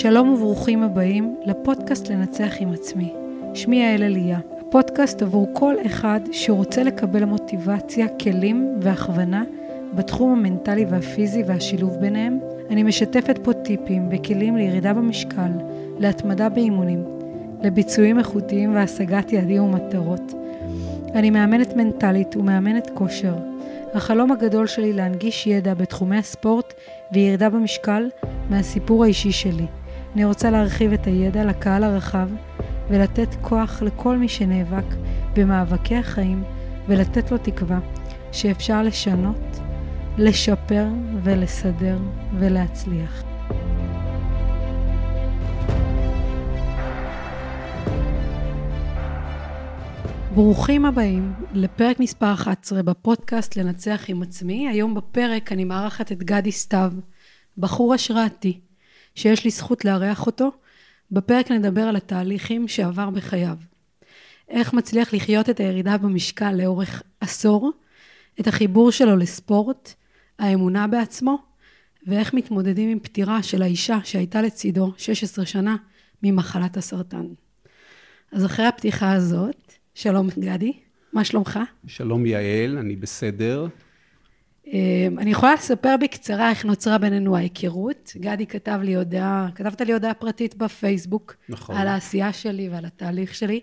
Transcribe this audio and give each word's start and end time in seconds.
שלום 0.00 0.28
וברוכים 0.28 0.82
הבאים 0.82 1.36
לפודקאסט 1.44 2.08
לנצח 2.08 2.52
עם 2.60 2.72
עצמי. 2.72 3.12
שמי 3.54 3.76
יעל 3.76 4.02
אליה, 4.02 4.38
הפודקאסט 4.60 5.22
עבור 5.22 5.48
כל 5.52 5.74
אחד 5.86 6.20
שרוצה 6.32 6.82
לקבל 6.82 7.24
מוטיבציה, 7.24 8.06
כלים 8.08 8.74
והכוונה 8.82 9.44
בתחום 9.94 10.32
המנטלי 10.32 10.84
והפיזי 10.84 11.42
והשילוב 11.46 11.96
ביניהם. 11.96 12.38
אני 12.70 12.82
משתפת 12.82 13.38
פה 13.42 13.52
טיפים 13.52 14.08
וכלים 14.12 14.56
לירידה 14.56 14.94
במשקל, 14.94 15.50
להתמדה 15.98 16.48
באימונים, 16.48 17.04
לביצועים 17.62 18.18
איכותיים 18.18 18.74
והשגת 18.74 19.32
יעדים 19.32 19.62
ומטרות. 19.62 20.34
אני 21.14 21.30
מאמנת 21.30 21.76
מנטלית 21.76 22.36
ומאמנת 22.36 22.90
כושר. 22.94 23.34
החלום 23.94 24.32
הגדול 24.32 24.66
שלי 24.66 24.92
להנגיש 24.92 25.46
ידע 25.46 25.74
בתחומי 25.74 26.16
הספורט 26.16 26.74
וירידה 27.12 27.50
במשקל 27.50 28.08
מהסיפור 28.50 29.04
האישי 29.04 29.32
שלי. 29.32 29.66
אני 30.14 30.24
רוצה 30.24 30.50
להרחיב 30.50 30.92
את 30.92 31.06
הידע 31.06 31.44
לקהל 31.44 31.84
הרחב 31.84 32.28
ולתת 32.90 33.34
כוח 33.40 33.82
לכל 33.82 34.16
מי 34.16 34.28
שנאבק 34.28 34.94
במאבקי 35.34 35.96
החיים 35.96 36.44
ולתת 36.88 37.30
לו 37.30 37.38
תקווה 37.38 37.78
שאפשר 38.32 38.82
לשנות, 38.82 39.58
לשפר 40.18 40.86
ולסדר 41.22 41.98
ולהצליח. 42.38 43.22
ברוכים 50.34 50.84
הבאים 50.84 51.32
לפרק 51.52 52.00
מספר 52.00 52.32
11 52.34 52.82
בפודקאסט 52.82 53.56
לנצח 53.56 54.04
עם 54.08 54.22
עצמי. 54.22 54.68
היום 54.68 54.94
בפרק 54.94 55.52
אני 55.52 55.64
מארחת 55.64 56.12
את 56.12 56.22
גדי 56.22 56.52
סתיו, 56.52 56.92
בחור 57.58 57.94
השראתי, 57.94 58.60
שיש 59.18 59.44
לי 59.44 59.50
זכות 59.50 59.84
לארח 59.84 60.26
אותו. 60.26 60.52
בפרק 61.10 61.50
נדבר 61.50 61.80
על 61.80 61.96
התהליכים 61.96 62.68
שעבר 62.68 63.10
בחייו. 63.10 63.56
איך 64.48 64.72
מצליח 64.72 65.14
לחיות 65.14 65.50
את 65.50 65.60
הירידה 65.60 65.98
במשקל 65.98 66.52
לאורך 66.52 67.02
עשור, 67.20 67.72
את 68.40 68.46
החיבור 68.46 68.92
שלו 68.92 69.16
לספורט, 69.16 69.94
האמונה 70.38 70.86
בעצמו, 70.86 71.38
ואיך 72.06 72.34
מתמודדים 72.34 72.90
עם 72.90 73.00
פטירה 73.00 73.42
של 73.42 73.62
האישה 73.62 73.98
שהייתה 74.04 74.42
לצידו 74.42 74.92
16 74.96 75.46
שנה 75.46 75.76
ממחלת 76.22 76.76
הסרטן. 76.76 77.26
אז 78.32 78.44
אחרי 78.44 78.66
הפתיחה 78.66 79.12
הזאת, 79.12 79.72
שלום 79.94 80.28
גדי, 80.38 80.72
מה 81.12 81.24
שלומך? 81.24 81.58
שלום 81.86 82.26
יעל, 82.26 82.78
אני 82.78 82.96
בסדר. 82.96 83.66
אמ, 84.72 85.18
אני 85.18 85.30
יכולה 85.30 85.54
לספר 85.54 85.94
בקצרה 86.00 86.50
איך 86.50 86.64
נוצרה 86.64 86.98
בינינו 86.98 87.36
ההיכרות. 87.36 88.12
גדי 88.16 88.46
כתב 88.46 88.78
לי 88.82 88.96
הודעה, 88.96 89.48
כתבת 89.54 89.80
לי 89.80 89.92
הודעה 89.92 90.14
פרטית 90.14 90.54
בפייסבוק. 90.54 91.36
נכון. 91.48 91.76
על 91.76 91.88
העשייה 91.88 92.32
שלי 92.32 92.68
ועל 92.68 92.84
התהליך 92.84 93.34
שלי, 93.34 93.60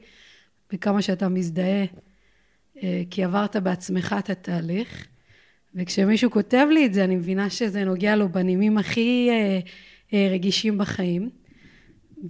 וכמה 0.74 1.02
שאתה 1.02 1.30
מזדהה, 1.30 1.86
אה, 2.84 3.02
כי 3.10 3.24
עברת 3.24 3.56
בעצמך 3.56 4.16
את 4.20 4.30
התהליך. 4.30 5.08
וכשמישהו 5.76 6.32
כותב 6.32 6.68
לי 6.72 6.86
את 6.86 6.94
זה, 6.94 7.04
אני 7.04 7.16
מבינה 7.16 7.50
שזה 7.50 7.86
נוגע 7.86 8.16
לו 8.16 8.30
בנימים 8.30 8.78
הכי 8.78 9.30
אה, 9.32 9.60
אה, 10.14 10.28
רגישים 10.32 10.78
בחיים. 10.78 11.30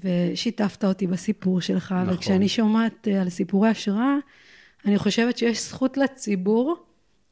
ושיתפת 0.03 0.84
אותי 0.84 1.08
בסיפור 1.08 1.62
שלך, 1.62 1.96
נכון. 2.02 2.14
וכשאני 2.14 2.48
שומעת 2.48 3.08
על 3.22 3.30
סיפורי 3.30 3.70
השראה, 3.70 4.16
אני 4.86 4.98
חושבת 4.98 5.38
שיש 5.38 5.62
זכות 5.62 5.98
לציבור 5.98 6.86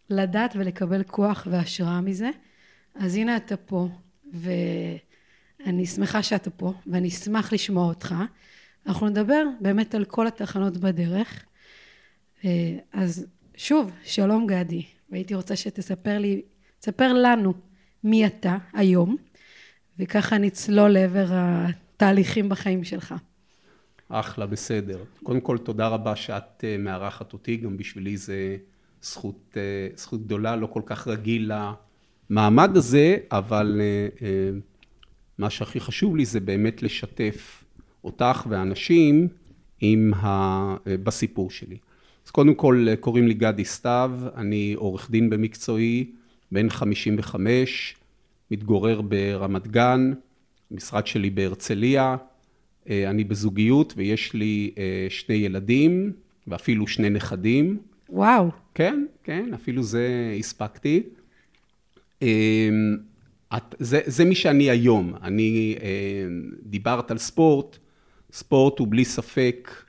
לדעת 0.10 0.56
ולקבל 0.56 1.04
כוח 1.04 1.48
והשראה 1.52 2.02
מזה. 2.02 2.30
אז 2.96 3.16
הנה 3.16 3.38
אתה 3.38 3.58
פה, 3.58 3.88
ואני 4.34 5.86
שמחה 5.86 6.24
שאתה 6.24 6.50
פה, 6.50 6.74
ואני 6.88 7.08
אשמח 7.08 7.54
לשמוע 7.54 7.88
אותך. 7.88 8.16
אנחנו 8.88 9.10
נדבר 9.10 9.44
באמת 9.62 9.96
על 9.96 10.06
כל 10.06 10.28
התחנות 10.28 10.78
בדרך. 10.78 11.46
אז 12.94 13.26
שוב, 13.56 13.92
שלום 14.04 14.48
גדי, 14.48 14.84
והייתי 15.10 15.36
רוצה 15.36 15.56
שתספר 15.56 16.18
לי, 16.20 16.42
תספר 16.80 17.14
לנו 17.14 17.54
מי 18.04 18.26
אתה 18.26 18.58
היום, 18.74 19.18
וככה 20.00 20.38
נצלול 20.38 20.90
לעבר 20.90 21.26
התהליכים 21.32 22.50
בחיים 22.50 22.84
שלך. 22.84 23.16
אחלה, 24.10 24.46
בסדר. 24.46 25.04
קודם 25.24 25.42
כל, 25.42 25.58
תודה 25.58 25.88
רבה 25.88 26.16
שאת 26.16 26.64
אה, 26.64 26.78
מארחת 26.78 27.34
אותי, 27.34 27.58
גם 27.58 27.78
בשבילי 27.78 28.18
זה 28.18 28.58
זכות, 29.04 29.58
אה, 29.58 29.88
זכות 29.96 30.26
גדולה, 30.26 30.56
לא 30.56 30.68
כל 30.68 30.82
כך 30.86 31.08
רגיל 31.08 31.52
למעמד 32.30 32.78
הזה, 32.78 33.18
אבל 33.32 33.82
אה, 34.22 34.28
מה 35.38 35.50
שהכי 35.50 35.80
חשוב 35.80 36.16
לי 36.16 36.26
זה 36.26 36.40
באמת 36.40 36.84
לשתף 36.84 37.64
אותך 38.04 38.46
ואנשים 38.50 39.28
עם 39.82 40.14
ה... 40.14 40.76
בסיפור 40.86 41.52
שלי. 41.52 41.78
אז 42.26 42.32
קודם 42.32 42.56
כל, 42.56 42.88
קוראים 43.00 43.28
לי 43.28 43.34
גדי 43.34 43.66
סתיו, 43.66 44.12
אני 44.36 44.74
עורך 44.74 45.12
דין 45.12 45.30
במקצועי, 45.30 46.12
בן 46.52 46.70
55, 46.70 47.96
מתגורר 48.52 49.02
ברמת 49.02 49.68
גן, 49.68 50.14
המשרד 50.72 51.08
שלי 51.08 51.30
בהרצליה, 51.30 52.16
אני 52.90 53.24
בזוגיות 53.24 53.94
ויש 53.98 54.34
לי 54.34 54.72
שני 55.10 55.36
ילדים 55.36 56.12
ואפילו 56.48 56.88
שני 56.88 57.10
נכדים. 57.10 57.80
וואו. 58.14 58.50
כן, 58.76 59.06
כן, 59.24 59.54
אפילו 59.54 59.84
זה 59.84 60.36
הספקתי. 60.40 61.04
זה, 63.80 64.00
זה 64.06 64.26
מי 64.26 64.36
שאני 64.36 64.70
היום. 64.70 65.14
אני, 65.24 65.76
דיברת 66.64 67.12
על 67.12 67.18
ספורט, 67.18 67.78
ספורט 68.32 68.80
הוא 68.80 68.88
בלי 68.88 69.06
ספק 69.06 69.84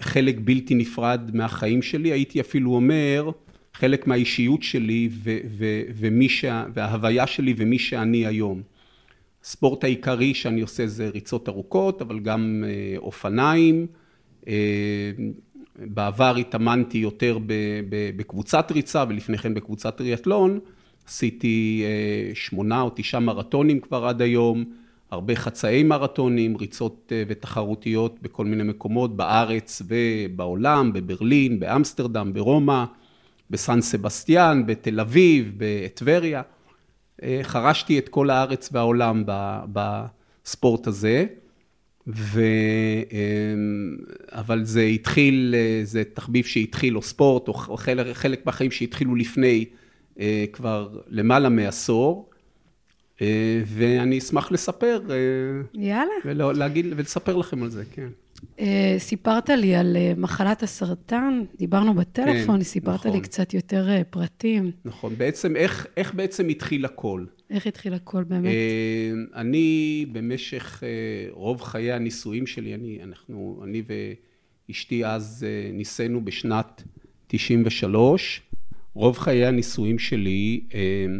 חלק 0.00 0.36
בלתי 0.44 0.74
נפרד 0.74 1.30
מהחיים 1.34 1.82
שלי, 1.82 2.12
הייתי 2.12 2.40
אפילו 2.40 2.74
אומר, 2.74 3.30
חלק 3.74 4.06
מהאישיות 4.06 4.62
שלי 4.62 5.08
ו, 5.12 5.38
ו, 5.48 5.82
ומי 5.94 6.28
שה, 6.28 6.64
וההוויה 6.74 7.26
שלי 7.26 7.54
ומי 7.56 7.78
שאני 7.78 8.26
היום. 8.26 8.62
הספורט 9.44 9.84
העיקרי 9.84 10.34
שאני 10.34 10.60
עושה 10.60 10.86
זה 10.86 11.08
ריצות 11.08 11.48
ארוכות, 11.48 12.02
אבל 12.02 12.20
גם 12.20 12.64
אופניים. 12.96 13.86
בעבר 15.80 16.36
התאמנתי 16.36 16.98
יותר 16.98 17.38
בקבוצת 18.16 18.72
ריצה 18.72 19.04
ולפני 19.08 19.38
כן 19.38 19.54
בקבוצת 19.54 19.96
טריאטלון. 19.96 20.58
עשיתי 21.06 21.84
שמונה 22.34 22.80
או 22.80 22.90
תשעה 22.94 23.20
מרתונים 23.20 23.80
כבר 23.80 24.06
עד 24.06 24.22
היום, 24.22 24.64
הרבה 25.10 25.36
חצאי 25.36 25.82
מרתונים, 25.82 26.56
ריצות 26.56 27.12
ותחרותיות 27.28 28.18
בכל 28.22 28.44
מיני 28.44 28.62
מקומות 28.62 29.16
בארץ 29.16 29.82
ובעולם, 29.86 30.92
בברלין, 30.92 31.60
באמסטרדם, 31.60 32.32
ברומא, 32.32 32.84
בסן 33.50 33.80
סבסטיאן, 33.80 34.66
בתל 34.66 35.00
אביב, 35.00 35.54
בטבריה. 35.56 36.42
חרשתי 37.42 37.98
את 37.98 38.08
כל 38.08 38.30
הארץ 38.30 38.68
והעולם 38.72 39.24
בספורט 39.72 40.86
הזה, 40.86 41.26
ו... 42.06 42.42
אבל 44.28 44.64
זה 44.64 44.82
התחיל, 44.82 45.54
זה 45.84 46.02
תחביב 46.14 46.44
שהתחיל, 46.44 46.96
או 46.96 47.02
ספורט, 47.02 47.48
או 47.48 47.76
חלק, 47.76 48.16
חלק 48.16 48.46
מהחיים 48.46 48.70
שהתחילו 48.70 49.14
לפני 49.14 49.64
כבר 50.52 51.00
למעלה 51.08 51.48
מעשור, 51.48 52.30
ואני 53.66 54.18
אשמח 54.18 54.52
לספר. 54.52 55.00
יאללה. 55.74 56.12
ולהגיד, 56.24 56.86
ולספר 56.96 57.36
לכם 57.36 57.62
על 57.62 57.70
זה, 57.70 57.84
כן. 57.92 58.08
סיפרת 58.98 59.48
לי 59.50 59.74
על 59.74 59.96
מחלת 60.16 60.62
הסרטן, 60.62 61.42
דיברנו 61.58 61.94
בטלפון, 61.94 62.56
כן, 62.56 62.62
סיפרת 62.62 62.94
נכון. 62.94 63.12
לי 63.12 63.20
קצת 63.20 63.54
יותר 63.54 63.88
פרטים. 64.10 64.70
נכון, 64.84 65.14
בעצם 65.18 65.56
איך, 65.56 65.86
איך 65.96 66.14
בעצם 66.14 66.48
התחיל 66.48 66.84
הכל? 66.84 67.24
איך 67.50 67.66
התחיל 67.66 67.94
הכל 67.94 68.24
באמת? 68.24 68.52
אני 69.34 70.06
במשך 70.12 70.82
רוב 71.30 71.62
חיי 71.62 71.92
הנישואים 71.92 72.46
שלי, 72.46 72.74
אני, 72.74 72.98
אנחנו, 73.02 73.60
אני 73.64 73.82
ואשתי 74.68 75.04
אז 75.04 75.46
ניסינו 75.72 76.24
בשנת 76.24 76.82
93, 77.26 78.42
רוב 78.94 79.18
חיי 79.18 79.46
הנישואים 79.46 79.98
שלי 79.98 80.60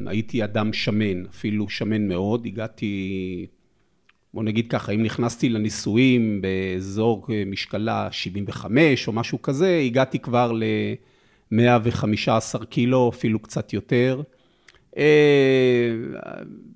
הייתי 0.06 0.44
אדם 0.44 0.72
שמן, 0.72 1.26
אפילו 1.26 1.68
שמן 1.68 2.08
מאוד, 2.08 2.46
הגעתי 2.46 3.46
בוא 4.34 4.42
נגיד 4.42 4.68
ככה, 4.68 4.92
אם 4.92 5.02
נכנסתי 5.02 5.48
לניסויים 5.48 6.42
באזור 6.42 7.26
משקלה 7.46 8.08
75 8.10 9.08
או 9.08 9.12
משהו 9.12 9.42
כזה, 9.42 9.82
הגעתי 9.86 10.18
כבר 10.18 10.52
ל-115 10.52 12.64
קילו, 12.64 13.10
אפילו 13.14 13.38
קצת 13.38 13.72
יותר. 13.72 14.22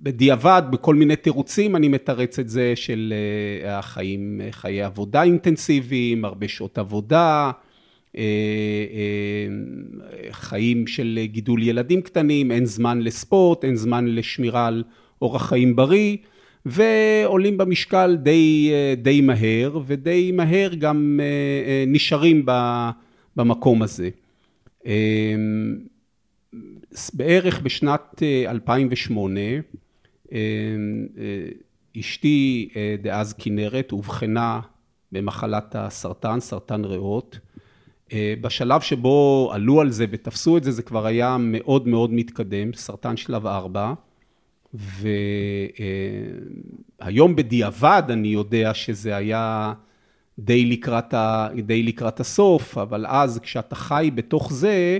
בדיעבד, 0.01 0.62
בכל 0.71 0.95
מיני 0.95 1.17
תירוצים, 1.17 1.77
אני 1.77 1.89
מתרץ 1.89 2.39
את 2.39 2.49
זה 2.49 2.73
של 2.77 3.15
החיים, 3.67 4.41
חיי 4.51 4.83
עבודה 4.83 5.23
אינטנסיביים, 5.23 6.25
הרבה 6.25 6.49
שעות 6.49 6.79
עבודה, 6.79 7.51
חיים 10.31 10.87
של 10.87 11.21
גידול 11.25 11.62
ילדים 11.62 12.03
קטנים, 12.03 12.51
אין 12.51 12.67
זמן 12.67 13.01
לספורט, 13.01 13.65
אין 13.65 13.77
זמן 13.77 14.06
לשמירה 14.06 14.67
על 14.67 14.85
אורח 15.23 15.49
חיים 15.49 15.77
בריא. 15.77 16.17
ועולים 16.66 17.58
במשקל 17.58 18.16
די, 18.16 18.72
די 19.02 19.20
מהר, 19.20 19.78
ודי 19.87 20.32
מהר 20.32 20.75
גם 20.75 21.20
נשארים 21.87 22.46
במקום 23.37 23.82
הזה. 23.82 24.08
בערך 27.14 27.61
בשנת 27.62 28.22
2008, 28.49 29.40
אשתי 32.00 32.69
דאז 33.02 33.32
כנרת 33.32 33.93
אובחנה 33.93 34.60
במחלת 35.12 35.76
הסרטן, 35.78 36.40
סרטן 36.40 36.84
ריאות. 36.84 37.38
בשלב 38.14 38.81
שבו 38.81 39.50
עלו 39.52 39.81
על 39.81 39.90
זה 39.90 40.06
ותפסו 40.10 40.56
את 40.56 40.64
זה, 40.64 40.70
זה 40.70 40.82
כבר 40.82 41.06
היה 41.06 41.37
מאוד 41.40 41.88
מאוד 41.88 42.12
מתקדם, 42.12 42.72
סרטן 42.72 43.17
שלב 43.17 43.46
4. 43.46 43.94
והיום 47.00 47.37
בדיעבד 47.37 48.03
אני 48.09 48.29
יודע 48.29 48.75
שזה 48.75 49.17
היה 49.17 49.73
די 50.38 50.65
לקראת, 50.65 51.15
ה, 51.15 51.49
די 51.62 51.82
לקראת 51.82 52.21
הסוף, 52.21 52.79
אבל 52.79 53.06
אז 53.09 53.38
כשאתה 53.38 53.75
חי 53.75 54.11
בתוך 54.15 54.53
זה, 54.53 54.99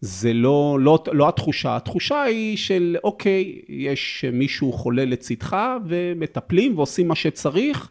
זה 0.00 0.32
לא, 0.32 0.78
לא, 0.80 0.98
לא 1.12 1.28
התחושה, 1.28 1.76
התחושה 1.76 2.22
היא 2.22 2.56
של 2.56 2.96
אוקיי, 3.04 3.60
יש 3.68 4.24
מישהו 4.32 4.72
חולה 4.72 5.04
לצדך 5.04 5.56
ומטפלים 5.86 6.78
ועושים 6.78 7.08
מה 7.08 7.14
שצריך, 7.14 7.90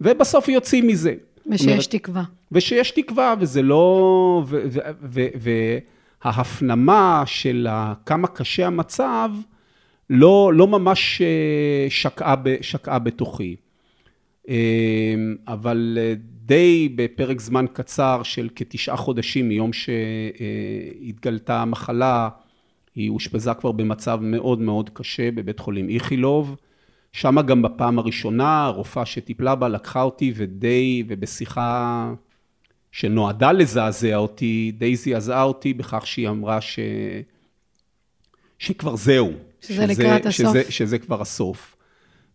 ובסוף 0.00 0.48
יוצאים 0.48 0.86
מזה. 0.86 1.14
ושיש 1.50 1.66
אומרת, 1.66 1.84
תקווה. 1.90 2.22
ושיש 2.52 2.90
תקווה, 2.90 3.34
וזה 3.40 3.62
לא... 3.62 4.44
וההפנמה 6.24 7.22
של 7.26 7.68
כמה 8.06 8.28
קשה 8.28 8.66
המצב, 8.66 9.30
לא, 10.10 10.52
לא 10.54 10.66
ממש 10.66 11.22
אה, 11.22 11.86
שקעה, 11.90 12.34
שקעה 12.60 12.98
בתוכי. 12.98 13.56
אה, 14.48 15.14
אבל 15.48 15.98
אה, 16.00 16.14
די 16.44 16.88
בפרק 16.96 17.40
זמן 17.40 17.66
קצר 17.72 18.22
של 18.22 18.48
כתשעה 18.54 18.96
חודשים 18.96 19.48
מיום 19.48 19.70
שהתגלתה 19.72 21.62
המחלה, 21.62 22.28
היא 22.94 23.10
אושפזה 23.10 23.54
כבר 23.54 23.72
במצב 23.72 24.18
מאוד 24.22 24.58
מאוד 24.58 24.90
קשה 24.90 25.30
בבית 25.30 25.58
חולים 25.58 25.88
איכילוב. 25.88 26.56
שם 27.12 27.40
גם 27.46 27.62
בפעם 27.62 27.98
הראשונה, 27.98 28.64
הרופאה 28.64 29.06
שטיפלה 29.06 29.54
בה 29.54 29.68
לקחה 29.68 30.02
אותי 30.02 30.32
ודי, 30.36 31.04
ובשיחה 31.08 32.12
שנועדה 32.92 33.52
לזעזע 33.52 34.16
אותי, 34.16 34.72
די 34.78 34.96
זעזעה 34.96 35.42
אותי 35.42 35.74
בכך 35.74 36.06
שהיא 36.06 36.28
אמרה 36.28 36.60
ש... 36.60 36.78
שכבר 38.58 38.96
זהו. 38.96 39.32
שזה, 39.60 39.74
שזה 39.74 39.86
לקראת 39.86 40.26
הסוף. 40.26 40.46
שזה, 40.48 40.62
שזה 40.70 40.98
כבר 40.98 41.20
הסוף. 41.20 41.76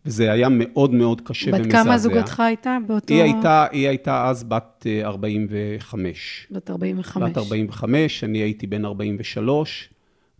וזה 0.06 0.32
היה 0.32 0.48
מאוד 0.48 0.94
מאוד 0.94 1.20
קשה 1.20 1.50
ומזעזע. 1.50 1.68
בת 1.68 1.72
כמה 1.72 1.98
זוגתך 1.98 2.40
הייתה 2.40 2.78
באותו... 2.86 3.14
היא 3.14 3.22
הייתה, 3.22 3.66
היא 3.72 3.88
הייתה 3.88 4.28
אז 4.28 4.44
בת 4.44 4.86
45. 5.02 6.46
בת 6.50 6.70
45. 6.70 7.30
בת 7.30 7.38
45, 7.38 8.24
אני 8.24 8.38
הייתי 8.38 8.66
בן 8.66 8.84
43, 8.84 9.90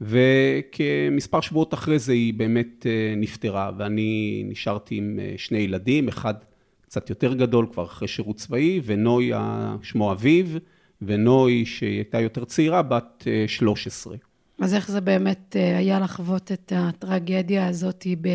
וכמספר 0.00 1.40
שבועות 1.40 1.74
אחרי 1.74 1.98
זה 1.98 2.12
היא 2.12 2.34
באמת 2.34 2.86
אה, 2.86 3.14
נפטרה, 3.16 3.70
ואני 3.78 4.42
נשארתי 4.48 4.94
עם 4.94 5.18
אה, 5.22 5.34
שני 5.36 5.58
ילדים, 5.58 6.08
אחד 6.08 6.34
קצת 6.80 7.10
יותר 7.10 7.34
גדול, 7.34 7.66
כבר 7.72 7.84
אחרי 7.84 8.08
שירות 8.08 8.36
צבאי, 8.36 8.80
ונוי, 8.84 9.32
שמו 9.82 10.12
אביב, 10.12 10.58
ונוי, 11.02 11.64
שהיא 11.66 11.96
הייתה 11.96 12.20
יותר 12.20 12.44
צעירה, 12.44 12.82
בת 12.82 13.26
13. 13.46 14.16
אה, 14.60 14.64
אז 14.64 14.74
איך 14.74 14.90
זה 14.90 15.00
באמת 15.00 15.56
היה 15.78 16.00
לחוות 16.00 16.52
את 16.52 16.72
הטרגדיה 16.76 17.68
הזאת 17.68 18.06
ב... 18.20 18.28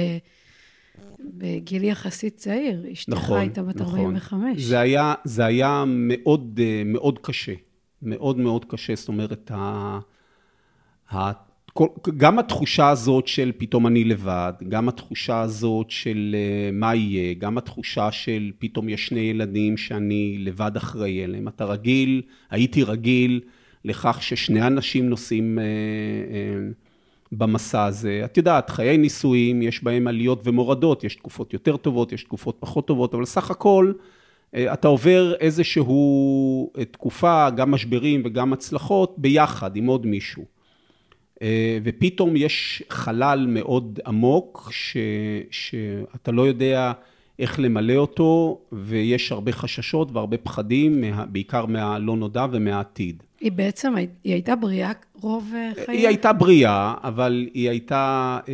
בגיל 1.19 1.83
יחסית 1.83 2.35
צעיר, 2.35 2.85
אשתך 2.91 3.13
נכון, 3.13 3.39
הייתה 3.39 3.63
בת 3.63 3.75
נכון. 3.75 3.99
45. 3.99 4.61
זה 4.61 4.79
היה, 4.79 5.13
זה 5.23 5.45
היה 5.45 5.83
מאוד, 5.87 6.59
מאוד 6.85 7.19
קשה, 7.21 7.53
מאוד 8.01 8.37
מאוד 8.37 8.65
קשה, 8.65 8.95
זאת 8.95 9.07
אומרת, 9.07 9.51
ה, 9.53 9.99
ה, 11.13 11.31
גם 12.17 12.39
התחושה 12.39 12.89
הזאת 12.89 13.27
של 13.27 13.51
פתאום 13.57 13.87
אני 13.87 14.03
לבד, 14.03 14.53
גם 14.69 14.89
התחושה 14.89 15.41
הזאת 15.41 15.89
של 15.89 16.35
אה, 16.35 16.69
מה 16.73 16.95
יהיה, 16.95 17.33
גם 17.33 17.57
התחושה 17.57 18.11
של 18.11 18.51
פתאום 18.59 18.89
יש 18.89 19.07
שני 19.07 19.19
ילדים 19.19 19.77
שאני 19.77 20.37
לבד 20.39 20.71
אחראי 20.77 21.23
אליהם. 21.23 21.47
אתה 21.47 21.65
רגיל, 21.65 22.21
הייתי 22.49 22.83
רגיל 22.83 23.41
לכך 23.85 24.23
ששני 24.23 24.67
אנשים 24.67 25.09
נוסעים 25.09 25.59
אה, 25.59 25.63
אה, 25.63 26.69
במסע 27.31 27.85
הזה. 27.85 28.21
את 28.25 28.37
יודעת, 28.37 28.69
חיי 28.69 28.97
נישואים, 28.97 29.61
יש 29.61 29.83
בהם 29.83 30.07
עליות 30.07 30.41
ומורדות, 30.43 31.03
יש 31.03 31.15
תקופות 31.15 31.53
יותר 31.53 31.77
טובות, 31.77 32.11
יש 32.11 32.23
תקופות 32.23 32.57
פחות 32.59 32.87
טובות, 32.87 33.13
אבל 33.13 33.25
סך 33.25 33.51
הכל 33.51 33.93
אתה 34.55 34.87
עובר 34.87 35.33
איזשהו 35.39 36.71
תקופה, 36.91 37.49
גם 37.49 37.71
משברים 37.71 38.21
וגם 38.25 38.53
הצלחות, 38.53 39.13
ביחד 39.17 39.75
עם 39.75 39.87
עוד 39.87 40.05
מישהו. 40.05 40.45
אה, 41.41 41.77
ופתאום 41.83 42.35
יש 42.35 42.83
חלל 42.89 43.45
מאוד 43.49 43.99
עמוק, 44.05 44.69
ש, 44.71 44.97
שאתה 45.51 46.31
לא 46.31 46.41
יודע 46.41 46.91
איך 47.39 47.59
למלא 47.59 47.95
אותו, 47.95 48.61
ויש 48.71 49.31
הרבה 49.31 49.51
חששות 49.51 50.11
והרבה 50.11 50.37
פחדים, 50.37 51.03
בעיקר 51.31 51.65
מהלא 51.65 52.15
נודע 52.15 52.45
ומהעתיד. 52.51 53.23
היא 53.41 53.51
בעצם, 53.51 53.95
היא 53.95 54.07
הייתה 54.23 54.55
בריאה 54.55 54.91
רוב 55.21 55.51
אה, 55.55 55.71
חייה? 55.85 55.99
היא 55.99 56.07
הייתה 56.07 56.33
בריאה, 56.33 56.93
אבל 57.03 57.47
היא 57.53 57.69
הייתה, 57.69 58.39
אה, 58.47 58.53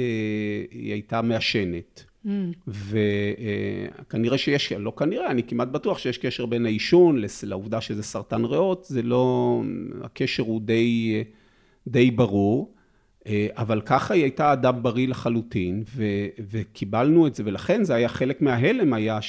היא 0.72 0.92
הייתה 0.92 1.22
מעשנת. 1.22 2.04
Mm. 2.26 2.30
וכנראה 2.68 4.38
שיש, 4.38 4.72
לא 4.72 4.94
כנראה, 4.98 5.32
אני 5.32 5.44
כמעט 5.44 5.68
בטוח 5.68 5.98
שיש 5.98 6.18
קשר 6.18 6.46
בין 6.46 6.66
העישון 6.66 7.22
לעובדה 7.44 7.82
שזה 7.82 8.04
סרטן 8.04 8.46
ריאות, 8.46 8.86
זה 8.90 9.02
לא, 9.02 9.62
הקשר 10.04 10.44
הוא 10.44 10.62
די, 10.62 11.24
די 11.88 12.12
ברור. 12.12 12.76
אה, 13.28 13.48
אבל 13.58 13.82
ככה 13.82 14.14
היא 14.14 14.24
הייתה 14.24 14.54
אדם 14.54 14.84
בריא 14.84 15.08
לחלוטין, 15.08 15.84
ו, 15.96 16.04
וקיבלנו 16.50 17.28
את 17.28 17.36
זה, 17.36 17.44
ולכן 17.46 17.84
זה 17.84 17.96
היה 17.96 18.10
חלק 18.10 18.42
מההלם 18.42 18.94
היה 18.94 19.20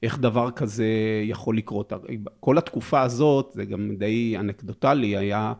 שאיך 0.00 0.18
דבר 0.18 0.50
כזה 0.50 0.86
יכול 1.24 1.56
לקרות. 1.56 1.92
כל 2.40 2.58
התקופה 2.58 3.02
הזאת, 3.02 3.50
זה 3.54 3.64
גם 3.64 3.90
די 3.98 4.36
אנקדוטלי, 4.38 5.16
היה, 5.16 5.52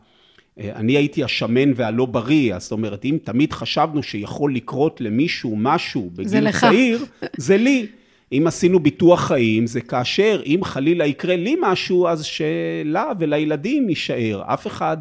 אה, 0.59 0.75
אני 0.75 0.97
הייתי 0.97 1.23
השמן 1.23 1.71
והלא 1.75 2.05
בריא, 2.05 2.59
זאת 2.59 2.71
אומרת, 2.71 3.05
אם 3.05 3.17
תמיד 3.23 3.53
חשבנו 3.53 4.03
שיכול 4.03 4.55
לקרות 4.55 5.01
למישהו 5.01 5.55
משהו 5.55 6.09
בגיל 6.15 6.51
צעיר, 6.51 7.05
זה 7.37 7.57
לי. 7.57 7.87
אם 8.31 8.47
עשינו 8.47 8.79
ביטוח 8.79 9.27
חיים, 9.27 9.67
זה 9.67 9.81
כאשר 9.81 10.41
אם 10.45 10.59
חלילה 10.63 11.05
יקרה 11.05 11.35
לי 11.35 11.55
משהו, 11.61 12.07
אז 12.07 12.23
שלה 12.23 13.11
ולילדים 13.19 13.89
יישאר. 13.89 14.43
אף 14.45 14.67
אחד 14.67 14.97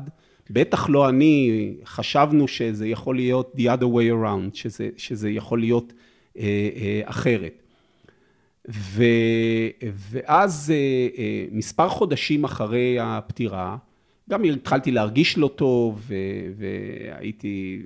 בטח 0.50 0.88
לא 0.88 1.09
אני, 1.09 1.73
חשבנו 1.85 2.49
שזה 2.49 2.88
יכול 2.88 3.16
להיות 3.16 3.54
the 3.56 3.61
other 3.61 3.85
way 3.85 4.12
around, 4.12 4.54
שזה, 4.54 4.88
שזה 4.97 5.30
יכול 5.30 5.61
להיות 5.61 5.92
אה, 6.38 6.42
אה, 6.76 7.00
אחרת. 7.04 7.60
ו, 8.69 9.05
ואז 10.11 10.73
אה, 10.75 11.09
אה, 11.19 11.45
מספר 11.52 11.88
חודשים 11.88 12.45
אחרי 12.45 12.99
הפטירה, 13.00 13.76
גם 14.31 14.45
התחלתי 14.45 14.90
להרגיש 14.90 15.38
לא 15.38 15.50
טוב, 15.57 16.02
ו, 16.07 16.14
והייתי, 16.57 17.83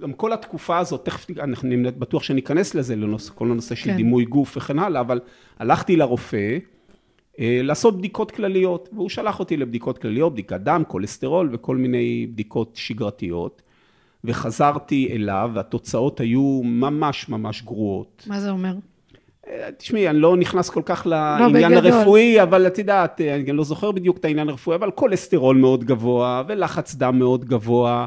גם 0.00 0.12
כל 0.12 0.32
התקופה 0.32 0.78
הזאת, 0.78 1.04
תכף, 1.04 1.26
אני 1.40 1.76
בטוח 1.90 2.22
שניכנס 2.22 2.74
לזה, 2.74 2.96
לנושא, 2.96 3.32
כל 3.34 3.50
הנושא 3.50 3.74
של 3.74 3.90
כן. 3.90 3.96
דימוי 3.96 4.24
גוף 4.24 4.56
וכן 4.56 4.78
הלאה, 4.78 5.00
אבל 5.00 5.20
הלכתי 5.58 5.96
לרופא, 5.96 6.58
אה, 7.38 7.60
לעשות 7.62 7.98
בדיקות 7.98 8.30
כלליות, 8.30 8.88
והוא 8.92 9.08
שלח 9.08 9.38
אותי 9.40 9.56
לבדיקות 9.56 9.98
כלליות, 9.98 10.32
בדיקת 10.32 10.60
דם, 10.60 10.82
כולסטרול 10.88 11.50
וכל 11.52 11.76
מיני 11.76 12.26
בדיקות 12.26 12.76
שגרתיות. 12.76 13.62
וחזרתי 14.24 15.08
אליו, 15.12 15.50
והתוצאות 15.54 16.20
היו 16.20 16.60
ממש 16.64 17.28
ממש 17.28 17.62
גרועות. 17.62 18.24
מה 18.26 18.40
זה 18.40 18.50
אומר? 18.50 18.74
תשמעי, 19.76 20.08
אני 20.08 20.18
לא 20.18 20.36
נכנס 20.36 20.70
כל 20.70 20.82
כך 20.84 21.06
לעניין 21.06 21.72
לא, 21.72 21.78
הרפואי, 21.78 22.42
אבל 22.42 22.66
את 22.66 22.78
יודעת, 22.78 23.20
אני 23.20 23.52
לא 23.52 23.64
זוכר 23.64 23.92
בדיוק 23.92 24.18
את 24.18 24.24
העניין 24.24 24.48
הרפואי, 24.48 24.76
אבל 24.76 24.90
כולסטרול 24.90 25.56
מאוד 25.56 25.84
גבוה, 25.84 26.42
ולחץ 26.48 26.94
דם 26.94 27.18
מאוד 27.18 27.44
גבוה, 27.44 28.06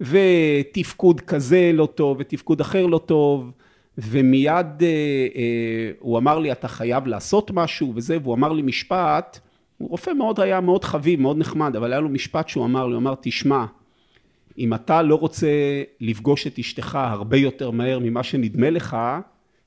ותפקוד 0.00 1.20
כזה 1.20 1.70
לא 1.74 1.88
טוב, 1.94 2.16
ותפקוד 2.20 2.60
אחר 2.60 2.86
לא 2.86 2.98
טוב. 2.98 3.52
ומיד 3.98 4.82
אה, 4.82 4.88
אה, 5.36 5.90
הוא 5.98 6.18
אמר 6.18 6.38
לי, 6.38 6.52
אתה 6.52 6.68
חייב 6.68 7.06
לעשות 7.06 7.50
משהו 7.50 7.92
וזה, 7.94 8.18
והוא 8.22 8.34
אמר 8.34 8.52
לי 8.52 8.62
משפט, 8.62 9.38
הוא 9.78 9.88
רופא 9.90 10.10
מאוד, 10.10 10.40
היה 10.40 10.60
מאוד 10.60 10.84
חביב, 10.84 11.20
מאוד 11.20 11.38
נחמד, 11.38 11.76
אבל 11.76 11.92
היה 11.92 12.00
לו 12.00 12.08
משפט 12.08 12.48
שהוא 12.48 12.64
אמר 12.64 12.86
לי, 12.86 12.92
הוא 12.92 13.00
אמר, 13.00 13.14
תשמע, 13.20 13.64
אם 14.58 14.74
אתה 14.74 15.02
לא 15.02 15.14
רוצה 15.14 15.48
לפגוש 16.00 16.46
את 16.46 16.58
אשתך 16.58 16.98
הרבה 17.02 17.36
יותר 17.36 17.70
מהר 17.70 17.98
ממה 17.98 18.22
שנדמה 18.22 18.70
לך, 18.70 18.96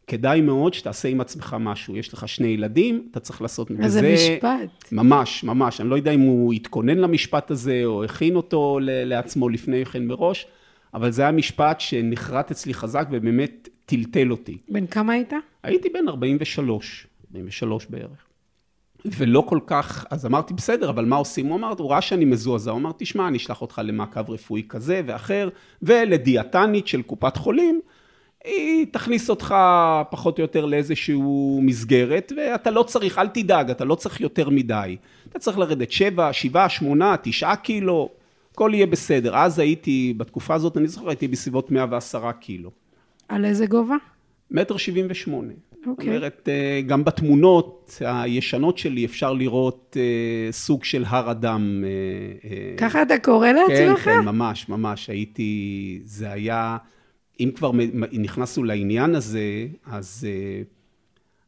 כדאי 0.09 0.41
מאוד 0.41 0.73
שתעשה 0.73 1.09
עם 1.09 1.21
עצמך 1.21 1.55
משהו. 1.59 1.97
יש 1.97 2.13
לך 2.13 2.27
שני 2.27 2.47
ילדים, 2.47 3.07
אתה 3.11 3.19
צריך 3.19 3.41
לעשות... 3.41 3.71
איזה 3.79 4.13
משפט. 4.13 4.91
ממש, 4.91 5.43
ממש. 5.43 5.81
אני 5.81 5.89
לא 5.89 5.95
יודע 5.95 6.11
אם 6.11 6.19
הוא 6.19 6.53
התכונן 6.53 6.97
למשפט 6.97 7.51
הזה, 7.51 7.81
או 7.85 8.03
הכין 8.03 8.35
אותו 8.35 8.79
לעצמו 8.83 9.49
לפני 9.49 9.85
כן 9.85 10.05
מראש, 10.07 10.47
אבל 10.93 11.11
זה 11.11 11.21
היה 11.21 11.31
משפט 11.31 11.79
שנחרט 11.79 12.51
אצלי 12.51 12.73
חזק 12.73 13.07
ובאמת 13.11 13.69
טלטל 13.85 14.31
אותי. 14.31 14.57
בן 14.69 14.87
כמה 14.87 15.13
היית? 15.13 15.33
הייתי 15.63 15.89
בן 15.89 16.07
43, 16.07 17.07
43 17.31 17.85
בערך. 17.85 18.25
ולא 19.05 19.43
כל 19.47 19.59
כך, 19.67 20.05
אז 20.09 20.25
אמרתי, 20.25 20.53
בסדר, 20.53 20.89
אבל 20.89 21.05
מה 21.05 21.15
עושים? 21.15 21.45
הוא 21.45 21.55
אמר, 21.55 21.73
הוא 21.77 21.91
ראה 21.91 22.01
שאני 22.01 22.25
מזועזע, 22.25 22.71
הוא 22.71 22.79
אמר, 22.79 22.91
תשמע, 22.97 23.27
אני 23.27 23.37
אשלח 23.37 23.61
אותך 23.61 23.81
למעקב 23.83 24.29
רפואי 24.29 24.63
כזה 24.69 25.01
ואחר, 25.05 25.49
ולדיאטנית 25.81 26.87
של 26.87 27.01
קופת 27.01 27.37
חולים, 27.37 27.81
היא 28.43 28.85
תכניס 28.91 29.29
אותך 29.29 29.55
פחות 30.09 30.37
או 30.37 30.41
יותר 30.41 30.65
לאיזשהו 30.65 31.59
מסגרת, 31.63 32.31
ואתה 32.37 32.71
לא 32.71 32.83
צריך, 32.83 33.17
אל 33.17 33.27
תדאג, 33.27 33.69
אתה 33.69 33.85
לא 33.85 33.95
צריך 33.95 34.21
יותר 34.21 34.49
מדי. 34.49 34.97
אתה 35.29 35.39
צריך 35.39 35.57
לרדת 35.57 35.91
7, 35.91 36.33
7, 36.33 36.69
8, 36.69 37.15
9 37.23 37.55
קילו, 37.55 38.09
הכל 38.51 38.71
יהיה 38.73 38.87
בסדר. 38.87 39.37
אז 39.37 39.59
הייתי, 39.59 40.13
בתקופה 40.17 40.55
הזאת, 40.55 40.77
אני 40.77 40.87
זוכר, 40.87 41.09
הייתי 41.09 41.27
בסביבות 41.27 41.71
110 41.71 42.31
קילו. 42.31 42.71
על 43.29 43.45
איזה 43.45 43.65
גובה? 43.65 43.95
מטר 44.51 44.77
שבעים 44.77 45.05
ושמונה. 45.09 45.53
אוקיי. 45.87 46.05
זאת 46.05 46.15
אומרת, 46.15 46.49
אה, 46.51 46.81
גם 46.87 47.03
בתמונות 47.03 48.01
הישנות 48.01 48.77
שלי 48.77 49.05
אפשר 49.05 49.33
לראות 49.33 49.97
אה, 49.99 50.51
סוג 50.51 50.83
של 50.83 51.03
הר 51.07 51.31
אדם. 51.31 51.83
אה, 52.43 52.77
ככה 52.77 53.01
אתה 53.01 53.17
קורא 53.17 53.47
כן, 53.47 53.55
לעצמך? 53.55 53.99
כן, 53.99 54.19
ממש, 54.19 54.69
ממש. 54.69 55.09
הייתי, 55.09 56.01
זה 56.05 56.31
היה, 56.31 56.77
אם 57.39 57.51
כבר 57.55 57.71
נכנסנו 58.11 58.63
לעניין 58.63 59.15
הזה, 59.15 59.67
אז 59.85 60.27
אה, 60.29 60.61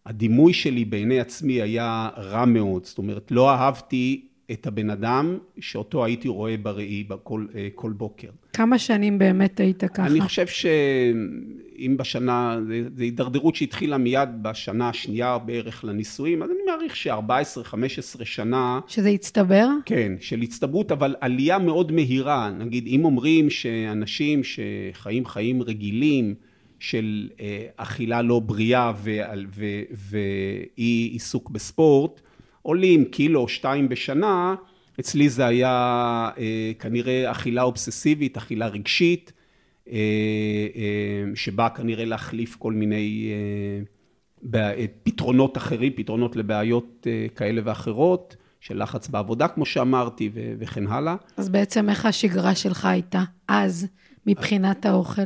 הדימוי 0.06 0.54
שלי 0.54 0.86
בעיני 0.86 1.20
עצמי 1.20 1.62
היה 1.62 2.10
רע 2.18 2.46
מאוד. 2.46 2.86
זאת 2.86 2.98
אומרת, 2.98 3.32
לא 3.32 3.50
אהבתי 3.52 4.28
את 4.52 4.68
הבן 4.68 4.90
אדם 4.90 5.38
שאותו 5.60 6.06
הייתי 6.06 6.28
רואה 6.28 6.58
בראי 6.58 7.04
בכל, 7.04 7.46
אה, 7.56 7.68
כל 7.76 7.92
בוקר. 7.92 8.30
כמה 8.54 8.80
שנים 8.80 9.20
באמת 9.20 9.60
היית 9.60 9.84
ככה? 9.84 10.06
אני 10.06 10.22
חושב 10.22 10.48
שאם 10.48 11.96
בשנה, 12.00 12.58
זו 12.96 13.04
הידרדרות 13.04 13.56
שהתחילה 13.56 13.98
מיד 13.98 14.30
בשנה 14.42 14.90
השנייה 14.90 15.38
בערך 15.38 15.84
לנישואים, 15.84 16.44
אז 16.44 16.50
אני 16.50 16.60
מעריך 16.66 16.96
ש-14-15 16.96 18.26
שנה, 18.26 18.80
שזה 18.88 19.10
הצטבר? 19.10 19.68
כן, 19.86 20.14
של 20.20 20.42
הצטברות, 20.42 20.92
אבל 20.92 21.16
עלייה 21.22 21.60
מאוד 21.60 21.92
מהירה. 21.92 22.52
נגיד, 22.52 22.88
אם 22.88 23.06
אומרים 23.06 23.50
שאנשים 23.50 24.42
שחיים 24.44 25.26
חיים 25.26 25.62
רגילים, 25.62 26.36
של 26.82 27.30
אה, 27.40 27.66
אכילה 27.78 28.22
לא 28.22 28.40
בריאה 28.40 28.94
ואי 30.10 31.10
עיסוק 31.12 31.50
בספורט, 31.50 32.22
עולים 32.62 33.06
קילו 33.06 33.40
או 33.40 33.48
שתיים 33.48 33.90
בשנה, 33.90 34.56
אצלי 35.00 35.30
זה 35.30 35.46
היה 35.46 35.70
אה, 36.38 36.72
כנראה 36.80 37.32
אכילה 37.32 37.62
אובססיבית, 37.64 38.38
אכילה 38.38 38.68
רגשית, 38.68 39.32
אה, 39.90 39.94
אה, 40.76 41.36
שבאה 41.36 41.70
כנראה 41.70 42.06
להחליף 42.06 42.56
כל 42.56 42.74
מיני 42.74 43.30
אה, 43.32 43.84
בע- 44.44 44.72
פתרונות 45.04 45.58
אחרים, 45.58 45.94
פתרונות 45.96 46.36
לבעיות 46.36 47.08
אה, 47.10 47.26
כאלה 47.36 47.62
ואחרות, 47.66 48.36
של 48.60 48.84
לחץ 48.84 49.08
בעבודה, 49.08 49.48
כמו 49.48 49.66
שאמרתי, 49.66 50.30
ו- 50.34 50.54
וכן 50.60 50.88
הלאה. 50.88 51.16
אז 51.38 51.50
בעצם 51.50 51.90
איך 51.90 52.06
השגרה 52.06 52.56
שלך 52.56 52.86
הייתה 52.86 53.24
אז, 53.48 53.88
מבחינת 54.28 54.86
האוכל? 54.86 55.22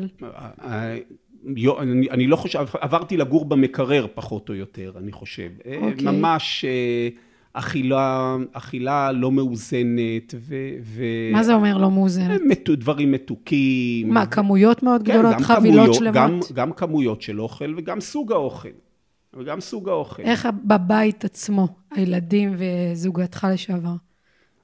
אה, 1.47 1.81
אני, 1.81 2.09
אני 2.09 2.27
לא 2.27 2.35
חושב, 2.35 2.65
עברתי 2.81 3.17
לגור 3.17 3.45
במקרר 3.45 4.07
פחות 4.13 4.49
או 4.49 4.53
יותר, 4.53 4.91
אני 4.97 5.11
חושב. 5.11 5.49
אה, 5.65 5.77
אוקיי. 5.81 6.05
ממש 6.05 6.65
אה, 6.65 7.09
אכילה, 7.53 8.35
אכילה 8.51 9.11
לא 9.11 9.31
מאוזנת, 9.31 10.35
ו... 10.35 10.55
ו... 10.81 11.03
מה 11.31 11.43
זה 11.43 11.53
אומר 11.53 11.77
לא 11.77 11.91
מאוזנת? 11.91 12.41
מת, 12.47 12.69
דברים 12.69 13.11
מתוקים. 13.11 14.09
מה, 14.09 14.25
כמויות 14.25 14.83
מאוד 14.83 15.03
כן, 15.05 15.13
גדולות, 15.13 15.33
גם 15.33 15.43
חבילות 15.43 15.75
כמויות, 15.75 15.93
שלמות? 15.93 16.15
גם, 16.15 16.39
גם 16.53 16.71
כמויות 16.71 17.21
של 17.21 17.41
אוכל 17.41 17.73
וגם 17.77 18.01
סוג 18.01 18.31
האוכל. 18.31 18.69
וגם 19.37 19.61
סוג 19.61 19.89
האוכל. 19.89 20.23
איך 20.23 20.47
בבית 20.63 21.25
עצמו, 21.25 21.67
הילדים 21.91 22.55
וזוגתך 22.57 23.47
לשעבר? 23.53 23.95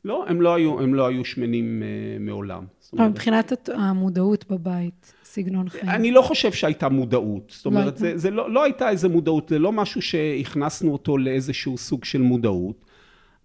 לא, 0.05 0.25
הם 0.27 0.41
לא 0.41 0.55
היו, 0.55 0.79
הם 0.79 0.93
לא 0.93 1.07
היו 1.07 1.25
שמנים 1.25 1.83
אה, 1.83 1.87
מעולם. 2.19 2.65
אבל 2.93 3.07
מבחינת 3.07 3.69
המודעות 3.73 4.45
בבית, 4.51 5.13
סגנון 5.23 5.69
חיים. 5.69 5.89
אני 5.89 6.11
לא 6.11 6.21
חושב 6.21 6.51
שהייתה 6.51 6.89
מודעות. 6.89 7.53
זאת 7.55 7.65
לא 7.65 7.71
אומרת, 7.71 7.85
הייתה. 7.85 7.99
זה, 7.99 8.17
זה 8.17 8.31
לא, 8.31 8.53
לא 8.53 8.63
הייתה 8.63 8.89
איזה 8.89 9.09
מודעות, 9.09 9.49
זה 9.49 9.59
לא 9.59 9.71
משהו 9.71 10.01
שהכנסנו 10.01 10.93
אותו 10.93 11.17
לאיזשהו 11.17 11.77
סוג 11.77 12.05
של 12.05 12.21
מודעות, 12.21 12.85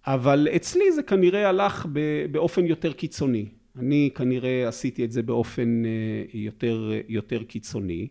אבל 0.07 0.47
אצלי 0.55 0.91
זה 0.91 1.03
כנראה 1.03 1.49
הלך 1.49 1.85
באופן 2.31 2.65
יותר 2.65 2.93
קיצוני. 2.93 3.45
אני 3.79 4.09
כנראה 4.15 4.67
עשיתי 4.67 5.05
את 5.05 5.11
זה 5.11 5.23
באופן 5.23 5.83
אה, 5.85 5.91
יותר, 6.33 6.91
יותר 7.07 7.43
קיצוני, 7.43 8.07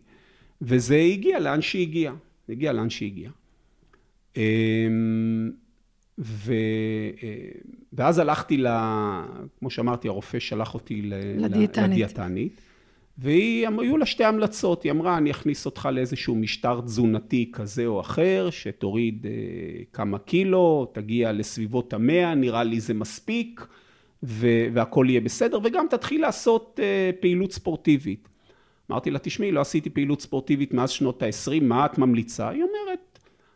וזה 0.61 0.97
הגיע 0.97 1.39
לאן 1.39 1.61
שהגיע. 1.61 2.11
הגיע 2.49 2.73
לאן 2.73 2.89
שהגיע. 2.89 3.29
ו... 6.19 6.53
אה, 7.23 7.29
ואז 7.93 8.19
הלכתי, 8.19 8.57
ל... 8.57 8.67
כמו 9.59 9.69
שאמרתי, 9.69 10.07
הרופא 10.07 10.39
שלח 10.39 10.73
אותי 10.73 11.01
ל... 11.01 11.13
לדיאטנית. 11.37 11.91
לדיאטנית, 11.91 12.61
והיו 13.17 13.97
לה 13.97 14.05
שתי 14.05 14.23
המלצות, 14.23 14.83
היא 14.83 14.91
אמרה, 14.91 15.17
אני 15.17 15.31
אכניס 15.31 15.65
אותך 15.65 15.89
לאיזשהו 15.91 16.35
משטר 16.35 16.81
תזונתי 16.81 17.49
כזה 17.53 17.85
או 17.85 18.01
אחר, 18.01 18.49
שתוריד 18.51 19.25
אה, 19.25 19.31
כמה 19.93 20.19
קילו, 20.19 20.91
תגיע 20.93 21.31
לסביבות 21.31 21.93
המאה, 21.93 22.35
נראה 22.35 22.63
לי 22.63 22.79
זה 22.79 22.93
מספיק, 22.93 23.67
ו... 24.23 24.47
והכל 24.73 25.05
יהיה 25.09 25.21
בסדר, 25.21 25.59
וגם 25.63 25.85
תתחיל 25.89 26.21
לעשות 26.21 26.79
אה, 26.83 27.11
פעילות 27.19 27.51
ספורטיבית. 27.51 28.29
אמרתי 28.91 29.11
לה, 29.11 29.19
תשמעי, 29.19 29.51
לא 29.51 29.61
עשיתי 29.61 29.89
פעילות 29.89 30.21
ספורטיבית 30.21 30.73
מאז 30.73 30.89
שנות 30.89 31.23
ה-20, 31.23 31.63
מה 31.63 31.85
את 31.85 31.97
ממליצה? 31.97 32.49
היא 32.49 32.63
אומרת, 32.63 32.99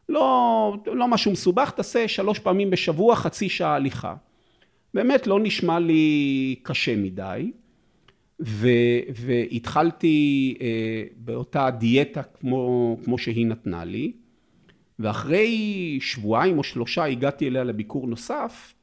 לא, 0.09 0.77
לא 0.85 1.07
משהו 1.07 1.31
מסובך, 1.31 1.71
תעשה 1.71 2.07
שלוש 2.07 2.39
פעמים 2.39 2.69
בשבוע, 2.69 3.15
חצי 3.15 3.49
שעה 3.49 3.75
הליכה. 3.75 4.15
באמת 4.93 5.27
לא 5.27 5.39
נשמע 5.39 5.79
לי 5.79 6.55
קשה 6.63 6.95
מדי, 6.95 7.51
ו, 8.39 8.67
והתחלתי 9.15 10.57
אה, 10.61 11.03
באותה 11.17 11.69
דיאטה 11.69 12.23
כמו, 12.23 12.97
כמו 13.03 13.17
שהיא 13.17 13.47
נתנה 13.47 13.85
לי, 13.85 14.11
ואחרי 14.99 15.97
שבועיים 16.01 16.57
או 16.57 16.63
שלושה 16.63 17.05
הגעתי 17.05 17.47
אליה 17.47 17.63
לביקור 17.63 18.07
נוסף, 18.07 18.73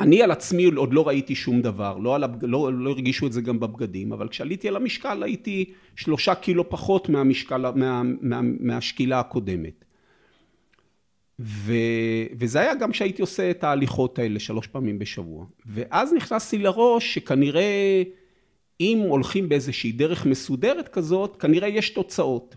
אני 0.00 0.22
על 0.22 0.30
עצמי 0.30 0.64
עוד 0.64 0.94
לא 0.94 1.08
ראיתי 1.08 1.34
שום 1.34 1.62
דבר, 1.62 1.98
לא, 1.98 2.14
על. 2.14 2.24
לא, 2.42 2.72
לא 2.72 2.90
הרגישו 2.90 3.26
את 3.26 3.32
זה 3.32 3.40
גם 3.40 3.60
בבגדים, 3.60 4.12
אבל 4.12 4.28
כשעליתי 4.28 4.68
על 4.68 4.76
המשקל 4.76 5.22
הייתי 5.22 5.64
שלושה 5.96 6.34
קילו 6.34 6.70
פחות 6.70 7.08
מהמשקל, 7.08 7.70
מה, 7.70 8.02
מה, 8.20 8.40
מהשקילה 8.60 9.20
הקודמת. 9.20 9.84
ו... 11.42 11.72
וזה 12.38 12.60
היה 12.60 12.74
גם 12.74 12.92
כשהייתי 12.92 13.22
עושה 13.22 13.50
את 13.50 13.64
ההליכות 13.64 14.18
האלה 14.18 14.38
שלוש 14.38 14.66
פעמים 14.66 14.98
בשבוע. 14.98 15.46
ואז 15.66 16.12
נכנסתי 16.12 16.58
לראש 16.58 17.14
שכנראה 17.14 18.02
אם 18.80 18.98
הולכים 19.08 19.48
באיזושהי 19.48 19.92
דרך 19.92 20.26
מסודרת 20.26 20.88
כזאת, 20.88 21.36
כנראה 21.36 21.68
יש 21.68 21.90
תוצאות. 21.90 22.56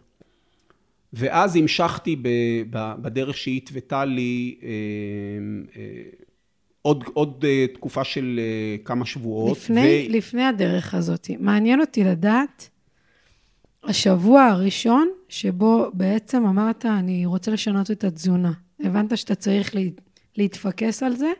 ואז 1.13 1.55
המשכתי 1.55 2.15
ב... 2.15 2.27
ב... 2.69 2.93
בדרך 3.01 3.37
שהיא 3.37 3.57
התוותה 3.57 4.05
לי 4.05 4.57
אה, 4.63 4.69
אה, 5.75 6.03
עוד, 6.81 7.03
עוד 7.13 7.45
אה, 7.47 7.65
תקופה 7.73 8.03
של 8.03 8.39
אה, 8.39 8.77
כמה 8.85 9.05
שבועות. 9.05 9.57
לפני, 9.57 10.07
ו... 10.09 10.11
לפני 10.17 10.43
הדרך 10.43 10.93
הזאת, 10.93 11.29
מעניין 11.39 11.81
אותי 11.81 12.03
לדעת, 12.03 12.69
השבוע 13.83 14.43
הראשון 14.43 15.09
שבו 15.29 15.89
בעצם 15.93 16.45
אמרת, 16.45 16.85
אני 16.85 17.25
רוצה 17.25 17.51
לשנות 17.51 17.91
את 17.91 18.03
התזונה. 18.03 18.51
הבנת 18.83 19.17
שאתה 19.17 19.35
צריך 19.35 19.75
לה, 19.75 19.81
להתפקס 20.37 21.03
על 21.03 21.15
זה, 21.15 21.31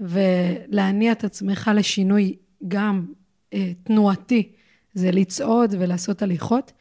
ולהניע 0.00 1.12
את 1.12 1.24
עצמך 1.24 1.70
לשינוי 1.74 2.36
גם 2.68 3.06
אה, 3.54 3.72
תנועתי, 3.82 4.52
זה 4.94 5.10
לצעוד 5.10 5.74
ולעשות 5.78 6.22
הליכות. 6.22 6.72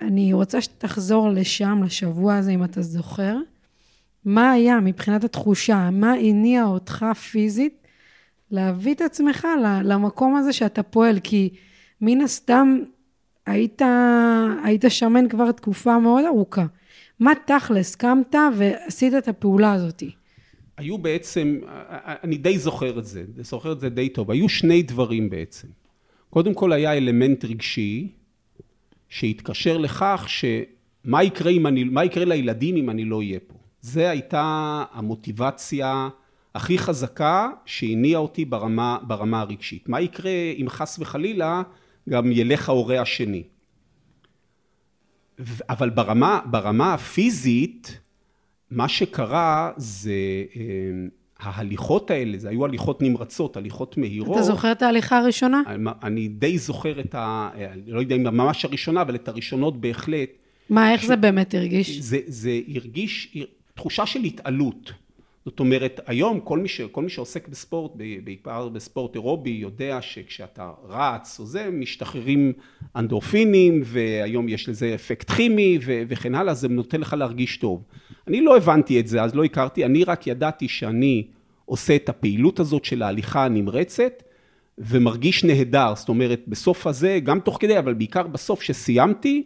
אני 0.00 0.32
רוצה 0.32 0.60
שתחזור 0.60 1.28
לשם, 1.28 1.82
לשבוע 1.84 2.36
הזה, 2.36 2.50
אם 2.50 2.64
אתה 2.64 2.82
זוכר. 2.82 3.36
מה 4.24 4.50
היה 4.50 4.80
מבחינת 4.80 5.24
התחושה? 5.24 5.90
מה 5.92 6.12
הניע 6.12 6.64
אותך 6.64 7.06
פיזית 7.30 7.86
להביא 8.50 8.94
את 8.94 9.00
עצמך 9.00 9.48
למקום 9.84 10.36
הזה 10.36 10.52
שאתה 10.52 10.82
פועל? 10.82 11.18
כי 11.22 11.54
מן 12.00 12.20
הסתם 12.20 12.78
היית, 13.46 13.82
היית 14.64 14.84
שמן 14.88 15.28
כבר 15.28 15.52
תקופה 15.52 15.98
מאוד 15.98 16.24
ארוכה. 16.24 16.66
מה 17.20 17.32
תכלס, 17.46 17.94
קמת 17.94 18.34
ועשית 18.56 19.14
את 19.14 19.28
הפעולה 19.28 19.72
הזאת? 19.72 20.02
היו 20.76 20.98
בעצם, 20.98 21.60
אני 22.24 22.36
די 22.36 22.58
זוכר 22.58 22.98
את 22.98 23.06
זה, 23.06 23.24
זוכר 23.40 23.72
את 23.72 23.80
זה 23.80 23.88
די 23.88 24.08
טוב, 24.08 24.30
היו 24.30 24.48
שני 24.48 24.82
דברים 24.82 25.30
בעצם. 25.30 25.68
קודם 26.30 26.54
כל 26.54 26.72
היה 26.72 26.96
אלמנט 26.96 27.44
רגשי, 27.44 28.08
שהתקשר 29.08 29.78
לכך 29.78 30.26
שמה 30.28 31.24
יקרה, 31.24 31.52
אני, 31.66 31.84
מה 31.84 32.04
יקרה 32.04 32.24
לילדים 32.24 32.76
אם 32.76 32.90
אני 32.90 33.04
לא 33.04 33.18
אהיה 33.18 33.38
פה. 33.46 33.54
זה 33.80 34.10
הייתה 34.10 34.84
המוטיבציה 34.92 36.08
הכי 36.54 36.78
חזקה 36.78 37.48
שהניעה 37.64 38.20
אותי 38.20 38.44
ברמה, 38.44 38.98
ברמה 39.02 39.40
הרגשית. 39.40 39.88
מה 39.88 40.00
יקרה 40.00 40.32
אם 40.56 40.66
חס 40.68 40.98
וחלילה 40.98 41.62
גם 42.08 42.32
ילך 42.32 42.68
ההורה 42.68 43.00
השני? 43.00 43.42
אבל 45.68 45.90
ברמה, 45.90 46.40
ברמה 46.44 46.94
הפיזית, 46.94 47.98
מה 48.70 48.88
שקרה 48.88 49.70
זה 49.76 50.12
אה, 50.56 50.62
ההליכות 51.40 52.10
האלה, 52.10 52.38
זה 52.38 52.48
היו 52.48 52.64
הליכות 52.64 53.02
נמרצות, 53.02 53.56
הליכות 53.56 53.96
מהירות. 53.96 54.36
אתה 54.36 54.42
זוכר 54.42 54.72
את 54.72 54.82
ההליכה 54.82 55.18
הראשונה? 55.18 55.62
אני, 55.66 55.90
אני 56.02 56.28
די 56.28 56.58
זוכר 56.58 57.00
את 57.00 57.14
ה... 57.14 57.50
אני 57.54 57.82
לא 57.86 58.00
יודע 58.00 58.16
אם 58.16 58.22
ממש 58.22 58.64
הראשונה, 58.64 59.02
אבל 59.02 59.14
את 59.14 59.28
הראשונות 59.28 59.80
בהחלט. 59.80 60.30
מה, 60.70 60.92
איך 60.92 61.02
ש... 61.02 61.06
זה 61.06 61.16
באמת 61.16 61.54
הרגיש? 61.54 62.00
זה, 62.00 62.18
זה 62.26 62.60
הרגיש 62.74 63.36
תחושה 63.74 64.06
של 64.06 64.20
התעלות. 64.20 64.92
זאת 65.44 65.60
אומרת, 65.60 66.00
היום 66.06 66.40
כל 66.40 66.58
מי, 66.58 66.68
ש, 66.68 66.80
כל 66.80 67.02
מי 67.02 67.08
שעוסק 67.08 67.48
בספורט, 67.48 67.92
בעיקר 68.24 68.68
בספורט 68.68 69.14
אירובי, 69.14 69.50
יודע 69.50 69.98
שכשאתה 70.02 70.72
רץ 70.88 71.40
או 71.40 71.46
זה, 71.46 71.70
משתחררים 71.72 72.52
אנדורפינים, 72.96 73.80
והיום 73.84 74.48
יש 74.48 74.68
לזה 74.68 74.94
אפקט 74.94 75.30
כימי 75.30 75.78
ו, 75.84 76.02
וכן 76.08 76.34
הלאה, 76.34 76.54
זה 76.54 76.68
נותן 76.68 77.00
לך 77.00 77.14
להרגיש 77.18 77.56
טוב. 77.56 77.82
אני 78.28 78.40
לא 78.40 78.56
הבנתי 78.56 79.00
את 79.00 79.06
זה, 79.06 79.22
אז 79.22 79.34
לא 79.34 79.44
הכרתי, 79.44 79.84
אני 79.84 80.04
רק 80.04 80.26
ידעתי 80.26 80.68
שאני 80.68 81.26
עושה 81.64 81.96
את 81.96 82.08
הפעילות 82.08 82.60
הזאת 82.60 82.84
של 82.84 83.02
ההליכה 83.02 83.44
הנמרצת, 83.44 84.22
ומרגיש 84.78 85.44
נהדר, 85.44 85.92
זאת 85.96 86.08
אומרת, 86.08 86.40
בסוף 86.48 86.86
הזה, 86.86 87.18
גם 87.22 87.40
תוך 87.40 87.56
כדי, 87.60 87.78
אבל 87.78 87.94
בעיקר 87.94 88.26
בסוף 88.26 88.62
שסיימתי, 88.62 89.42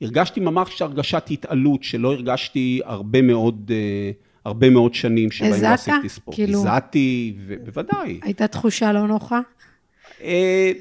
הרגשתי 0.00 0.40
ממש 0.40 0.82
הרגשת 0.82 1.24
התעלות 1.30 1.82
שלא 1.82 2.12
הרגשתי 2.12 2.80
הרבה 2.84 3.22
מאוד... 3.22 3.70
Uh, 3.70 4.27
הרבה 4.48 4.70
מאוד 4.70 4.94
שנים 4.94 5.30
שבהם 5.30 5.62
לא 5.62 5.68
עשיתי 5.68 6.08
ספורט. 6.08 6.36
כאילו... 6.36 6.58
הזעתי, 6.58 7.36
בוודאי. 7.64 8.20
הייתה 8.22 8.46
תחושה 8.46 8.92
לא 8.92 9.06
נוחה? 9.06 9.40
אה, 10.22 10.72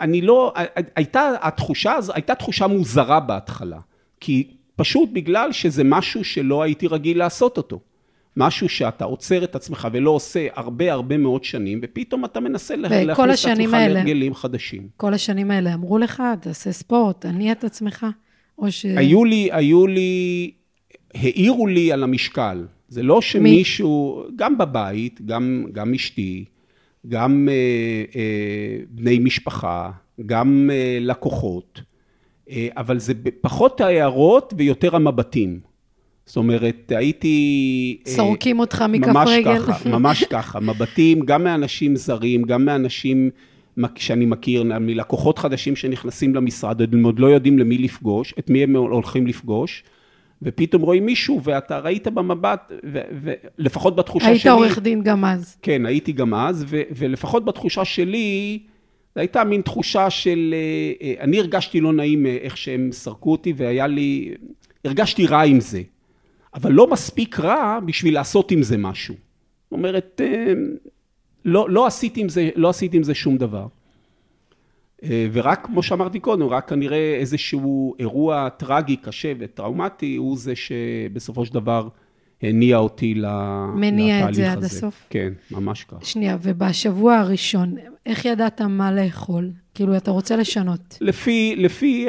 אני 0.00 0.20
לא, 0.20 0.54
הייתה 0.96 1.30
התחושה, 1.42 1.94
הייתה 2.14 2.34
תחושה 2.34 2.66
מוזרה 2.66 3.20
בהתחלה. 3.20 3.78
כי 4.20 4.46
פשוט 4.76 5.10
בגלל 5.12 5.52
שזה 5.52 5.84
משהו 5.84 6.24
שלא 6.24 6.62
הייתי 6.62 6.86
רגיל 6.86 7.18
לעשות 7.18 7.56
אותו. 7.56 7.80
משהו 8.36 8.68
שאתה 8.68 9.04
עוצר 9.04 9.44
את 9.44 9.54
עצמך 9.54 9.88
ולא 9.92 10.10
עושה 10.10 10.46
הרבה 10.54 10.92
הרבה 10.92 11.16
מאוד 11.16 11.44
שנים, 11.44 11.80
ופתאום 11.82 12.24
אתה 12.24 12.40
מנסה 12.40 12.76
להכניס 12.76 13.44
את 13.44 13.50
עצמך 13.50 13.72
להרגלים 13.72 14.34
חדשים. 14.34 14.88
כל 14.96 15.14
השנים 15.14 15.50
האלה 15.50 15.74
אמרו 15.74 15.98
לך, 15.98 16.22
תעשה 16.40 16.72
ספורט, 16.72 17.20
תניע 17.20 17.52
את 17.52 17.64
עצמך, 17.64 18.06
או 18.58 18.72
ש... 18.72 18.84
היו 18.84 19.24
לי, 19.24 19.48
היו 19.52 19.86
לי 19.86 20.50
העירו 21.14 21.66
לי 21.66 21.92
על 21.92 22.02
המשקל. 22.02 22.66
זה 22.88 23.02
לא 23.02 23.20
שמישהו, 23.20 24.24
מי? 24.28 24.36
גם 24.36 24.58
בבית, 24.58 25.20
גם, 25.26 25.66
גם 25.72 25.94
אשתי, 25.94 26.44
גם 27.08 27.48
אה, 27.50 28.04
אה, 28.16 28.76
בני 28.90 29.18
משפחה, 29.18 29.90
גם 30.26 30.70
אה, 30.72 30.98
לקוחות, 31.00 31.80
אה, 32.50 32.68
אבל 32.76 32.98
זה 32.98 33.12
פחות 33.40 33.80
ההערות 33.80 34.54
ויותר 34.56 34.96
המבטים. 34.96 35.60
זאת 36.26 36.36
אומרת, 36.36 36.92
הייתי... 36.96 37.98
אה, 38.06 38.12
סורקים 38.12 38.56
אה, 38.56 38.60
אותך 38.60 38.84
מכף 38.88 39.08
ממש 39.08 39.28
רגל. 39.32 39.58
ממש 39.58 39.68
ככה, 39.68 39.88
ממש 39.88 40.24
ככה. 40.24 40.60
מבטים 40.60 41.20
גם 41.20 41.44
מאנשים 41.44 41.96
זרים, 41.96 42.42
גם 42.42 42.64
מאנשים 42.64 43.30
שאני 43.96 44.26
מכיר, 44.26 44.62
מלקוחות 44.62 45.38
חדשים 45.38 45.76
שנכנסים 45.76 46.34
למשרד, 46.34 46.94
הם 46.94 47.04
עוד 47.04 47.18
לא 47.18 47.26
יודעים 47.26 47.58
למי 47.58 47.78
לפגוש, 47.78 48.34
את 48.38 48.50
מי 48.50 48.62
הם 48.62 48.76
הולכים 48.76 49.26
לפגוש. 49.26 49.82
ופתאום 50.42 50.82
רואים 50.82 51.06
מישהו, 51.06 51.40
ואתה 51.44 51.78
ראית 51.78 52.08
במבט, 52.08 52.72
ולפחות 53.58 53.96
בתחושה 53.96 54.26
היית 54.26 54.40
שלי... 54.40 54.50
היית 54.50 54.62
עורך 54.62 54.78
דין 54.78 55.02
גם 55.02 55.24
אז. 55.24 55.56
כן, 55.62 55.86
הייתי 55.86 56.12
גם 56.12 56.34
אז, 56.34 56.64
ו, 56.68 56.82
ולפחות 56.90 57.44
בתחושה 57.44 57.84
שלי, 57.84 58.58
זו 59.14 59.20
הייתה 59.20 59.44
מין 59.44 59.62
תחושה 59.62 60.10
של... 60.10 60.54
אה, 60.54 61.06
אה, 61.06 61.24
אני 61.24 61.38
הרגשתי 61.38 61.80
לא 61.80 61.92
נעים 61.92 62.26
אה, 62.26 62.38
איך 62.40 62.56
שהם 62.56 62.92
סרקו 62.92 63.32
אותי, 63.32 63.52
והיה 63.56 63.86
לי... 63.86 64.34
הרגשתי 64.84 65.26
רע 65.26 65.42
עם 65.42 65.60
זה. 65.60 65.82
אבל 66.54 66.72
לא 66.72 66.86
מספיק 66.90 67.40
רע 67.40 67.78
בשביל 67.86 68.14
לעשות 68.14 68.50
עם 68.50 68.62
זה 68.62 68.76
משהו. 68.76 69.14
זאת 69.14 69.72
אומרת, 69.72 70.20
לא, 71.44 71.70
לא, 71.70 71.86
עשיתי 71.86 72.20
עם 72.20 72.28
זה, 72.28 72.50
לא 72.56 72.68
עשיתי 72.68 72.96
עם 72.96 73.02
זה 73.02 73.14
שום 73.14 73.36
דבר. 73.36 73.66
אה, 75.04 75.26
ורק, 75.32 75.66
כמו 75.66 75.82
שאמרתי 75.82 76.20
קודם, 76.20 76.46
רק 76.46 76.68
כנראה 76.68 77.16
איזשהו 77.20 77.94
אירוע 77.98 78.48
טרגי, 78.48 78.96
קשה 78.96 79.32
וטראומטי, 79.38 80.16
הוא 80.16 80.38
זה 80.38 80.56
שבסופו 80.56 81.46
של 81.46 81.54
דבר 81.54 81.88
הניע 82.42 82.76
אותי 82.76 83.14
לתהליך 83.14 83.68
הזה. 83.72 83.80
מניע 83.80 84.28
את 84.28 84.34
זה 84.34 84.52
עד 84.52 84.64
הסוף? 84.64 85.06
כן, 85.10 85.32
ממש 85.50 85.84
ככה. 85.84 86.04
שנייה, 86.04 86.36
ובשבוע 86.42 87.16
הראשון, 87.16 87.74
איך 88.06 88.24
ידעת 88.24 88.60
מה 88.60 88.92
לאכול? 88.92 89.50
כאילו, 89.74 89.96
אתה 89.96 90.10
רוצה 90.10 90.36
לשנות. 90.36 90.98
לפי, 91.00 91.54
לפי 91.56 92.06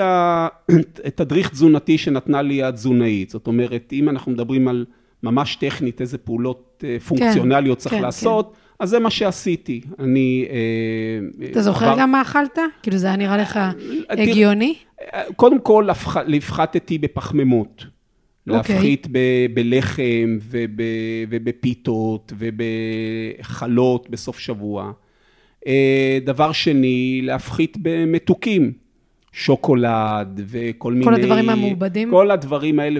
התדריך 1.08 1.50
תזונתי 1.50 1.98
שנתנה 1.98 2.42
לי 2.42 2.64
התזונאית, 2.64 3.30
זאת 3.30 3.48
אומרת, 3.48 3.94
אם 3.94 4.10
אנחנו 4.10 4.32
מדברים 4.32 4.68
על 4.68 4.86
ממש 5.24 5.56
טכנית, 5.56 6.02
איזה 6.02 6.18
פעולות 6.18 6.84
אה, 6.84 6.90
כן, 6.90 7.00
פונקציונליות 7.00 7.78
כן, 7.78 7.84
צריך 7.84 7.96
כן, 7.96 8.02
לעשות, 8.02 8.54
כן. 8.54 8.58
אז 8.82 8.90
זה 8.90 9.00
מה 9.00 9.10
שעשיתי. 9.10 9.82
אני... 10.00 10.46
אה, 10.50 11.48
אתה 11.52 11.62
זוכר. 11.62 11.96
גם 12.00 12.12
מה 12.12 12.22
אכלת? 12.22 12.60
כאילו 12.84 12.98
זה 12.98 13.08
היה 13.08 13.16
נראה 13.16 13.38
לך 13.38 13.58
אה, 13.58 13.72
הגיוני? 14.10 14.76
קודם 15.36 15.60
כל, 15.60 15.90
הפחתתי 15.90 16.98
בפחמימות. 16.98 17.82
Okay. 17.82 18.54
אוקיי. 18.54 18.76
להפחית 18.76 19.08
ב- 19.12 19.46
בלחם 19.54 20.38
וב- 20.42 20.82
ובפיתות 21.30 22.34
ובחלות 22.38 24.10
בסוף 24.10 24.40
שבוע. 24.40 24.92
אה, 25.68 26.20
דבר 26.26 26.52
שני, 26.52 27.22
להפחית 27.24 27.78
במתוקים. 27.82 28.72
שוקולד 29.32 30.42
וכל 30.46 30.94
מיני... 30.94 31.06
כל 31.06 31.14
הדברים 31.14 31.50
המעובדים? 31.50 32.12
כל 32.12 32.32
הדברים 32.32 32.80
האלה. 32.80 33.00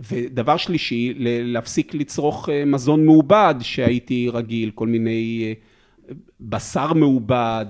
ודבר 0.00 0.56
שלישי, 0.56 1.14
להפסיק 1.18 1.94
לצרוך 1.94 2.48
אה, 2.48 2.64
מזון 2.64 3.06
מעובד 3.06 3.54
שהייתי 3.60 4.28
רגיל, 4.32 4.70
כל 4.74 4.86
מיני 4.86 5.44
אה, 5.44 5.52
בשר 6.40 6.92
מעובד 6.92 7.66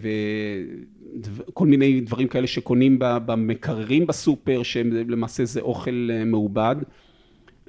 וכל 0.00 1.66
מיני 1.66 2.00
דברים 2.00 2.28
כאלה 2.28 2.46
שקונים 2.46 2.96
במקררים 2.98 4.06
בסופר, 4.06 4.62
שהם 4.62 4.90
למעשה 5.08 5.44
זה 5.44 5.60
אוכל 5.60 6.08
אה, 6.12 6.24
מעובד. 6.24 6.76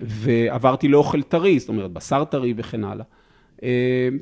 ועברתי 0.02 0.88
לאוכל 0.88 1.21
טרי, 1.21 1.60
זאת 1.60 1.69
אומרת, 1.69 1.91
בשר 1.91 2.23
טרי 2.23 2.54
וכן 2.58 2.84
הלאה. 2.84 3.06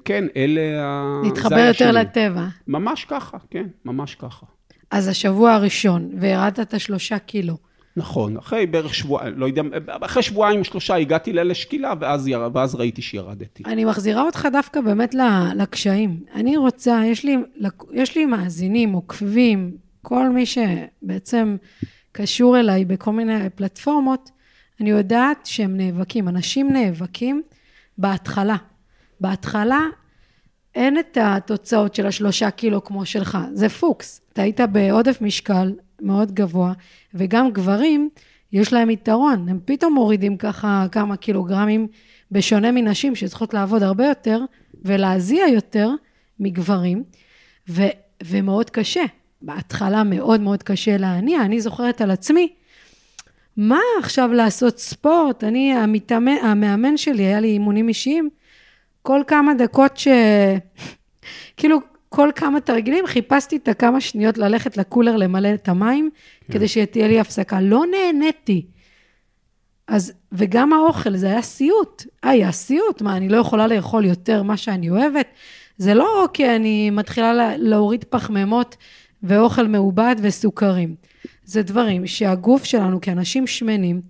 כן, 0.06 0.26
אלה 0.36 0.84
ה... 0.84 1.22
להתחבר 1.24 1.66
יותר 1.68 1.92
לטבע. 1.92 2.48
ממש 2.68 3.06
ככה, 3.06 3.38
כן, 3.50 3.68
ממש 3.86 4.16
ככה. 4.16 4.46
אז 4.92 5.08
השבוע 5.08 5.54
הראשון, 5.54 6.10
וירדת 6.20 6.60
את 6.60 6.74
השלושה 6.74 7.20
קילו. 7.20 7.58
נכון, 7.98 8.38
אחרי 8.38 8.66
בערך 8.66 8.94
שבועיים, 8.94 9.40
לא 9.40 9.46
יודע, 9.46 9.62
אחרי 10.02 10.24
שבועיים 10.24 10.64
שלושה 10.64 10.96
הגעתי 10.96 11.34
לשקילה, 11.34 11.94
ואז, 12.00 12.28
יר, 12.28 12.50
ואז 12.54 12.76
ראיתי 12.76 13.02
שירדתי. 13.02 13.64
אני 13.66 13.86
מחזירה 13.86 14.22
אותך 14.22 14.48
דווקא 14.52 14.82
באמת 14.82 15.16
לקשיים. 15.56 16.20
אני 16.36 16.58
רוצה, 16.58 17.02
יש 17.06 17.24
לי, 17.24 17.38
יש 17.94 18.18
לי 18.18 18.26
מאזינים, 18.26 18.94
עוקבים, 18.94 19.78
כל 20.02 20.30
מי 20.30 20.46
שבעצם 20.46 21.58
קשור 22.12 22.60
אליי 22.60 22.86
בכל 22.86 23.12
מיני 23.12 23.50
פלטפורמות, 23.50 24.32
אני 24.82 24.90
יודעת 24.90 25.46
שהם 25.46 25.78
נאבקים, 25.78 26.28
אנשים 26.28 26.74
נאבקים 26.74 27.42
בהתחלה. 27.98 28.56
בהתחלה 29.20 29.80
אין 30.78 31.00
את 31.00 31.18
התוצאות 31.22 31.96
של 31.96 32.08
השלושה 32.08 32.52
קילו 32.52 32.84
כמו 32.84 33.06
שלך, 33.06 33.38
זה 33.54 33.70
פוקס. 33.70 34.22
אתה 34.34 34.42
היית 34.42 34.62
בעודף 34.62 35.18
משקל 35.22 35.74
מאוד 36.02 36.32
גבוה, 36.32 36.74
וגם 37.14 37.52
גברים, 37.52 38.10
יש 38.52 38.74
להם 38.74 38.90
יתרון, 38.90 39.50
הם 39.50 39.60
פתאום 39.66 39.94
מורידים 39.94 40.38
ככה 40.38 40.86
כמה 40.92 41.18
קילוגרמים, 41.18 41.88
בשונה 42.32 42.72
מנשים 42.72 43.16
שצריכות 43.16 43.54
לעבוד 43.54 43.84
הרבה 43.84 44.08
יותר 44.08 44.42
ולהזיע 44.86 45.48
יותר 45.48 45.90
מגברים, 46.40 47.04
ו, 47.70 47.84
ומאוד 48.24 48.70
קשה. 48.70 49.04
בהתחלה 49.42 50.04
מאוד 50.04 50.42
מאוד 50.42 50.64
קשה 50.64 50.98
להניע, 50.98 51.42
אני 51.42 51.62
זוכרת 51.62 52.02
על 52.02 52.12
עצמי, 52.12 52.54
מה 53.58 53.80
עכשיו 54.00 54.34
לעשות 54.34 54.80
ספורט? 54.80 55.44
אני, 55.44 55.74
המתאמן, 55.74 56.38
המאמן 56.42 56.98
שלי, 56.98 57.24
היה 57.24 57.40
לי 57.40 57.48
אימונים 57.48 57.88
אישיים, 57.88 58.30
כל 59.08 59.22
כמה 59.28 59.54
דקות 59.54 59.98
ש... 59.98 60.08
כאילו, 61.58 61.80
כל 62.10 62.30
כמה 62.36 62.62
תרגילים 62.62 63.08
חיפשתי 63.08 63.56
את 63.56 63.68
הכמה 63.68 64.02
שניות 64.02 64.38
ללכת 64.38 64.78
לקולר 64.78 65.16
למלא 65.16 65.54
את 65.54 65.70
המים, 65.70 66.10
כן. 66.48 66.54
כדי 66.54 66.68
שתהיה 66.68 67.08
לי 67.08 67.20
הפסקה. 67.20 67.62
לא 67.62 67.84
נהניתי. 67.92 68.66
אז, 69.88 70.14
וגם 70.32 70.74
האוכל, 70.74 71.18
זה 71.18 71.28
היה 71.28 71.42
סיוט. 71.42 72.04
היה 72.24 72.52
סיוט, 72.52 73.02
מה, 73.02 73.18
אני 73.18 73.30
לא 73.30 73.38
יכולה 73.38 73.68
לאכול 73.68 74.06
יותר 74.06 74.44
מה 74.44 74.58
שאני 74.58 74.90
אוהבת? 74.90 75.28
זה 75.78 75.94
לא 75.94 76.28
כי 76.34 76.56
אני 76.56 76.90
מתחילה 76.90 77.58
להוריד 77.58 78.04
פחמימות 78.04 78.78
ואוכל 79.24 79.68
מעובד 79.68 80.16
וסוכרים. 80.22 80.96
זה 81.44 81.62
דברים 81.62 82.08
שהגוף 82.08 82.64
שלנו 82.64 83.02
כאנשים 83.02 83.48
שמנים, 83.48 84.02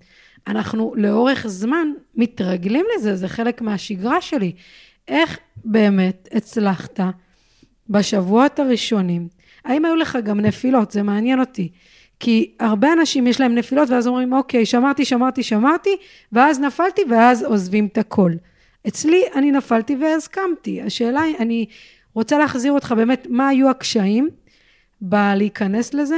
אנחנו 0.47 0.93
לאורך 0.95 1.47
זמן 1.47 1.87
מתרגלים 2.15 2.85
לזה, 2.95 3.15
זה 3.15 3.27
חלק 3.27 3.61
מהשגרה 3.61 4.21
שלי. 4.21 4.51
איך 5.07 5.39
באמת 5.65 6.29
הצלחת 6.33 6.99
בשבועות 7.89 8.59
הראשונים, 8.59 9.27
האם 9.65 9.85
היו 9.85 9.95
לך 9.95 10.17
גם 10.23 10.39
נפילות? 10.39 10.91
זה 10.91 11.03
מעניין 11.03 11.39
אותי. 11.39 11.71
כי 12.19 12.55
הרבה 12.59 12.93
אנשים 12.93 13.27
יש 13.27 13.41
להם 13.41 13.55
נפילות 13.55 13.89
ואז 13.89 14.07
אומרים, 14.07 14.33
אוקיי, 14.33 14.65
שמרתי, 14.65 15.05
שמרתי, 15.05 15.43
שמרתי, 15.43 15.97
ואז 16.31 16.59
נפלתי 16.59 17.01
ואז 17.09 17.43
עוזבים 17.43 17.85
את 17.85 17.97
הכל. 17.97 18.31
אצלי 18.87 19.21
אני 19.35 19.51
נפלתי 19.51 19.95
ואז 19.95 20.27
קמתי. 20.27 20.81
השאלה 20.81 21.21
היא, 21.21 21.35
אני 21.39 21.65
רוצה 22.13 22.37
להחזיר 22.37 22.71
אותך 22.71 22.93
באמת, 22.97 23.27
מה 23.29 23.47
היו 23.47 23.69
הקשיים 23.69 24.29
בלהיכנס 25.01 25.93
לזה? 25.93 26.17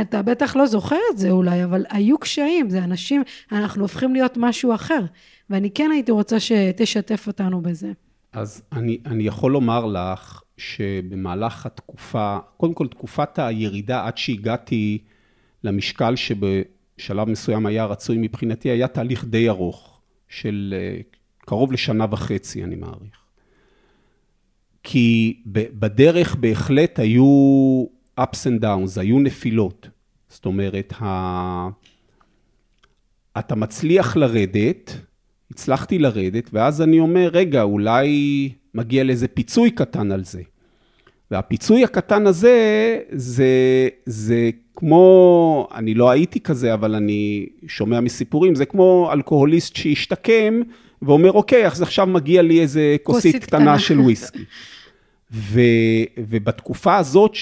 אתה 0.00 0.22
בטח 0.22 0.56
לא 0.56 0.66
זוכר 0.66 0.98
את 1.12 1.18
זה 1.18 1.30
אולי, 1.30 1.64
אבל 1.64 1.84
היו 1.90 2.18
קשיים, 2.18 2.70
זה 2.70 2.84
אנשים, 2.84 3.22
אנחנו 3.52 3.82
הופכים 3.82 4.12
להיות 4.14 4.36
משהו 4.36 4.74
אחר. 4.74 5.04
ואני 5.50 5.70
כן 5.70 5.90
הייתי 5.92 6.12
רוצה 6.12 6.40
שתשתף 6.40 7.26
אותנו 7.26 7.60
בזה. 7.60 7.92
אז 8.32 8.62
אני, 8.72 8.98
אני 9.06 9.22
יכול 9.22 9.52
לומר 9.52 9.86
לך 9.86 10.42
שבמהלך 10.56 11.66
התקופה, 11.66 12.38
קודם 12.56 12.74
כל 12.74 12.86
תקופת 12.86 13.38
הירידה 13.38 14.06
עד 14.06 14.18
שהגעתי 14.18 14.98
למשקל 15.64 16.14
שבשלב 16.16 17.28
מסוים 17.28 17.66
היה 17.66 17.84
רצוי 17.84 18.16
מבחינתי, 18.18 18.70
היה 18.70 18.88
תהליך 18.88 19.24
די 19.24 19.48
ארוך, 19.48 20.00
של 20.28 20.74
אה, 20.78 21.00
קרוב 21.38 21.72
לשנה 21.72 22.06
וחצי, 22.10 22.64
אני 22.64 22.76
מעריך. 22.76 23.18
כי 24.82 25.40
בדרך 25.46 26.34
בהחלט 26.34 26.98
היו 26.98 27.84
ups 28.18 28.46
and 28.46 28.62
downs, 28.62 29.00
היו 29.00 29.18
נפילות. 29.18 29.88
זאת 30.28 30.46
אומרת, 30.46 30.92
ה... 31.00 31.68
אתה 33.38 33.54
מצליח 33.54 34.16
לרדת, 34.16 34.96
הצלחתי 35.50 35.98
לרדת, 35.98 36.50
ואז 36.52 36.82
אני 36.82 37.00
אומר, 37.00 37.30
רגע, 37.32 37.62
אולי 37.62 38.52
מגיע 38.74 39.04
לאיזה 39.04 39.28
פיצוי 39.28 39.70
קטן 39.70 40.12
על 40.12 40.24
זה. 40.24 40.42
והפיצוי 41.30 41.84
הקטן 41.84 42.26
הזה, 42.26 42.98
זה, 43.10 43.48
זה 44.06 44.50
כמו, 44.76 45.68
אני 45.74 45.94
לא 45.94 46.10
הייתי 46.10 46.40
כזה, 46.40 46.74
אבל 46.74 46.94
אני 46.94 47.46
שומע 47.66 48.00
מסיפורים, 48.00 48.54
זה 48.54 48.64
כמו 48.64 49.10
אלכוהוליסט 49.12 49.76
שהשתקם, 49.76 50.60
ואומר, 51.02 51.32
אוקיי, 51.32 51.66
אז 51.66 51.82
עכשיו 51.82 52.06
מגיע 52.06 52.42
לי 52.42 52.60
איזה 52.60 52.96
כוסית, 53.02 53.32
כוסית 53.32 53.44
קטנה, 53.44 53.60
קטנה 53.60 53.78
של 53.78 54.00
וויסקי. 54.00 54.44
ו, 55.32 55.60
ובתקופה 56.18 56.96
הזאת, 56.96 57.32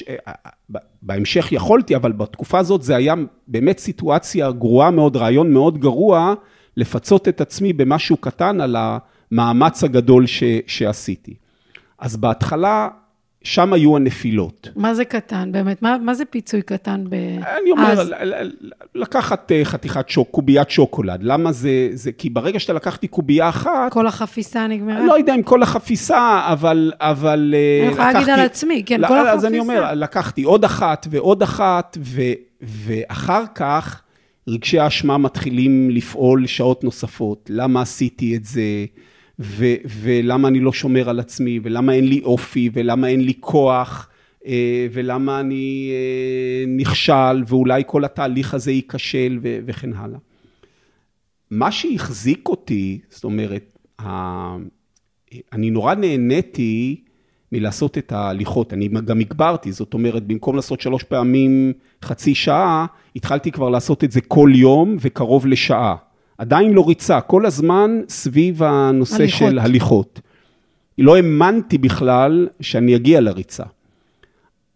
בהמשך 1.02 1.52
יכולתי, 1.52 1.96
אבל 1.96 2.12
בתקופה 2.12 2.58
הזאת 2.58 2.82
זה 2.82 2.96
היה 2.96 3.14
באמת 3.48 3.78
סיטואציה 3.78 4.52
גרועה 4.52 4.90
מאוד, 4.90 5.16
רעיון 5.16 5.52
מאוד 5.52 5.78
גרוע, 5.78 6.34
לפצות 6.76 7.28
את 7.28 7.40
עצמי 7.40 7.72
במשהו 7.72 8.16
קטן 8.16 8.60
על 8.60 8.76
המאמץ 8.78 9.84
הגדול 9.84 10.26
ש, 10.26 10.42
שעשיתי. 10.66 11.34
אז 11.98 12.16
בהתחלה, 12.16 12.88
שם 13.46 13.72
היו 13.72 13.96
הנפילות. 13.96 14.68
מה 14.76 14.94
זה 14.94 15.04
קטן 15.04 15.52
באמת? 15.52 15.82
מה, 15.82 15.96
מה 16.02 16.14
זה 16.14 16.24
פיצוי 16.24 16.62
קטן 16.62 17.04
ב... 17.08 17.14
אני 17.62 17.70
אומר, 17.70 17.90
אז... 17.90 18.12
לקחת 18.94 19.52
אה, 19.52 19.64
חתיכת 19.64 20.08
שוק, 20.08 20.28
קוביית 20.30 20.70
שוקולד. 20.70 21.22
למה 21.22 21.52
זה, 21.52 21.88
זה... 21.92 22.12
כי 22.12 22.30
ברגע 22.30 22.60
שאתה 22.60 22.72
לקחתי 22.72 23.08
קובייה 23.08 23.48
אחת... 23.48 23.92
כל 23.92 24.06
החפיסה 24.06 24.66
נגמרה? 24.66 25.06
לא 25.06 25.18
יודע 25.18 25.34
אם 25.34 25.42
כל 25.42 25.62
החפיסה, 25.62 26.46
אבל... 26.52 26.92
אבל 27.00 27.54
אה, 27.56 27.84
אני 27.86 27.92
יכולה 27.92 28.12
להגיד 28.12 28.28
על 28.28 28.40
עצמי, 28.40 28.82
כן, 28.86 29.00
לא, 29.00 29.08
כל 29.08 29.14
החפיסה. 29.18 29.32
אז 29.32 29.44
אני 29.44 29.58
אומר, 29.58 29.94
לקחתי 29.94 30.42
עוד 30.42 30.64
אחת 30.64 31.06
ועוד 31.10 31.42
אחת, 31.42 31.98
ו, 32.00 32.22
ואחר 32.62 33.42
כך 33.54 34.02
רגשי 34.48 34.78
האשמה 34.78 35.18
מתחילים 35.18 35.90
לפעול 35.90 36.46
שעות 36.46 36.84
נוספות. 36.84 37.50
למה 37.52 37.82
עשיתי 37.82 38.36
את 38.36 38.44
זה? 38.44 38.62
ו- 39.38 39.74
ולמה 40.00 40.48
אני 40.48 40.60
לא 40.60 40.72
שומר 40.72 41.08
על 41.08 41.20
עצמי, 41.20 41.60
ולמה 41.62 41.92
אין 41.92 42.08
לי 42.08 42.20
אופי, 42.24 42.70
ולמה 42.72 43.08
אין 43.08 43.20
לי 43.20 43.32
כוח, 43.40 44.08
אה, 44.46 44.86
ולמה 44.92 45.40
אני 45.40 45.90
אה, 45.92 46.64
נכשל, 46.68 47.42
ואולי 47.46 47.82
כל 47.86 48.04
התהליך 48.04 48.54
הזה 48.54 48.72
ייכשל, 48.72 49.38
ו- 49.42 49.58
וכן 49.66 49.92
הלאה. 49.92 50.18
מה 51.50 51.72
שהחזיק 51.72 52.48
אותי, 52.48 53.00
זאת 53.10 53.24
אומרת, 53.24 53.78
אני 55.52 55.70
נורא 55.70 55.94
נהניתי 55.94 57.04
מלעשות 57.52 57.98
את 57.98 58.12
ההליכות, 58.12 58.72
אני 58.72 58.88
גם 58.88 59.20
הגברתי, 59.20 59.72
זאת 59.72 59.94
אומרת, 59.94 60.26
במקום 60.26 60.56
לעשות 60.56 60.80
שלוש 60.80 61.02
פעמים 61.02 61.72
חצי 62.04 62.34
שעה, 62.34 62.86
התחלתי 63.16 63.52
כבר 63.52 63.68
לעשות 63.68 64.04
את 64.04 64.12
זה 64.12 64.20
כל 64.20 64.50
יום 64.54 64.96
וקרוב 65.00 65.46
לשעה. 65.46 65.96
עדיין 66.38 66.72
לא 66.72 66.88
ריצה, 66.88 67.20
כל 67.20 67.46
הזמן 67.46 68.00
סביב 68.08 68.62
הנושא 68.62 69.22
הליכות. 69.22 69.38
של 69.38 69.58
הליכות. 69.58 70.20
לא 70.98 71.16
האמנתי 71.16 71.78
בכלל 71.78 72.48
שאני 72.60 72.96
אגיע 72.96 73.20
לריצה. 73.20 73.64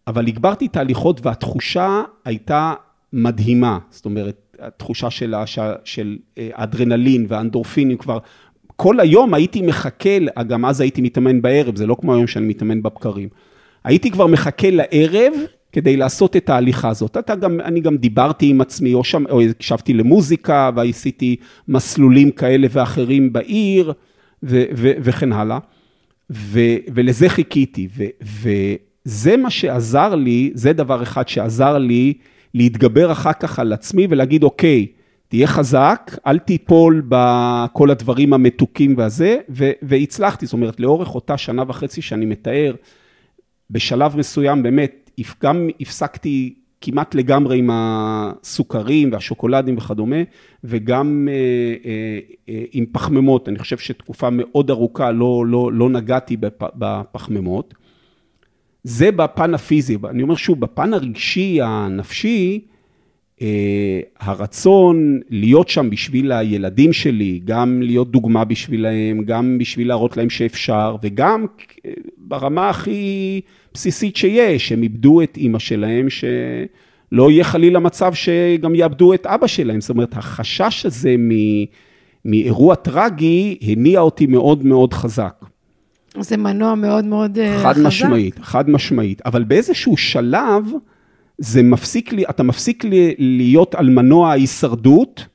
אבל 0.06 0.26
הגברתי 0.26 0.66
את 0.66 0.76
ההליכות 0.76 1.26
והתחושה 1.26 2.02
הייתה 2.24 2.74
מדהימה. 3.12 3.78
זאת 3.90 4.04
אומרת, 4.04 4.56
התחושה 4.58 5.10
של, 5.10 5.34
הש... 5.34 5.58
של 5.84 6.18
אה, 6.38 6.48
אדרנלין 6.52 7.26
והאנדורפינים 7.28 7.96
כבר, 7.96 8.18
כל 8.76 9.00
היום 9.00 9.34
הייתי 9.34 9.62
מחכה, 9.62 10.18
גם 10.46 10.64
אז 10.64 10.80
הייתי 10.80 11.02
מתאמן 11.02 11.42
בערב, 11.42 11.76
זה 11.76 11.86
לא 11.86 11.96
כמו 12.00 12.14
היום 12.14 12.26
שאני 12.26 12.46
מתאמן 12.46 12.82
בבקרים. 12.82 13.28
הייתי 13.84 14.10
כבר 14.10 14.26
מחכה 14.26 14.70
לערב 14.70 15.32
כדי 15.72 15.96
לעשות 15.96 16.36
את 16.36 16.50
ההליכה 16.50 16.88
הזאת. 16.88 17.16
אתה 17.16 17.34
גם, 17.34 17.60
אני 17.60 17.80
גם 17.80 17.96
דיברתי 17.96 18.46
עם 18.46 18.60
עצמי, 18.60 18.94
או, 18.94 19.04
שם, 19.04 19.24
או 19.30 19.42
הקשבתי 19.42 19.92
למוזיקה, 19.92 20.70
ועשיתי 20.76 21.36
מסלולים 21.68 22.30
כאלה 22.30 22.66
ואחרים 22.70 23.32
בעיר, 23.32 23.92
ו, 24.42 24.64
ו, 24.76 24.90
וכן 25.00 25.32
הלאה. 25.32 25.58
ו, 26.30 26.60
ולזה 26.94 27.28
חיכיתי, 27.28 27.88
ו, 27.96 28.04
וזה 28.22 29.36
מה 29.36 29.50
שעזר 29.50 30.14
לי, 30.14 30.50
זה 30.54 30.72
דבר 30.72 31.02
אחד 31.02 31.28
שעזר 31.28 31.78
לי 31.78 32.14
להתגבר 32.54 33.12
אחר 33.12 33.32
כך 33.32 33.58
על 33.58 33.72
עצמי 33.72 34.06
ולהגיד, 34.10 34.42
אוקיי, 34.42 34.86
תהיה 35.28 35.46
חזק, 35.46 36.18
אל 36.26 36.38
תיפול 36.38 37.02
בכל 37.08 37.90
הדברים 37.90 38.32
המתוקים 38.32 38.94
והזה, 38.98 39.38
ו, 39.48 39.70
והצלחתי. 39.82 40.46
זאת 40.46 40.52
אומרת, 40.52 40.80
לאורך 40.80 41.14
אותה 41.14 41.36
שנה 41.36 41.62
וחצי 41.68 42.02
שאני 42.02 42.26
מתאר, 42.26 42.74
בשלב 43.70 44.16
מסוים 44.16 44.62
באמת 44.62 45.09
גם 45.42 45.68
הפסקתי 45.80 46.54
כמעט 46.80 47.14
לגמרי 47.14 47.58
עם 47.58 47.70
הסוכרים 47.72 49.12
והשוקולדים 49.12 49.76
וכדומה, 49.76 50.16
וגם 50.64 51.28
אה, 51.30 51.34
אה, 51.90 52.18
אה, 52.48 52.64
עם 52.72 52.84
פחמימות. 52.92 53.48
אני 53.48 53.58
חושב 53.58 53.78
שתקופה 53.78 54.28
מאוד 54.32 54.70
ארוכה 54.70 55.10
לא, 55.10 55.46
לא, 55.46 55.72
לא 55.72 55.88
נגעתי 55.90 56.36
בפחמימות. 56.74 57.74
זה 58.84 59.12
בפן 59.12 59.54
הפיזי. 59.54 59.96
אני 60.10 60.22
אומר 60.22 60.34
שוב, 60.34 60.60
בפן 60.60 60.94
הרגשי, 60.94 61.58
הנפשי, 61.62 62.60
הרצון 64.20 65.20
להיות 65.30 65.68
שם 65.68 65.90
בשביל 65.90 66.32
הילדים 66.32 66.92
שלי, 66.92 67.40
גם 67.44 67.82
להיות 67.82 68.10
דוגמה 68.10 68.44
בשבילהם, 68.44 69.24
גם 69.24 69.58
בשביל 69.58 69.88
להראות 69.88 70.16
להם 70.16 70.30
שאפשר, 70.30 70.96
וגם 71.02 71.46
ברמה 72.18 72.68
הכי 72.68 73.40
בסיסית 73.74 74.16
שיש, 74.16 74.72
הם 74.72 74.82
איבדו 74.82 75.22
את 75.22 75.36
אימא 75.36 75.58
שלהם, 75.58 76.06
שלא 76.10 77.30
יהיה 77.30 77.44
חלילה 77.44 77.78
מצב 77.78 78.14
שגם 78.14 78.74
יאבדו 78.74 79.14
את 79.14 79.26
אבא 79.26 79.46
שלהם. 79.46 79.80
זאת 79.80 79.90
אומרת, 79.90 80.16
החשש 80.16 80.86
הזה 80.86 81.14
מאירוע 82.24 82.74
טרגי 82.74 83.58
הניע 83.62 84.00
אותי 84.00 84.26
מאוד 84.26 84.64
מאוד 84.64 84.94
חזק. 84.94 85.44
זה 86.20 86.36
מנוע 86.36 86.74
מאוד 86.74 87.04
מאוד 87.04 87.38
אה, 87.38 87.58
חד 87.62 87.72
חזק. 87.72 87.80
חד 87.80 87.86
משמעית, 87.86 88.38
חד 88.42 88.70
משמעית. 88.70 89.22
אבל 89.26 89.44
באיזשהו 89.44 89.96
שלב, 89.96 90.64
זה 91.38 91.62
מפסיק 91.62 92.12
לי, 92.12 92.24
אתה 92.30 92.42
מפסיק 92.42 92.84
לי 92.84 93.14
להיות 93.18 93.74
על 93.74 93.90
מנוע 93.90 94.30
ההישרדות 94.30 95.26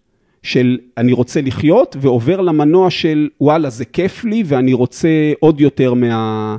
של 0.43 0.77
אני 0.97 1.13
רוצה 1.13 1.41
לחיות, 1.41 1.95
ועובר 2.01 2.41
למנוע 2.41 2.89
של 2.89 3.29
וואלה, 3.41 3.69
זה 3.69 3.85
כיף 3.85 4.23
לי 4.23 4.43
ואני 4.45 4.73
רוצה 4.73 5.09
עוד 5.39 5.61
יותר 5.61 5.93
מה... 5.93 6.57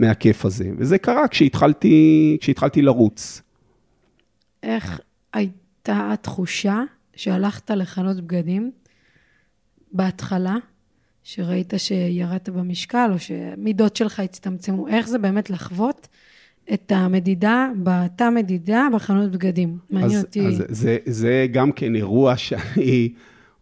מהכיף 0.00 0.44
הזה. 0.44 0.70
וזה 0.78 0.98
קרה 0.98 1.28
כשהתחלתי, 1.28 2.36
כשהתחלתי 2.40 2.82
לרוץ. 2.82 3.42
איך 4.62 5.00
הייתה 5.32 6.10
התחושה 6.12 6.82
שהלכת 7.16 7.70
לחנות 7.70 8.20
בגדים 8.20 8.70
בהתחלה, 9.92 10.56
שראית 11.22 11.72
שירדת 11.76 12.48
במשקל, 12.48 13.10
או 13.12 13.18
שמידות 13.18 13.96
שלך 13.96 14.20
הצטמצמו? 14.20 14.88
איך 14.88 15.08
זה 15.08 15.18
באמת 15.18 15.50
לחוות 15.50 16.08
את 16.74 16.92
המדידה, 16.94 17.68
בתא 17.82 18.30
מדידה 18.30 18.86
בחנות 18.94 19.30
בגדים? 19.30 19.78
מעניין 19.90 20.18
אז, 20.18 20.24
אותי. 20.24 20.46
אז 20.46 20.64
זה, 20.68 20.96
זה 21.06 21.46
גם 21.52 21.72
כן 21.72 21.94
אירוע 21.94 22.36
שאני, 22.36 23.12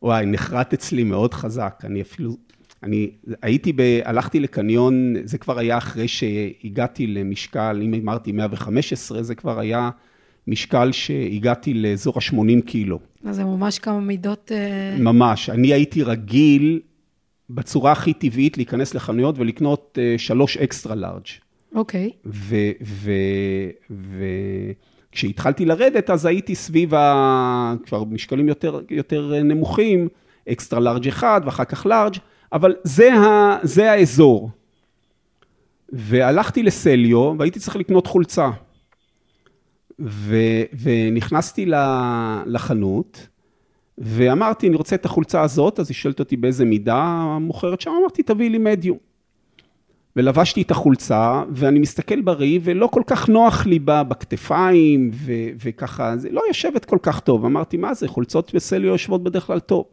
וואי, 0.03 0.27
נחרט 0.27 0.73
אצלי 0.73 1.05
מאוד 1.05 1.35
חזק. 1.35 1.83
אני 1.85 2.03
אפילו 2.03 2.37
אני 2.83 3.11
הייתי, 3.43 3.73
ב, 3.73 4.01
הלכתי 4.05 4.41
לקניון, 4.41 5.15
זה 5.25 5.39
כבר 5.39 5.59
היה 5.59 5.79
אחרי 5.79 6.09
שהגעתי 6.09 7.07
למשקל, 7.07 7.81
אם 7.85 7.95
אמרתי 7.95 8.33
115, 8.33 9.23
זה 9.23 9.35
כבר 9.35 9.59
היה 9.59 9.91
משקל 10.47 10.93
שהגעתי 10.93 11.75
לאזור 11.75 12.15
ה-80 12.17 12.67
קילו. 12.67 12.99
אז 13.25 13.37
זה 13.37 13.45
ממש 13.45 13.79
כמה 13.79 14.01
מידות... 14.01 14.53
אה, 14.55 14.97
ממש. 14.99 15.51
אני 15.51 15.73
הייתי 15.73 16.03
רגיל 16.03 16.81
בצורה 17.51 17.93
הכי 17.93 18.13
טבעית 18.13 18.57
להיכנס 18.57 18.95
לחנויות 18.95 19.39
ולקנות 19.39 19.99
אה, 20.01 20.15
שלוש 20.19 20.57
אקסטרה 20.57 20.95
לארג'. 20.95 21.27
אוקיי. 21.75 22.11
וכשהתחלתי 25.11 25.65
לרדת, 25.65 26.11
אז 26.11 26.27
הייתי 26.27 26.55
סביב 26.55 26.95
ה... 26.95 27.75
כבר 27.87 28.05
משקלים 28.05 28.49
יותר, 28.49 28.81
יותר 28.91 29.43
נמוכים, 29.45 30.09
אקסטרה 30.49 30.81
לארג' 30.81 31.09
אחד 31.09 31.41
ואחר 31.45 31.65
כך 31.65 31.87
לארג', 31.87 32.15
אבל 32.53 32.75
זה, 32.85 33.15
ה... 33.15 33.59
זה 33.63 33.93
האזור. 33.93 34.51
והלכתי 35.93 36.63
לסליו 36.63 37.35
והייתי 37.39 37.61
צריך 37.61 37.77
לקנות 37.77 38.07
חולצה. 38.07 38.51
ו... 40.01 40.37
ונכנסתי 40.83 41.67
לחנות, 42.47 43.27
ואמרתי, 43.99 44.69
אני 44.69 44.77
רוצה 44.77 44.97
את 44.97 45.05
החולצה 45.05 45.43
הזאת, 45.43 45.81
אז 45.81 45.91
היא 45.91 45.95
שואלת 45.95 46.21
אותי 46.21 46.37
באיזה 46.37 46.65
מידה 46.65 47.03
המוכרת 47.03 47.81
שם, 47.81 47.91
אמרתי, 48.01 48.23
תביאי 48.23 48.49
לי 48.49 48.59
מדיום. 48.59 48.99
ולבשתי 50.17 50.63
את 50.63 50.71
החולצה, 50.71 51.43
ואני 51.51 51.79
מסתכל 51.79 52.21
בראי, 52.21 52.59
ולא 52.63 52.87
כל 52.87 53.03
כך 53.07 53.29
נוח 53.29 53.67
לי 53.67 53.79
בה 53.79 54.03
בכתפיים, 54.03 55.11
ו- 55.15 55.33
וככה, 55.65 56.17
זה 56.17 56.31
לא 56.31 56.43
יושבת 56.49 56.85
כל 56.85 56.99
כך 57.03 57.21
טוב. 57.21 57.45
אמרתי, 57.45 57.77
מה 57.77 57.95
זה, 57.95 58.09
חולצות 58.09 58.55
בסליו 58.55 58.87
יושבות 58.87 59.23
בדרך 59.23 59.47
כלל 59.47 59.61
טוב. 59.61 59.85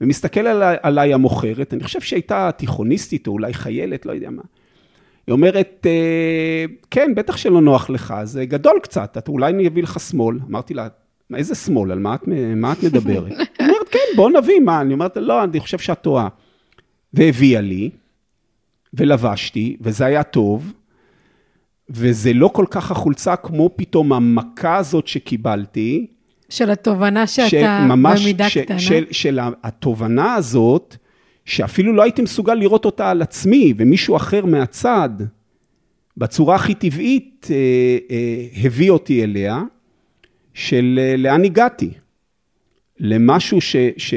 ומסתכל 0.00 0.46
עליי, 0.46 0.76
עליי 0.82 1.14
המוכרת, 1.14 1.74
אני 1.74 1.84
חושב 1.84 2.00
שהייתה 2.00 2.50
תיכוניסטית, 2.56 3.26
או 3.26 3.32
אולי 3.32 3.54
חיילת, 3.54 4.06
לא 4.06 4.12
יודע 4.12 4.30
מה. 4.30 4.42
היא 5.26 5.32
אומרת, 5.32 5.86
אה, 5.90 6.64
כן, 6.90 7.14
בטח 7.16 7.36
שלא 7.36 7.60
נוח 7.60 7.90
לך, 7.90 8.14
זה 8.24 8.44
גדול 8.44 8.78
קצת, 8.82 9.18
אתה, 9.18 9.30
אולי 9.30 9.52
אני 9.52 9.68
אביא 9.68 9.82
לך 9.82 10.00
שמאל. 10.00 10.38
אמרתי 10.48 10.74
לה, 10.74 10.88
איזה 11.34 11.54
שמאל, 11.54 11.92
על 11.92 11.98
מה 11.98 12.14
את, 12.14 12.28
מה 12.56 12.72
את 12.72 12.82
מדברת? 12.82 13.32
היא 13.58 13.68
אומרת, 13.68 13.88
כן, 13.90 14.16
בוא 14.16 14.30
נביא, 14.30 14.60
מה? 14.60 14.80
אני 14.80 14.94
אומרת, 14.94 15.16
לא, 15.16 15.44
אני 15.44 15.60
חושב 15.60 15.78
שאת 15.78 16.00
טועה. 16.00 16.28
והביאה 17.14 17.60
לי, 17.60 17.90
ולבשתי, 18.94 19.76
וזה 19.80 20.04
היה 20.04 20.22
טוב, 20.22 20.72
וזה 21.90 22.32
לא 22.32 22.50
כל 22.52 22.64
כך 22.70 22.90
החולצה 22.90 23.36
כמו 23.36 23.70
פתאום 23.76 24.12
המכה 24.12 24.76
הזאת 24.76 25.06
שקיבלתי. 25.06 26.06
של 26.48 26.70
התובנה 26.70 27.26
שאתה 27.26 27.86
ממש, 27.88 28.22
במידה 28.22 28.48
ש, 28.48 28.58
קטנה. 28.58 28.78
של, 28.78 29.04
של 29.10 29.38
התובנה 29.62 30.34
הזאת, 30.34 30.96
שאפילו 31.44 31.92
לא 31.92 32.02
הייתי 32.02 32.22
מסוגל 32.22 32.54
לראות 32.54 32.84
אותה 32.84 33.10
על 33.10 33.22
עצמי, 33.22 33.74
ומישהו 33.76 34.16
אחר 34.16 34.46
מהצד, 34.46 35.10
בצורה 36.16 36.54
הכי 36.54 36.74
טבעית, 36.74 37.46
אה, 37.50 37.56
אה, 38.10 38.64
הביא 38.64 38.90
אותי 38.90 39.24
אליה, 39.24 39.62
של 40.54 41.00
אה, 41.02 41.16
לאן 41.16 41.44
הגעתי. 41.44 41.90
למשהו 43.00 43.60
ש... 43.60 43.76
ש 43.96 44.14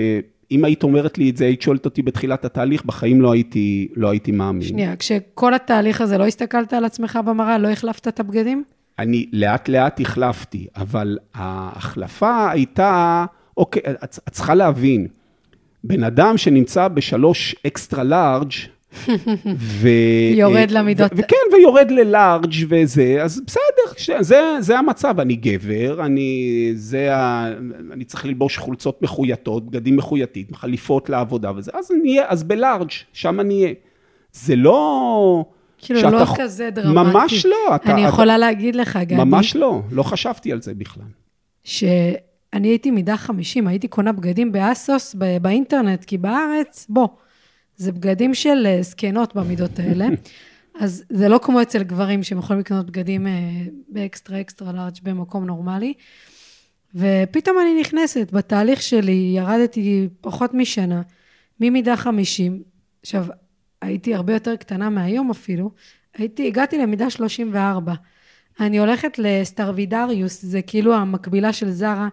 אם 0.51 0.65
היית 0.65 0.83
אומרת 0.83 1.17
לי 1.17 1.29
את 1.29 1.37
זה, 1.37 1.45
היית 1.45 1.61
שואלת 1.61 1.85
אותי 1.85 2.01
בתחילת 2.01 2.45
התהליך, 2.45 2.85
בחיים 2.85 3.21
לא 3.21 3.31
הייתי, 3.31 3.87
לא 3.95 4.09
הייתי 4.09 4.31
מאמין. 4.31 4.67
שנייה, 4.67 4.95
כשכל 4.95 5.53
התהליך 5.53 6.01
הזה, 6.01 6.17
לא 6.17 6.25
הסתכלת 6.25 6.73
על 6.73 6.85
עצמך 6.85 7.19
במראה, 7.25 7.57
לא 7.57 7.67
החלפת 7.67 8.07
את 8.07 8.19
הבגדים? 8.19 8.63
אני 8.99 9.25
לאט 9.33 9.69
לאט 9.69 10.01
החלפתי, 10.01 10.67
אבל 10.75 11.17
ההחלפה 11.33 12.51
הייתה, 12.51 13.25
אוקיי, 13.57 13.81
את 14.03 14.29
צריכה 14.31 14.55
להבין, 14.55 15.07
בן 15.83 16.03
אדם 16.03 16.38
שנמצא 16.38 16.88
בשלוש 16.88 17.55
אקסטרה 17.67 18.03
לארג' 18.03 18.51
ו... 19.55 19.89
יורד 20.35 20.71
למידות. 20.71 21.12
וכן, 21.15 21.35
ויורד 21.53 21.91
ללארג' 21.91 22.53
וזה, 22.69 23.17
אז 23.23 23.41
בסדר, 23.47 24.19
זה, 24.21 24.41
זה 24.59 24.79
המצב, 24.79 25.19
אני 25.19 25.35
גבר, 25.35 26.05
אני, 26.05 26.71
זה 26.75 27.15
ה... 27.15 27.47
אני 27.91 28.05
צריך 28.05 28.25
ללבוש 28.25 28.57
חולצות 28.57 29.01
מחויטות, 29.01 29.65
בגדים 29.65 29.95
מחויטים, 29.97 30.45
חליפות 30.53 31.09
לעבודה 31.09 31.51
וזה, 31.55 31.71
אז 31.73 31.91
אני 31.91 32.19
אז 32.27 32.43
בלארג', 32.43 32.89
שם 33.13 33.39
אני 33.39 33.63
אהיה. 33.63 33.73
זה 34.33 34.55
לא... 34.55 35.45
כאילו, 35.81 35.99
שאתה... 35.99 36.11
לא 36.11 36.25
כזה 36.37 36.69
דרמטי. 36.69 37.09
ממש 37.09 37.45
לא. 37.45 37.75
אתה, 37.75 37.93
אני 37.93 38.01
יכולה 38.01 38.33
אתה... 38.33 38.37
להגיד 38.37 38.75
לך, 38.75 38.99
גדי. 39.01 39.15
ממש 39.15 39.55
לא, 39.55 39.81
לא 39.91 40.03
חשבתי 40.03 40.51
על 40.51 40.61
זה 40.61 40.73
בכלל. 40.73 41.03
שאני 41.63 42.67
הייתי 42.67 42.91
מידה 42.91 43.17
50, 43.17 43.67
הייתי 43.67 43.87
קונה 43.87 44.11
בגדים 44.11 44.51
באסוס 44.51 45.15
באינטרנט, 45.41 46.05
כי 46.05 46.17
בארץ, 46.17 46.85
בוא. 46.89 47.07
זה 47.75 47.91
בגדים 47.91 48.33
של 48.33 48.63
אה, 48.65 48.77
זקנות 48.81 49.35
במידות 49.35 49.79
האלה. 49.79 50.07
אז 50.79 51.03
זה 51.09 51.29
לא 51.29 51.39
כמו 51.43 51.61
אצל 51.61 51.83
גברים 51.83 52.23
שהם 52.23 52.37
יכולים 52.37 52.59
לקנות 52.59 52.85
בגדים 52.85 53.27
אה, 53.27 53.31
ב 53.89 53.98
extra 53.98 54.41
extra 54.41 54.71
large 54.71 54.97
במקום 55.03 55.45
נורמלי. 55.45 55.93
ופתאום 56.95 57.57
אני 57.61 57.81
נכנסת, 57.81 58.31
בתהליך 58.31 58.81
שלי 58.81 59.33
ירדתי 59.35 60.07
פחות 60.21 60.53
משנה, 60.53 61.01
ממידה 61.59 61.97
50, 61.97 62.63
עכשיו, 63.01 63.25
הייתי 63.81 64.15
הרבה 64.15 64.33
יותר 64.33 64.55
קטנה 64.55 64.89
מהיום 64.89 65.29
אפילו, 65.29 65.71
הייתי, 66.17 66.47
הגעתי 66.47 66.77
למידה 66.77 67.09
34. 67.09 67.93
אני 68.59 68.79
הולכת 68.79 69.19
לסטרווידריוס, 69.19 70.45
זה 70.45 70.61
כאילו 70.61 70.95
המקבילה 70.95 71.53
של 71.53 71.71
זרה, 71.71 72.07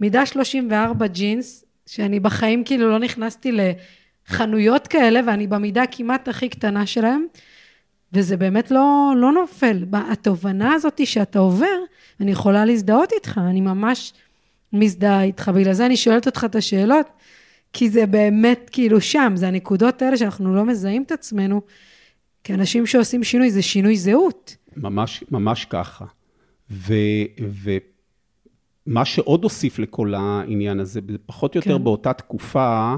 מידה 0.00 0.26
34 0.26 1.06
ג'ינס, 1.06 1.64
שאני 1.86 2.20
בחיים 2.20 2.64
כאילו 2.64 2.90
לא 2.90 2.98
נכנסתי 2.98 3.52
חנויות 4.28 4.86
כאלה, 4.86 5.20
ואני 5.26 5.46
במידה 5.46 5.82
כמעט 5.90 6.28
הכי 6.28 6.48
קטנה 6.48 6.86
שלהם, 6.86 7.26
וזה 8.12 8.36
באמת 8.36 8.70
לא, 8.70 9.12
לא 9.16 9.32
נופל. 9.32 9.84
התובנה 9.92 10.72
הזאת 10.72 11.06
שאתה 11.06 11.38
עובר, 11.38 11.78
אני 12.20 12.30
יכולה 12.30 12.64
להזדהות 12.64 13.12
איתך, 13.12 13.40
אני 13.50 13.60
ממש 13.60 14.12
מזדהה 14.72 15.22
איתך, 15.22 15.50
בגלל 15.54 15.72
זה 15.72 15.86
אני 15.86 15.96
שואלת 15.96 16.26
אותך 16.26 16.44
את 16.44 16.56
השאלות, 16.56 17.06
כי 17.78 17.90
זה 17.90 18.06
באמת 18.06 18.70
כאילו 18.72 19.00
שם, 19.00 19.32
זה 19.36 19.48
הנקודות 19.48 20.02
האלה 20.02 20.16
שאנחנו 20.16 20.54
לא 20.54 20.64
מזהים 20.64 21.02
את 21.02 21.12
עצמנו, 21.12 21.62
כאנשים 22.44 22.86
שעושים 22.86 23.24
שינוי, 23.24 23.50
זה 23.50 23.62
שינוי 23.62 23.96
זהות. 23.96 24.56
ממש, 24.76 25.24
ממש 25.30 25.64
ככה. 25.64 26.04
ו, 26.70 26.94
ומה 28.86 29.04
שעוד 29.04 29.44
הוסיף 29.44 29.78
לכל 29.78 30.14
העניין 30.14 30.80
הזה, 30.80 31.00
פחות 31.26 31.54
או 31.54 31.58
יותר 31.58 31.78
כן. 31.78 31.84
באותה 31.84 32.12
תקופה, 32.12 32.94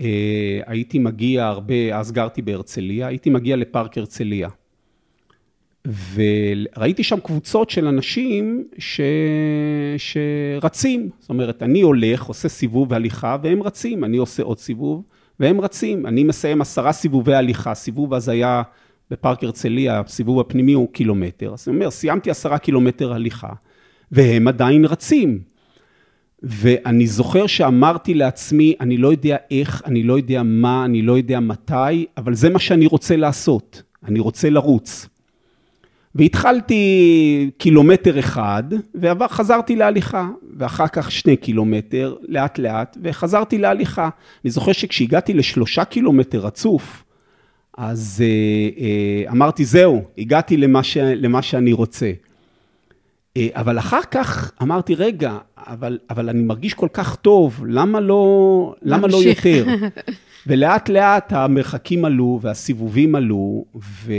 אה, 0.00 0.60
הייתי 0.66 0.98
מגיע 0.98 1.46
הרבה, 1.46 1.98
אז 1.98 2.12
גרתי 2.12 2.42
בהרצליה, 2.42 3.06
הייתי 3.06 3.30
מגיע 3.30 3.56
לפארק 3.56 3.98
הרצליה. 3.98 4.48
וראיתי 5.86 7.02
שם 7.02 7.20
קבוצות 7.20 7.70
של 7.70 7.86
אנשים 7.86 8.64
ש... 8.78 9.00
שרצים. 9.96 11.08
זאת 11.20 11.30
אומרת, 11.30 11.62
אני 11.62 11.80
הולך, 11.82 12.24
עושה 12.24 12.48
סיבוב 12.48 12.92
והליכה, 12.92 13.36
והם 13.42 13.62
רצים. 13.62 14.04
אני 14.04 14.16
עושה 14.16 14.42
עוד 14.42 14.58
סיבוב, 14.58 15.02
והם 15.40 15.60
רצים. 15.60 16.06
אני 16.06 16.24
מסיים 16.24 16.60
עשרה 16.60 16.92
סיבובי 16.92 17.34
הליכה. 17.34 17.74
סיבוב 17.74 18.14
אז 18.14 18.28
היה 18.28 18.62
בפארק 19.10 19.44
הרצליה, 19.44 20.00
הסיבוב 20.00 20.40
הפנימי 20.40 20.72
הוא 20.72 20.88
קילומטר. 20.92 21.52
אז 21.54 21.68
אני 21.68 21.76
אומר, 21.76 21.90
סיימתי 21.90 22.30
עשרה 22.30 22.58
קילומטר 22.58 23.12
הליכה, 23.12 23.52
והם 24.12 24.48
עדיין 24.48 24.84
רצים. 24.84 25.38
ואני 26.42 27.06
זוכר 27.06 27.46
שאמרתי 27.46 28.14
לעצמי, 28.14 28.74
אני 28.80 28.96
לא 28.96 29.08
יודע 29.08 29.36
איך, 29.50 29.82
אני 29.86 30.02
לא 30.02 30.16
יודע 30.16 30.42
מה, 30.42 30.84
אני 30.84 31.02
לא 31.02 31.16
יודע 31.16 31.40
מתי, 31.40 32.06
אבל 32.16 32.34
זה 32.34 32.50
מה 32.50 32.58
שאני 32.58 32.86
רוצה 32.86 33.16
לעשות, 33.16 33.82
אני 34.04 34.20
רוצה 34.20 34.50
לרוץ. 34.50 35.08
והתחלתי 36.14 37.50
קילומטר 37.58 38.18
אחד, 38.18 38.62
וחזרתי 38.94 39.76
להליכה, 39.76 40.28
ואחר 40.56 40.88
כך 40.88 41.10
שני 41.10 41.36
קילומטר, 41.36 42.14
לאט 42.28 42.58
לאט, 42.58 42.96
וחזרתי 43.02 43.58
להליכה. 43.58 44.08
אני 44.44 44.50
זוכר 44.50 44.72
שכשהגעתי 44.72 45.34
לשלושה 45.34 45.84
קילומטר 45.84 46.38
רצוף, 46.38 47.04
אז 47.78 48.24
אה, 48.24 48.84
אה, 48.84 49.30
אמרתי, 49.30 49.64
זהו, 49.64 50.02
הגעתי 50.18 50.56
למה, 50.56 50.82
ש, 50.82 50.96
למה 50.96 51.42
שאני 51.42 51.72
רוצה. 51.72 52.12
אה, 53.36 53.48
אבל 53.52 53.78
אחר 53.78 54.02
כך 54.10 54.52
אמרתי, 54.62 54.94
רגע, 54.94 55.38
אבל, 55.58 55.98
אבל 56.10 56.28
אני 56.28 56.42
מרגיש 56.42 56.74
כל 56.74 56.88
כך 56.92 57.16
טוב, 57.16 57.64
למה 57.68 58.00
לא, 58.00 58.74
למה 58.82 59.08
לא 59.08 59.16
יותר? 59.16 59.66
ולאט 60.46 60.88
לאט 60.88 61.32
המרחקים 61.32 62.04
עלו 62.04 62.38
והסיבובים 62.42 63.14
עלו, 63.14 63.64
ו, 63.76 64.12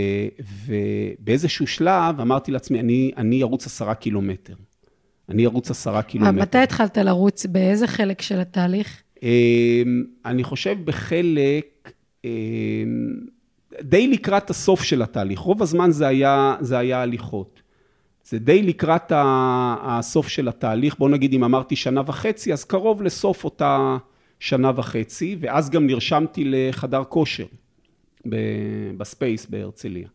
ובאיזשהו 0.65 1.67
שלב 1.67 2.21
אמרתי 2.21 2.51
לעצמי, 2.51 2.79
אני, 2.79 3.11
אני 3.17 3.43
ארוץ 3.43 3.65
עשרה 3.65 3.95
קילומטר. 3.95 4.53
אני 5.29 5.45
ארוץ 5.45 5.71
עשרה 5.71 6.01
קילומטר. 6.01 6.41
מתי 6.41 6.57
התחלת 6.57 6.97
לרוץ? 6.97 7.45
באיזה 7.45 7.87
חלק 7.87 8.21
של 8.21 8.39
התהליך? 8.39 9.01
אמ, 9.23 10.03
אני 10.25 10.43
חושב 10.43 10.77
בחלק, 10.85 11.91
אמ, 12.25 12.29
די 13.81 14.07
לקראת 14.07 14.49
הסוף 14.49 14.83
של 14.83 15.01
התהליך. 15.01 15.39
רוב 15.39 15.61
הזמן 15.61 15.91
זה 15.91 16.07
היה, 16.07 16.55
זה 16.59 16.77
היה 16.77 17.01
הליכות. 17.01 17.61
זה 18.25 18.39
די 18.39 18.61
לקראת 18.61 19.11
הסוף 19.15 20.27
של 20.27 20.47
התהליך, 20.47 20.97
בוא 20.97 21.09
נגיד 21.09 21.33
אם 21.33 21.43
אמרתי 21.43 21.75
שנה 21.75 22.01
וחצי, 22.05 22.53
אז 22.53 22.63
קרוב 22.63 23.01
לסוף 23.01 23.43
אותה 23.43 23.97
שנה 24.39 24.71
וחצי, 24.75 25.37
ואז 25.39 25.69
גם 25.69 25.87
נרשמתי 25.87 26.43
לחדר 26.45 27.03
כושר 27.03 27.45
בספייס 28.97 29.45
בהרצליה. 29.45 30.07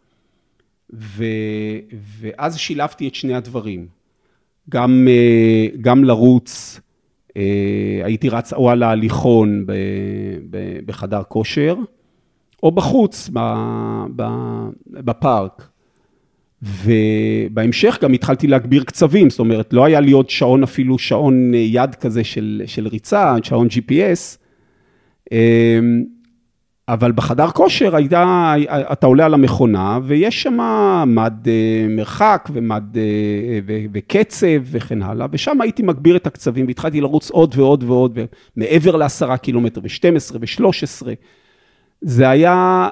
ו, 0.92 1.24
ואז 2.20 2.58
שילבתי 2.58 3.08
את 3.08 3.14
שני 3.14 3.34
הדברים, 3.34 3.86
גם, 4.70 5.08
גם 5.80 6.04
לרוץ 6.04 6.80
אה, 7.36 8.00
הייתי 8.04 8.28
רץ 8.28 8.52
או 8.52 8.70
על 8.70 8.82
ההליכון 8.82 9.66
ב, 9.66 9.72
בחדר 10.86 11.22
כושר, 11.22 11.76
או 12.62 12.70
בחוץ, 12.70 13.30
ב, 14.16 14.22
בפארק. 14.86 15.69
ובהמשך 16.62 17.98
גם 18.02 18.12
התחלתי 18.12 18.46
להגביר 18.46 18.84
קצבים, 18.84 19.30
זאת 19.30 19.38
אומרת, 19.38 19.72
לא 19.72 19.84
היה 19.84 20.00
לי 20.00 20.12
עוד 20.12 20.30
שעון, 20.30 20.62
אפילו 20.62 20.98
שעון 20.98 21.54
יד 21.54 21.94
כזה 21.94 22.24
של, 22.24 22.62
של 22.66 22.88
ריצה, 22.88 23.34
שעון 23.42 23.66
GPS, 23.66 24.38
אמ, 25.32 26.04
אבל 26.88 27.12
בחדר 27.12 27.50
כושר 27.50 27.96
הייתה, 27.96 28.54
אתה 28.92 29.06
עולה 29.06 29.24
על 29.26 29.34
המכונה, 29.34 29.98
ויש 30.02 30.42
שם 30.42 30.58
מד 31.06 31.48
אה, 31.48 31.86
מרחק 31.88 32.48
ומד 32.52 32.96
אה, 32.96 33.58
וקצב 33.92 34.46
וכן 34.62 35.02
הלאה, 35.02 35.26
ושם 35.32 35.60
הייתי 35.60 35.82
מגביר 35.82 36.16
את 36.16 36.26
הקצבים 36.26 36.66
והתחלתי 36.66 37.00
לרוץ 37.00 37.30
עוד 37.30 37.54
ועוד 37.56 37.84
ועוד, 37.84 38.18
מעבר 38.56 38.96
לעשרה 38.96 39.36
קילומטר 39.36 39.80
ו-12 39.80 40.36
ו-13. 40.40 41.06
זה 42.00 42.28
היה, 42.28 42.88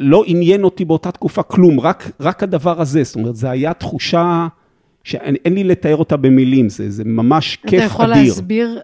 לא 0.00 0.22
עניין 0.26 0.64
אותי 0.64 0.84
באותה 0.84 1.12
תקופה 1.12 1.42
כלום, 1.42 1.80
רק, 1.80 2.10
רק 2.20 2.42
הדבר 2.42 2.80
הזה, 2.80 3.02
זאת 3.02 3.16
אומרת, 3.16 3.36
זה 3.36 3.50
היה 3.50 3.74
תחושה 3.74 4.46
שאין 5.04 5.54
לי 5.54 5.64
לתאר 5.64 5.96
אותה 5.96 6.16
במילים, 6.16 6.68
זה, 6.68 6.90
זה 6.90 7.04
ממש 7.04 7.56
כיף 7.56 7.72
אדיר. 7.72 7.78
אתה 7.78 7.94
יכול 7.94 8.12
אדיר. 8.12 8.24
להסביר 8.24 8.80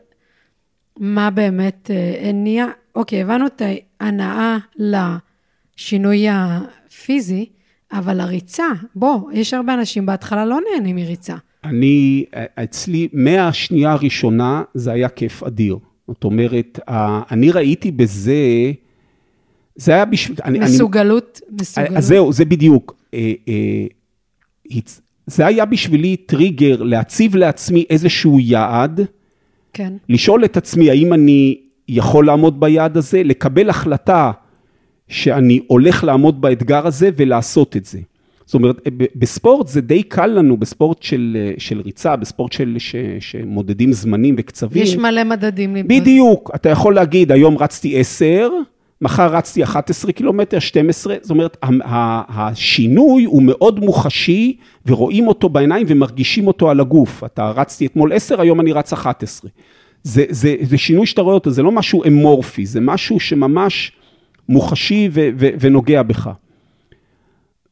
מה 0.98 1.30
באמת 1.30 1.90
אה, 1.90 2.28
הניע? 2.28 2.66
אוקיי, 2.94 3.22
הבנו 3.22 3.46
את 3.46 3.62
ההנאה 4.00 4.58
לשינוי 4.78 6.26
הפיזי, 6.30 7.46
אבל 7.92 8.20
הריצה, 8.20 8.66
בוא, 8.94 9.30
יש 9.32 9.54
הרבה 9.54 9.74
אנשים 9.74 10.06
בהתחלה 10.06 10.44
לא 10.44 10.58
נהנים 10.72 10.96
מריצה. 10.96 11.34
אני, 11.64 12.24
אצלי, 12.54 13.08
מהשנייה 13.12 13.92
הראשונה 13.92 14.62
זה 14.74 14.92
היה 14.92 15.08
כיף 15.08 15.42
אדיר. 15.42 15.78
זאת 16.08 16.24
אומרת, 16.24 16.78
אני 17.30 17.50
ראיתי 17.50 17.90
בזה, 17.90 18.32
זה 19.76 19.94
היה 19.94 20.04
בשביל... 20.04 20.36
מסוגלות, 20.60 21.40
אני, 21.50 21.58
מסוגלות. 21.60 21.96
אז 21.96 22.06
זהו, 22.06 22.32
זה 22.32 22.44
בדיוק. 22.44 22.96
אה, 23.14 23.32
אה, 23.48 24.78
זה 25.26 25.46
היה 25.46 25.64
בשבילי 25.64 26.16
טריגר 26.16 26.82
להציב 26.82 27.36
לעצמי 27.36 27.84
איזשהו 27.90 28.40
יעד, 28.40 29.00
כן. 29.72 29.92
לשאול 30.08 30.44
את 30.44 30.56
עצמי 30.56 30.90
האם 30.90 31.12
אני 31.12 31.58
יכול 31.88 32.26
לעמוד 32.26 32.60
ביעד 32.60 32.96
הזה, 32.96 33.22
לקבל 33.22 33.70
החלטה 33.70 34.32
שאני 35.08 35.60
הולך 35.66 36.04
לעמוד 36.04 36.40
באתגר 36.40 36.86
הזה 36.86 37.10
ולעשות 37.16 37.76
את 37.76 37.84
זה. 37.84 37.98
זאת 38.46 38.54
אומרת, 38.54 38.88
בספורט 39.16 39.68
זה 39.68 39.80
די 39.80 40.02
קל 40.02 40.26
לנו, 40.26 40.56
בספורט 40.56 41.02
של, 41.02 41.36
של 41.58 41.80
ריצה, 41.80 42.16
בספורט 42.16 42.52
של, 42.52 42.76
ש, 42.78 42.96
שמודדים 43.20 43.92
זמנים 43.92 44.34
וקצבים. 44.38 44.82
יש 44.82 44.96
מלא 44.96 45.24
מדדים. 45.24 45.74
בדיוק, 45.86 46.50
אתה 46.54 46.68
יכול 46.68 46.94
להגיד, 46.94 47.32
היום 47.32 47.58
רצתי 47.58 48.00
10, 48.00 48.48
מחר 49.06 49.34
רצתי 49.36 49.62
11 49.62 50.12
קילומטר, 50.12 50.58
12, 50.58 51.16
זאת 51.22 51.30
אומרת, 51.30 51.56
השינוי 52.28 53.24
הוא 53.24 53.42
מאוד 53.42 53.80
מוחשי, 53.80 54.56
ורואים 54.86 55.28
אותו 55.28 55.48
בעיניים 55.48 55.86
ומרגישים 55.88 56.46
אותו 56.46 56.70
על 56.70 56.80
הגוף. 56.80 57.24
אתה 57.24 57.50
רצתי 57.50 57.86
אתמול 57.86 58.12
10, 58.12 58.40
היום 58.40 58.60
אני 58.60 58.72
רץ 58.72 58.92
11. 58.92 59.50
זה, 60.02 60.24
זה, 60.28 60.54
זה 60.60 60.78
שינוי 60.78 61.06
שאתה 61.06 61.22
רואה 61.22 61.34
אותו, 61.34 61.50
זה 61.50 61.62
לא 61.62 61.72
משהו 61.72 62.04
אמורפי, 62.06 62.66
זה 62.66 62.80
משהו 62.80 63.20
שממש 63.20 63.92
מוחשי 64.48 65.08
ו, 65.12 65.28
ו, 65.38 65.48
ונוגע 65.60 66.02
בך. 66.02 66.30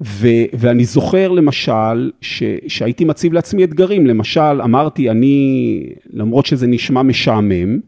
ו, 0.00 0.28
ואני 0.52 0.84
זוכר 0.84 1.28
למשל, 1.28 2.10
ש, 2.20 2.42
שהייתי 2.68 3.04
מציב 3.04 3.32
לעצמי 3.32 3.64
אתגרים, 3.64 4.06
למשל, 4.06 4.62
אמרתי, 4.64 5.10
אני, 5.10 5.86
למרות 6.12 6.46
שזה 6.46 6.66
נשמע 6.66 7.02
משעמם, 7.02 7.78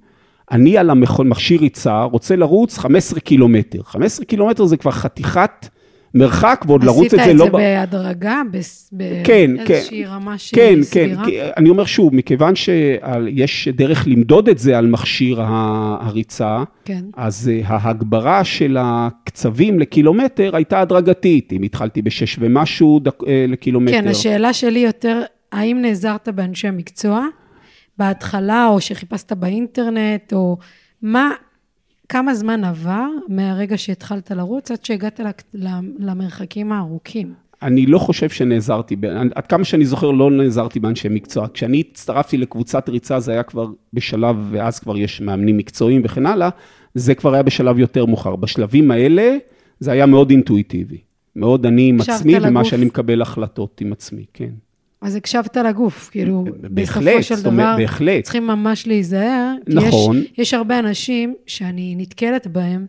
אני 0.50 0.78
על 0.78 0.90
המכשיר 0.90 1.61
ריצה 1.61 2.02
רוצה 2.02 2.37
לרוץ 2.37 2.78
15 2.78 3.20
קילומטר. 3.20 3.82
15 3.82 4.26
קילומטר 4.26 4.64
זה 4.64 4.76
כבר 4.76 4.90
חתיכת 4.90 5.68
מרחק, 6.14 6.64
ועוד 6.66 6.85
לרוץ 6.85 7.14
את 7.14 7.20
זה 7.24 7.35
לא... 7.35 7.44
עשית 7.44 7.54
את 7.54 7.61
זה 7.61 7.85
בהדרגה? 7.90 8.42
כן, 9.24 9.50
באיזושהי 9.56 10.04
כן. 10.04 10.11
רמה 10.11 10.38
שהיא 10.38 10.61
כן, 10.61 10.82
סבירה? 10.82 11.24
כן, 11.24 11.30
כן. 11.30 11.50
אני 11.56 11.70
אומר 11.70 11.85
שוב, 11.85 12.14
מכיוון 12.14 12.54
שיש 12.56 13.68
דרך 13.68 14.09
למדוד 14.09 14.48
את 14.48 14.59
זה 14.59 14.78
על 14.78 14.87
מכשיר 14.87 15.42
הריצה, 15.42 16.62
כן. 16.85 17.04
אז 17.16 17.50
אה, 17.54 17.61
ההגברה 17.64 18.44
של 18.44 18.76
הקצבים 18.80 19.78
לקילומטר 19.78 20.56
הייתה 20.56 20.80
הדרגתית. 20.80 21.52
אם 21.52 21.62
התחלתי 21.62 22.02
בשש 22.02 22.37
ומשהו 22.40 22.98
דק, 22.98 23.22
אה, 23.26 23.44
לקילומטר. 23.48 23.92
כן, 23.92 24.09
השאלה 24.09 24.52
שלי 24.52 24.78
יותר, 24.78 25.22
האם 25.52 25.78
נעזרת 25.82 26.28
באנשי 26.28 26.70
מקצוע 26.72 27.26
בהתחלה, 27.98 28.66
או 28.66 28.80
שחיפשת 28.80 29.32
באינטרנט, 29.32 30.32
או 30.32 30.56
מה, 31.02 31.30
כמה 32.09 32.35
זמן 32.35 32.64
עבר 32.64 33.06
מהרגע 33.28 33.78
שהתחלת 33.78 34.30
לרוץ 34.30 34.70
עד 34.70 34.85
שהגעת 34.85 35.20
למרחקים 35.98 36.72
הארוכים? 36.72 37.35
אני 37.62 37.87
לא 37.87 37.98
חושב 37.98 38.28
שנעזרתי, 38.28 38.96
עד 39.35 39.46
כמה 39.46 39.64
שאני 39.64 39.85
זוכר 39.85 40.11
לא 40.11 40.30
נעזרתי 40.30 40.80
באנשי 40.80 41.09
מקצוע. 41.09 41.46
כשאני 41.54 41.80
הצטרפתי 41.80 42.37
לקבוצת 42.37 42.88
ריצה 42.88 43.20
זה 43.20 43.32
היה 43.32 43.42
כבר 43.42 43.66
בשלב, 43.92 44.37
ואז 44.50 44.78
כבר 44.78 44.96
יש 44.96 45.20
מאמנים 45.20 45.56
מקצועיים 45.56 46.02
וכן 46.04 46.26
הלאה, 46.26 46.48
זה 46.94 47.14
כבר 47.14 47.35
היה 47.35 47.42
בשלב 47.42 47.78
יותר 47.78 48.06
מאוחר. 48.06 48.37
בשלבים 48.37 48.90
האלה 48.90 49.37
זה 49.80 49.92
היה 49.92 50.06
מאוד 50.06 50.30
אינטואיטיבי. 50.30 50.98
מאוד 51.37 51.66
אני 51.66 51.88
עם 51.88 52.00
עצמי 52.00 52.35
ומה 52.42 52.64
שאני 52.64 52.85
מקבל 52.85 53.22
החלטות 53.22 53.80
עם 53.80 53.92
עצמי, 53.92 54.24
כן. 54.35 54.50
אז 55.00 55.16
הקשבת 55.16 55.56
לגוף, 55.56 56.09
כאילו, 56.11 56.44
בהחלט, 56.61 57.04
בסופו 57.04 57.22
של 57.22 57.40
דבר, 57.40 57.50
אומרת, 57.50 57.78
בהחלט. 57.78 58.24
צריכים 58.24 58.46
ממש 58.46 58.87
להיזהר. 58.87 59.54
נכון. 59.66 60.18
יש, 60.18 60.32
יש 60.38 60.54
הרבה 60.54 60.78
אנשים 60.78 61.35
שאני 61.46 61.94
נתקלת 61.98 62.46
בהם, 62.46 62.87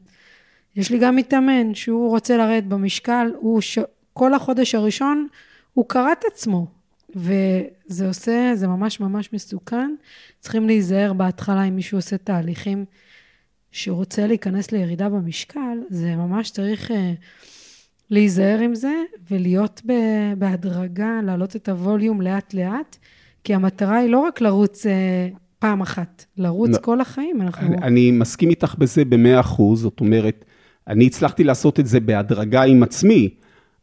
יש 0.76 0.92
לי 0.92 0.98
גם 0.98 1.16
מתאמן 1.16 1.76
שהוא 1.76 2.10
רוצה 2.10 2.38
לרדת 2.38 2.64
במשקל, 2.64 3.32
הוא 3.38 3.62
ש... 3.62 3.80
כל 4.14 4.34
החודש 4.34 4.76
הראשון 4.76 5.28
הוא 5.74 5.86
קרע 5.88 6.12
את 6.12 6.24
עצמו, 6.32 6.68
וזה 7.16 8.08
עושה, 8.08 8.52
זה 8.56 8.68
ממש 8.68 9.00
ממש 9.00 9.34
מסוכן. 9.34 9.96
צריכים 10.40 10.68
להיזהר 10.68 11.14
בהתחלה 11.14 11.64
אם 11.64 11.76
מישהו 11.76 11.98
עושה 11.98 12.18
תהליכים 12.18 12.86
שרוצה 13.72 14.28
להיכנס 14.28 14.72
לירידה 14.72 15.10
במשקל, 15.10 15.78
זה 15.90 16.16
ממש 16.16 16.50
צריך... 16.52 16.92
Uh, 16.92 16.94
להיזהר 18.10 18.60
עם 18.60 18.76
זה 18.76 18.94
ולהיות 19.32 19.82
בהדרגה, 20.38 21.20
להעלות 21.24 21.56
את 21.56 21.70
הווליום 21.70 22.22
לאט-לאט, 22.22 22.98
כי 23.44 23.54
המטרה 23.54 23.98
היא 23.98 24.10
לא 24.10 24.20
רק 24.20 24.42
לרוץ 24.42 24.86
אה, 24.86 25.28
פעם 25.60 25.82
אחת, 25.82 26.26
לרוץ 26.38 26.70
לא, 26.70 26.78
כל 26.82 27.02
החיים. 27.02 27.42
אנחנו... 27.42 27.68
אני, 27.68 27.78
אני 27.78 28.12
מסכים 28.12 28.50
איתך 28.50 28.76
בזה 28.78 29.06
במאה 29.06 29.40
אחוז, 29.40 29.82
זאת 29.82 30.00
אומרת, 30.00 30.46
אני 30.88 31.06
הצלחתי 31.06 31.44
לעשות 31.44 31.80
את 31.80 31.88
זה 31.88 32.00
בהדרגה 32.00 32.64
עם 32.64 32.84
עצמי, 32.84 33.30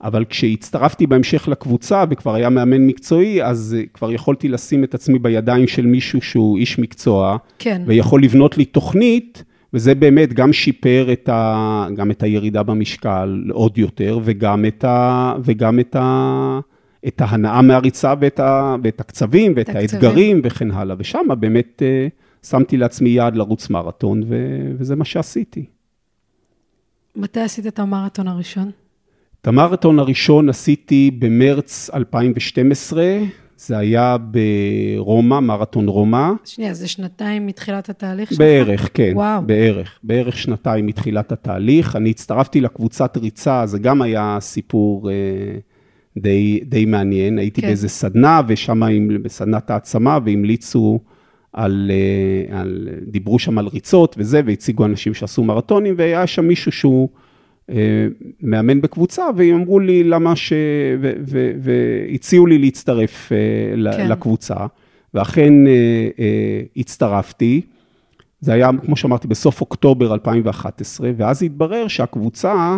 אבל 0.03 0.25
כשהצטרפתי 0.25 1.07
בהמשך 1.07 1.49
לקבוצה 1.49 2.05
וכבר 2.11 2.35
היה 2.35 2.49
מאמן 2.49 2.87
מקצועי, 2.87 3.45
אז 3.45 3.77
אה, 3.79 3.87
כבר 3.95 4.13
יכולתי 4.13 4.49
לשים 4.49 4.85
את 4.85 4.95
עצמי 4.95 5.19
בידיים 5.19 5.67
של 5.67 5.87
מישהו 5.87 6.23
שהוא 6.23 6.59
איש 6.59 6.79
מקצוע, 6.79 7.37
כן. 7.59 7.83
ויכול 7.87 8.23
לבנות 8.23 8.59
לי 8.59 8.65
תוכנית. 8.65 9.45
וזה 9.75 9.95
באמת 9.95 10.33
גם 10.33 10.53
שיפר 10.53 11.09
את, 11.13 11.29
ה, 11.29 11.87
גם 11.97 12.11
את 12.11 12.23
הירידה 12.23 12.63
במשקל 12.63 13.45
עוד 13.53 13.79
יותר, 13.79 14.19
וגם 14.25 14.67
את, 14.67 14.85
ה, 14.85 15.35
וגם 15.45 15.81
את, 15.81 15.97
ה, 15.97 16.61
את 17.07 17.21
ההנאה 17.21 17.63
מהריצה 17.63 18.15
ואת, 18.21 18.41
ה, 18.41 18.77
ואת 18.83 19.01
הקצבים 19.01 19.53
ואת 19.57 19.69
הקצבים. 19.69 19.83
האתגרים 19.83 20.41
וכן 20.45 20.71
הלאה. 20.71 20.97
ושם 20.99 21.27
באמת 21.39 21.83
uh, 21.83 22.47
שמתי 22.47 22.77
לעצמי 22.77 23.09
יעד 23.09 23.37
לרוץ 23.37 23.71
מרתון, 23.71 24.23
ו, 24.29 24.37
וזה 24.79 24.97
מה 24.97 25.05
שעשיתי. 25.05 25.65
מתי 27.17 27.41
עשית 27.41 27.67
את 27.67 27.79
המרתון 27.79 28.29
הראשון? 28.29 28.71
את 29.41 29.47
המרתון 29.47 29.99
הראשון 29.99 30.49
עשיתי 30.49 31.11
במרץ 31.19 31.91
2012, 31.95 33.19
זה 33.57 33.79
היה 33.79 34.17
ברומא, 34.99 35.41
מרתון 35.41 35.89
רומא. 35.89 36.31
שנייה, 36.45 36.75
זה 36.75 36.89
שנתיים 36.89 37.47
מתחילת 37.47 37.89
התהליך 37.89 38.29
שלך? 38.29 38.39
בערך, 38.39 38.91
כן. 38.95 39.13
וואו. 39.15 39.43
בערך, 39.43 39.99
בערך 40.03 40.39
שנתיים 40.39 40.87
מתחילת 40.87 41.33
התהליך. 41.33 41.97
אני 41.97 42.11
הצטרפתי 42.11 42.61
לקבוצת 42.61 43.17
ריצה, 43.17 43.67
זה 43.67 43.79
גם 43.79 44.03
היה 44.03 44.39
סיפור 44.41 45.11
אה, 45.11 45.15
די, 46.19 46.61
די 46.65 46.85
מעניין. 46.85 47.39
הייתי 47.39 47.61
כן. 47.61 47.67
באיזה 47.67 47.89
סדנה, 47.89 48.41
ושם, 48.49 48.83
בסדנת 49.23 49.71
העצמה, 49.71 50.19
והמליצו 50.25 51.01
על, 51.53 51.91
אה, 51.91 52.61
על, 52.61 52.89
דיברו 53.07 53.39
שם 53.39 53.59
על 53.59 53.67
ריצות 53.67 54.17
וזה, 54.19 54.41
והציגו 54.47 54.85
אנשים 54.85 55.15
שעשו 55.15 55.45
מרתונים, 55.45 55.95
והיה 55.99 56.27
שם 56.27 56.45
מישהו 56.45 56.73
שהוא... 56.73 57.09
אה, 57.71 58.07
מאמן 58.43 58.81
בקבוצה, 58.81 59.23
והם 59.37 59.55
אמרו 59.55 59.81
לי 59.81 60.05
למה 60.05 60.37
ש... 60.37 60.53
והציעו 61.59 62.47
לי 62.47 62.59
להצטרף 62.59 63.33
אה, 63.33 63.93
כן. 63.97 64.09
לקבוצה, 64.09 64.55
ואכן 65.15 65.67
אה, 65.67 66.63
הצטרפתי. 66.77 67.61
זה 68.41 68.53
היה, 68.53 68.71
כמו 68.85 68.97
שאמרתי, 68.97 69.29
בסוף 69.29 69.61
אוקטובר 69.61 70.15
2011, 70.15 71.11
ואז 71.17 71.43
התברר 71.43 71.89
שהקבוצה, 71.89 72.77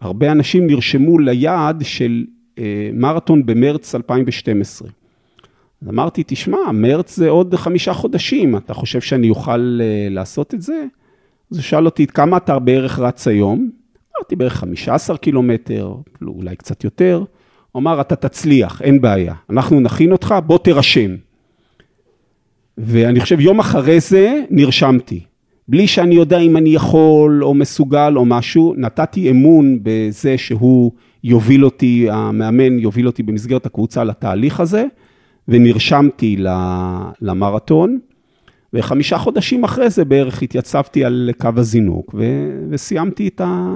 הרבה 0.00 0.32
אנשים 0.32 0.66
נרשמו 0.66 1.18
ליעד 1.18 1.82
של 1.84 2.24
מרתון 2.92 3.46
במרץ 3.46 3.94
2012. 3.94 4.88
אז 5.82 5.88
אמרתי, 5.88 6.22
תשמע, 6.26 6.58
מרץ 6.72 7.16
זה 7.16 7.28
עוד 7.28 7.54
חמישה 7.54 7.92
חודשים, 7.92 8.56
אתה 8.56 8.74
חושב 8.74 9.00
שאני 9.00 9.30
אוכל 9.30 9.80
לעשות 10.10 10.54
את 10.54 10.62
זה? 10.62 10.84
אז 11.50 11.56
הוא 11.56 11.62
שאל 11.62 11.84
אותי, 11.84 12.06
כמה 12.06 12.36
אתה 12.36 12.58
בערך 12.58 12.98
רץ 12.98 13.28
היום? 13.28 13.70
אמרתי, 14.18 14.36
בערך 14.36 14.52
15 14.52 15.16
קילומטר, 15.16 15.94
אולי 16.22 16.56
קצת 16.56 16.84
יותר. 16.84 17.24
הוא 17.72 17.80
אמר, 17.80 18.00
אתה 18.00 18.16
תצליח, 18.16 18.82
אין 18.82 19.00
בעיה. 19.00 19.34
אנחנו 19.50 19.80
נכין 19.80 20.12
אותך, 20.12 20.34
בוא 20.46 20.58
תירשם. 20.58 21.16
ואני 22.78 23.20
חושב, 23.20 23.40
יום 23.40 23.58
אחרי 23.58 24.00
זה 24.00 24.40
נרשמתי. 24.50 25.20
בלי 25.68 25.86
שאני 25.86 26.14
יודע 26.14 26.38
אם 26.38 26.56
אני 26.56 26.70
יכול 26.70 27.44
או 27.44 27.54
מסוגל 27.54 28.12
או 28.16 28.24
משהו, 28.24 28.74
נתתי 28.76 29.30
אמון 29.30 29.78
בזה 29.82 30.38
שהוא 30.38 30.92
יוביל 31.24 31.64
אותי, 31.64 32.06
המאמן 32.10 32.78
יוביל 32.78 33.06
אותי 33.06 33.22
במסגרת 33.22 33.66
הקבוצה 33.66 34.04
לתהליך 34.04 34.60
הזה, 34.60 34.84
ונרשמתי 35.48 36.36
למרתון. 37.20 37.98
וחמישה 38.72 39.18
חודשים 39.18 39.64
אחרי 39.64 39.90
זה 39.90 40.04
בערך 40.04 40.42
התייצבתי 40.42 41.04
על 41.04 41.30
קו 41.38 41.48
הזינוק, 41.56 42.14
ו- 42.14 42.66
וסיימתי 42.70 43.28
את 43.28 43.40
ה... 43.40 43.72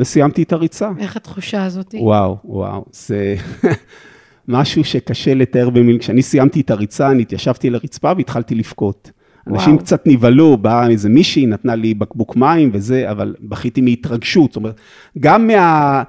וסיימתי 0.00 0.42
את 0.42 0.52
הריצה. 0.52 0.90
איך 0.98 1.16
התחושה 1.16 1.64
הזאת? 1.64 1.94
וואו, 1.98 2.36
וואו, 2.44 2.84
זה 2.92 3.34
משהו 4.48 4.84
שקשה 4.84 5.34
לתאר 5.34 5.70
במילים. 5.70 5.98
כשאני 5.98 6.22
סיימתי 6.22 6.60
את 6.60 6.70
הריצה, 6.70 7.10
אני 7.10 7.22
התיישבתי 7.22 7.70
לרצפה 7.70 8.12
והתחלתי 8.16 8.54
לבכות. 8.54 9.10
אנשים 9.46 9.72
וואו. 9.72 9.84
קצת 9.84 10.06
נבהלו, 10.06 10.56
באה 10.56 10.88
איזה 10.88 11.08
מישהי, 11.08 11.46
נתנה 11.46 11.74
לי 11.74 11.94
בקבוק 11.94 12.36
מים 12.36 12.70
וזה, 12.72 13.10
אבל 13.10 13.34
בכיתי 13.40 13.80
מהתרגשות. 13.80 14.50
זאת 14.50 14.56
אומרת, 14.56 14.80
גם 15.18 15.46
מה... 15.46 16.02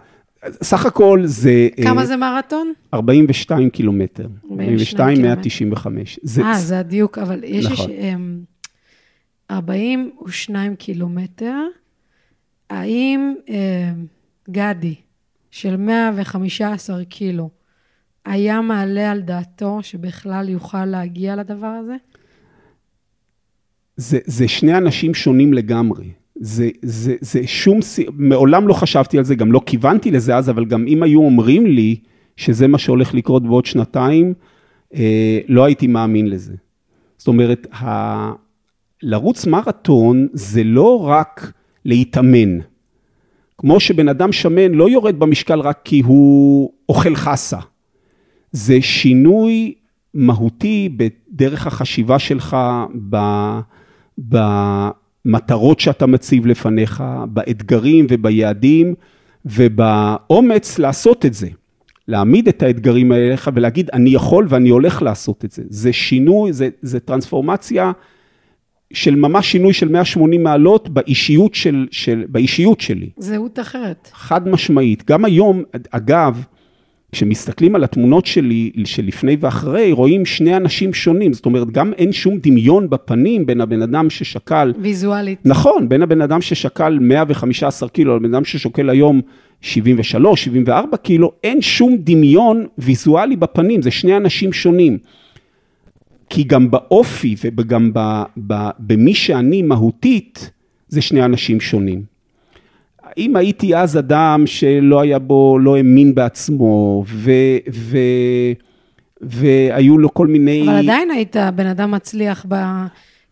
סך 0.64 0.86
הכל 0.86 1.22
זה... 1.24 1.68
כמה 1.84 2.02
uh, 2.02 2.06
זה 2.06 2.18
מרתון? 2.18 2.74
42 2.94 3.70
קילומטר. 3.70 4.28
42, 4.52 5.22
195. 5.22 6.20
אה, 6.44 6.54
זה 6.54 6.80
הדיוק, 6.80 7.18
אבל 7.18 7.44
יש... 7.44 7.66
נכון. 7.66 7.92
42 9.52 10.76
קילומטר. 10.76 11.56
האם 12.70 13.34
אה, 13.50 13.92
גדי 14.50 14.96
של 15.52 15.78
115 15.78 17.06
קילו 17.06 17.50
היה 18.26 18.62
מעלה 18.62 19.12
על 19.12 19.22
דעתו 19.22 19.80
שבכלל 19.82 20.50
יוכל 20.50 20.86
להגיע 20.86 21.36
לדבר 21.36 21.68
הזה? 21.68 21.96
זה, 23.98 24.20
זה 24.26 24.48
שני 24.48 24.78
אנשים 24.78 25.14
שונים 25.14 25.54
לגמרי. 25.54 26.12
זה, 26.36 26.70
זה, 26.82 27.16
זה 27.22 27.48
שום, 27.48 27.80
מעולם 28.14 28.68
לא 28.68 28.74
חשבתי 28.74 29.18
על 29.18 29.24
זה, 29.24 29.36
גם 29.36 29.52
לא 29.52 29.62
כיוונתי 29.66 30.12
לזה 30.12 30.36
אז, 30.36 30.50
אבל 30.50 30.66
גם 30.66 30.88
אם 30.88 31.04
היו 31.04 31.20
אומרים 31.20 31.66
לי 31.66 31.96
שזה 32.38 32.68
מה 32.68 32.78
שהולך 32.78 33.14
לקרות 33.14 33.44
בעוד 33.44 33.66
שנתיים, 33.66 34.34
אה, 34.96 35.40
לא 35.48 35.66
הייתי 35.66 35.88
מאמין 35.88 36.28
לזה. 36.28 36.54
זאת 37.18 37.28
אומרת, 37.28 37.68
ה... 37.74 38.50
לרוץ 39.04 39.46
מרתון 39.46 40.28
זה 40.34 40.64
לא 40.64 41.08
רק 41.08 41.52
להתאמן. 41.90 42.60
כמו 43.58 43.80
שבן 43.80 44.10
אדם 44.10 44.32
שמן 44.32 44.72
לא 44.72 44.90
יורד 44.90 45.20
במשקל 45.20 45.60
רק 45.60 45.80
כי 45.84 46.02
הוא 46.06 46.72
אוכל 46.90 47.16
חסה. 47.16 47.58
זה 48.52 48.82
שינוי 48.82 49.74
מהותי 50.14 50.90
בדרך 50.98 51.68
החשיבה 51.68 52.20
שלך, 52.20 52.58
במטרות 54.18 55.80
שאתה 55.80 56.06
מציב 56.06 56.46
לפניך, 56.46 57.04
באתגרים 57.30 58.08
וביעדים, 58.10 58.94
ובאומץ 59.46 60.80
לעשות 60.80 61.26
את 61.26 61.34
זה. 61.34 61.48
להעמיד 62.08 62.48
את 62.48 62.64
האתגרים 62.64 63.12
האלה 63.12 63.36
ולהגיד, 63.54 63.90
אני 63.94 64.10
יכול 64.10 64.46
ואני 64.50 64.70
הולך 64.70 65.02
לעשות 65.02 65.46
את 65.46 65.52
זה. 65.52 65.64
זה 65.70 65.94
שינוי, 65.94 66.54
זה, 66.54 66.70
זה 66.82 67.00
טרנספורמציה 67.00 67.92
של 68.94 69.16
ממש 69.16 69.52
שינוי 69.52 69.74
של 69.74 69.88
180 69.88 70.44
מעלות 70.44 70.90
באישיות, 70.90 71.56
של, 71.56 71.88
של, 71.92 72.24
באישיות 72.28 72.82
שלי. 72.82 73.10
זהות 73.18 73.60
אחרת. 73.60 74.10
חד 74.14 74.48
משמעית. 74.48 75.04
גם 75.06 75.26
היום, 75.26 75.64
אגב, 75.92 76.44
כשמסתכלים 77.12 77.76
על 77.76 77.84
התמונות 77.84 78.26
שלי, 78.26 78.72
של 78.86 79.06
לפני 79.06 79.38
ואחרי, 79.40 79.92
רואים 79.92 80.26
שני 80.26 80.58
אנשים 80.58 80.94
שונים. 80.94 81.34
זאת 81.34 81.46
אומרת, 81.46 81.72
גם 81.72 81.94
אין 81.98 82.12
שום 82.12 82.38
דמיון 82.44 82.90
בפנים 82.90 83.46
בין 83.46 83.62
הבן 83.62 83.82
אדם 83.82 84.10
ששקל... 84.10 84.74
ויזואלית. 84.82 85.40
נכון, 85.46 85.90
בין 85.90 86.02
הבן 86.02 86.22
אדם 86.22 86.42
ששקל 86.42 86.98
115 87.02 87.90
קילו 87.90 88.16
לבן 88.16 88.34
אדם 88.34 88.46
ששוקל 88.46 88.90
היום 88.90 89.22
73, 89.62 90.44
74 90.44 90.98
קילו, 90.98 91.32
אין 91.44 91.62
שום 91.62 91.98
דמיון 92.00 92.66
ויזואלי 92.78 93.36
בפנים, 93.36 93.82
זה 93.82 93.92
שני 93.92 94.18
אנשים 94.18 94.54
שונים. 94.54 94.98
כי 96.30 96.44
גם 96.44 96.72
באופי 96.72 97.36
וגם 97.58 97.92
במי 98.80 99.14
שאני 99.14 99.62
מהותית, 99.62 100.52
זה 100.88 101.02
שני 101.02 101.26
אנשים 101.26 101.60
שונים. 101.60 102.04
אם 103.18 103.36
הייתי 103.36 103.76
אז 103.76 103.98
אדם 103.98 104.44
שלא 104.46 105.02
היה 105.02 105.20
בו, 105.20 105.60
לא 105.60 105.78
האמין 105.78 106.16
בעצמו, 106.16 107.04
ו, 107.08 107.32
ו, 107.72 107.98
והיו 109.22 109.98
לו 109.98 110.14
כל 110.14 110.28
מיני... 110.28 110.64
אבל 110.64 110.78
עדיין 110.78 111.12
היית 111.12 111.36
בן 111.56 111.68
אדם 111.68 111.92
מצליח 111.92 112.46
ב... 112.50 112.56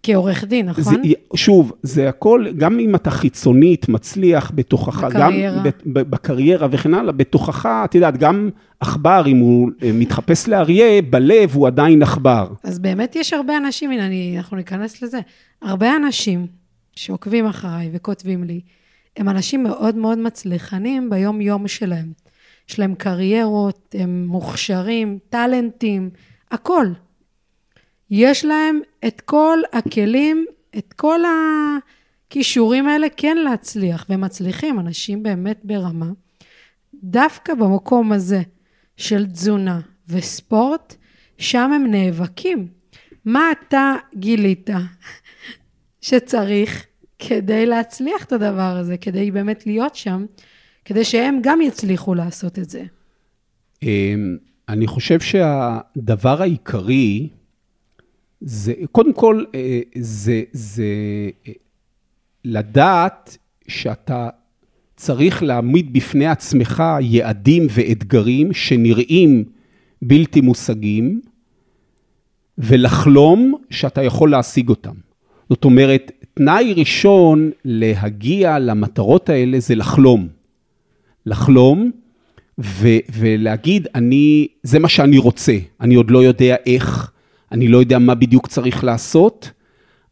כעורך 0.04 0.44
דין, 0.44 0.66
נכון? 0.66 0.84
זה, 0.84 0.92
שוב, 1.36 1.72
זה 1.84 2.10
הכל, 2.10 2.46
גם 2.58 2.80
אם 2.80 2.96
אתה 2.96 3.12
חיצונית 3.12 3.90
מצליח 3.90 4.52
בתוכך, 4.56 5.04
בקריירה. 5.04 5.64
גם 5.64 5.72
בקריירה 5.86 6.68
וכן 6.72 6.94
הלאה, 6.94 7.12
בתוכך, 7.12 7.66
את 7.86 7.96
יודעת, 7.96 8.18
גם 8.18 8.50
עכבר, 8.80 9.24
אם 9.28 9.38
הוא 9.38 9.70
אה, 9.84 9.92
מתחפש 9.94 10.50
לאריה, 10.50 11.02
בלב 11.02 11.52
הוא 11.54 11.68
עדיין 11.68 12.04
עכבר. 12.04 12.48
אז 12.64 12.80
באמת 12.80 13.16
יש 13.16 13.34
הרבה 13.34 13.58
אנשים, 13.58 13.92
הנה, 13.92 14.06
אני, 14.06 14.36
אנחנו 14.38 14.58
ניכנס 14.58 15.02
לזה, 15.02 15.20
הרבה 15.62 15.96
אנשים 15.96 16.48
שעוקבים 16.96 17.46
אחריי 17.46 17.90
וכותבים 17.94 18.44
לי, 18.44 18.62
הם 19.18 19.30
אנשים 19.30 19.64
מאוד 19.64 19.96
מאוד 19.96 20.18
מצליחנים 20.18 21.10
ביום-יום 21.10 21.68
שלהם. 21.68 22.12
יש 22.70 22.80
להם 22.80 22.96
קריירות, 22.96 23.96
הם 24.00 24.26
מוכשרים, 24.28 25.20
טאלנטים, 25.30 26.10
הכל. 26.52 26.88
יש 28.12 28.46
להם 28.46 28.80
את 29.08 29.22
כל 29.22 29.60
הכלים, 29.74 30.46
את 30.78 30.94
כל 30.94 31.20
הכישורים 32.28 32.88
האלה 32.88 33.08
כן 33.18 33.38
להצליח, 33.38 34.06
והם 34.10 34.22
מצליחים, 34.22 34.80
אנשים 34.80 35.24
באמת 35.24 35.60
ברמה. 35.64 36.10
דווקא 37.04 37.54
במקום 37.54 38.12
הזה 38.12 38.42
של 38.98 39.26
תזונה 39.26 39.80
וספורט, 40.10 40.96
שם 41.38 41.72
הם 41.74 41.92
נאבקים. 41.92 42.68
מה 43.26 43.52
אתה 43.52 43.96
גילית 44.16 44.70
שצריך 46.02 46.86
כדי 47.20 47.66
להצליח 47.66 48.24
את 48.24 48.32
הדבר 48.32 48.78
הזה, 48.78 48.98
כדי 48.98 49.32
באמת 49.32 49.66
להיות 49.66 49.96
שם, 49.96 50.26
כדי 50.86 51.04
שהם 51.04 51.40
גם 51.42 51.62
יצליחו 51.62 52.16
לעשות 52.16 52.60
את 52.60 52.70
זה? 52.70 52.84
אמ, 53.84 54.38
אני 54.70 54.88
חושב 54.88 55.20
שהדבר 55.20 56.42
העיקרי 56.42 57.30
זה, 58.42 58.74
קודם 58.92 59.14
כל, 59.14 59.44
אה, 59.56 59.80
זה, 59.96 60.42
זה 60.52 60.84
אה, 61.48 61.54
לדעת 62.46 63.38
שאתה 63.68 64.30
צריך 64.96 65.44
להעמיד 65.44 65.94
בפני 65.94 66.28
עצמך 66.28 66.84
יעדים 67.02 67.68
ואתגרים 67.70 68.54
שנראים 68.54 69.44
בלתי 70.02 70.42
מושגים, 70.42 71.22
ולחלום 72.58 73.54
שאתה 73.70 74.04
יכול 74.04 74.32
להשיג 74.32 74.70
אותם. 74.70 74.94
זאת 75.50 75.66
אומרת, 75.66 76.12
תנאי 76.34 76.74
ראשון 76.74 77.52
להגיע 77.66 78.60
למטרות 78.60 79.30
האלה 79.30 79.60
זה 79.60 79.76
לחלום. 79.76 80.28
לחלום 81.26 81.92
ו- 82.60 83.00
ולהגיד, 83.14 83.88
אני, 83.96 84.48
זה 84.64 84.80
מה 84.80 84.90
שאני 84.90 85.18
רוצה, 85.18 85.58
אני 85.82 85.96
עוד 85.96 86.12
לא 86.12 86.24
יודע 86.24 86.56
איך, 86.66 87.12
אני 87.52 87.68
לא 87.68 87.78
יודע 87.78 88.00
מה 88.00 88.16
בדיוק 88.16 88.48
צריך 88.48 88.84
לעשות, 88.84 89.52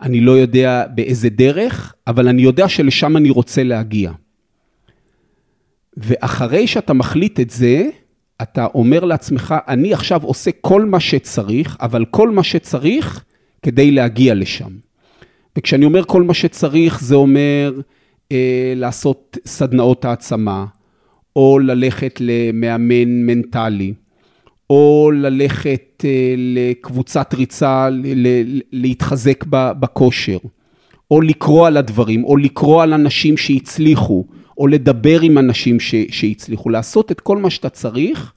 אני 0.01 0.21
לא 0.21 0.31
יודע 0.31 0.83
באיזה 0.95 1.29
דרך, 1.29 1.93
אבל 2.07 2.27
אני 2.27 2.41
יודע 2.41 2.69
שלשם 2.69 3.17
אני 3.17 3.29
רוצה 3.29 3.63
להגיע. 3.63 4.11
ואחרי 5.97 6.67
שאתה 6.67 6.93
מחליט 6.93 7.39
את 7.39 7.49
זה, 7.49 7.89
אתה 8.41 8.65
אומר 8.65 9.05
לעצמך, 9.05 9.55
אני 9.67 9.93
עכשיו 9.93 10.23
עושה 10.23 10.51
כל 10.61 10.85
מה 10.85 10.99
שצריך, 10.99 11.77
אבל 11.81 12.05
כל 12.05 12.29
מה 12.29 12.43
שצריך 12.43 13.23
כדי 13.61 13.91
להגיע 13.91 14.33
לשם. 14.33 14.69
וכשאני 15.57 15.85
אומר 15.85 16.03
כל 16.03 16.23
מה 16.23 16.33
שצריך, 16.33 17.01
זה 17.01 17.15
אומר 17.15 17.79
אה, 18.31 18.73
לעשות 18.75 19.37
סדנאות 19.45 20.05
העצמה, 20.05 20.65
או 21.35 21.59
ללכת 21.59 22.17
למאמן 22.19 23.25
מנטלי, 23.25 23.93
או 24.69 25.11
ללכת 25.13 26.03
אה, 26.05 26.33
לקבוצת 26.37 27.33
ריצה, 27.33 27.89
להתחזק 28.71 29.45
בכושר, 29.49 30.37
או 31.11 31.21
לקרוא 31.21 31.67
על 31.67 31.77
הדברים, 31.77 32.23
או 32.23 32.37
לקרוא 32.37 32.83
על 32.83 32.93
אנשים 32.93 33.37
שהצליחו, 33.37 34.25
או 34.57 34.67
לדבר 34.67 35.21
עם 35.21 35.37
אנשים 35.37 35.79
שהצליחו, 36.09 36.69
לעשות 36.69 37.11
את 37.11 37.19
כל 37.19 37.37
מה 37.37 37.49
שאתה 37.49 37.69
צריך, 37.69 38.33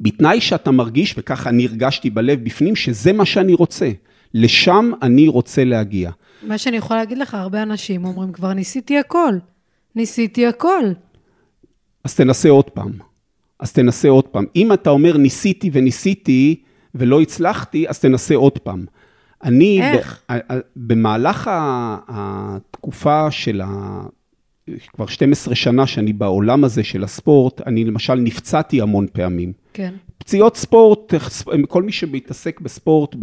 בתנאי 0.00 0.40
שאתה 0.40 0.70
מרגיש, 0.70 1.14
וככה 1.18 1.50
אני 1.50 1.66
הרגשתי 1.66 2.10
בלב 2.10 2.44
בפנים, 2.44 2.76
שזה 2.76 3.12
מה 3.12 3.24
שאני 3.24 3.54
רוצה. 3.54 3.90
לשם 4.34 4.90
אני 5.02 5.28
רוצה 5.28 5.64
להגיע. 5.64 6.10
מה 6.42 6.58
שאני 6.58 6.76
יכולה 6.76 7.00
להגיד 7.00 7.18
לך, 7.18 7.34
הרבה 7.34 7.62
אנשים 7.62 8.04
אומרים, 8.04 8.32
כבר 8.32 8.52
ניסיתי 8.52 8.98
הכל. 8.98 9.34
ניסיתי 9.96 10.46
הכל. 10.46 10.84
אז 12.04 12.14
תנסה 12.14 12.48
עוד 12.48 12.70
פעם. 12.70 12.92
אז 13.64 13.72
תנסה 13.72 14.08
עוד 14.08 14.28
פעם. 14.28 14.44
אם 14.56 14.72
אתה 14.72 14.90
אומר 14.90 15.16
ניסיתי 15.16 15.70
וניסיתי 15.72 16.62
ולא 16.94 17.20
הצלחתי, 17.20 17.88
אז 17.88 17.98
תנסה 17.98 18.34
עוד 18.34 18.58
פעם. 18.58 18.84
אני, 19.44 19.82
איך? 19.82 20.22
ב, 20.32 20.38
במהלך 20.76 21.50
התקופה 22.08 23.30
של 23.30 23.60
ה... 23.64 24.02
כבר 24.92 25.06
12 25.06 25.54
שנה 25.54 25.86
שאני 25.86 26.12
בעולם 26.12 26.64
הזה 26.64 26.84
של 26.84 27.04
הספורט, 27.04 27.60
אני 27.66 27.84
למשל 27.84 28.14
נפצעתי 28.14 28.80
המון 28.80 29.06
פעמים. 29.12 29.52
כן. 29.72 29.94
פציעות 30.18 30.56
ספורט, 30.56 31.14
כל 31.68 31.82
מי 31.82 31.92
שמתעסק 31.92 32.60
בספורט 32.60 33.14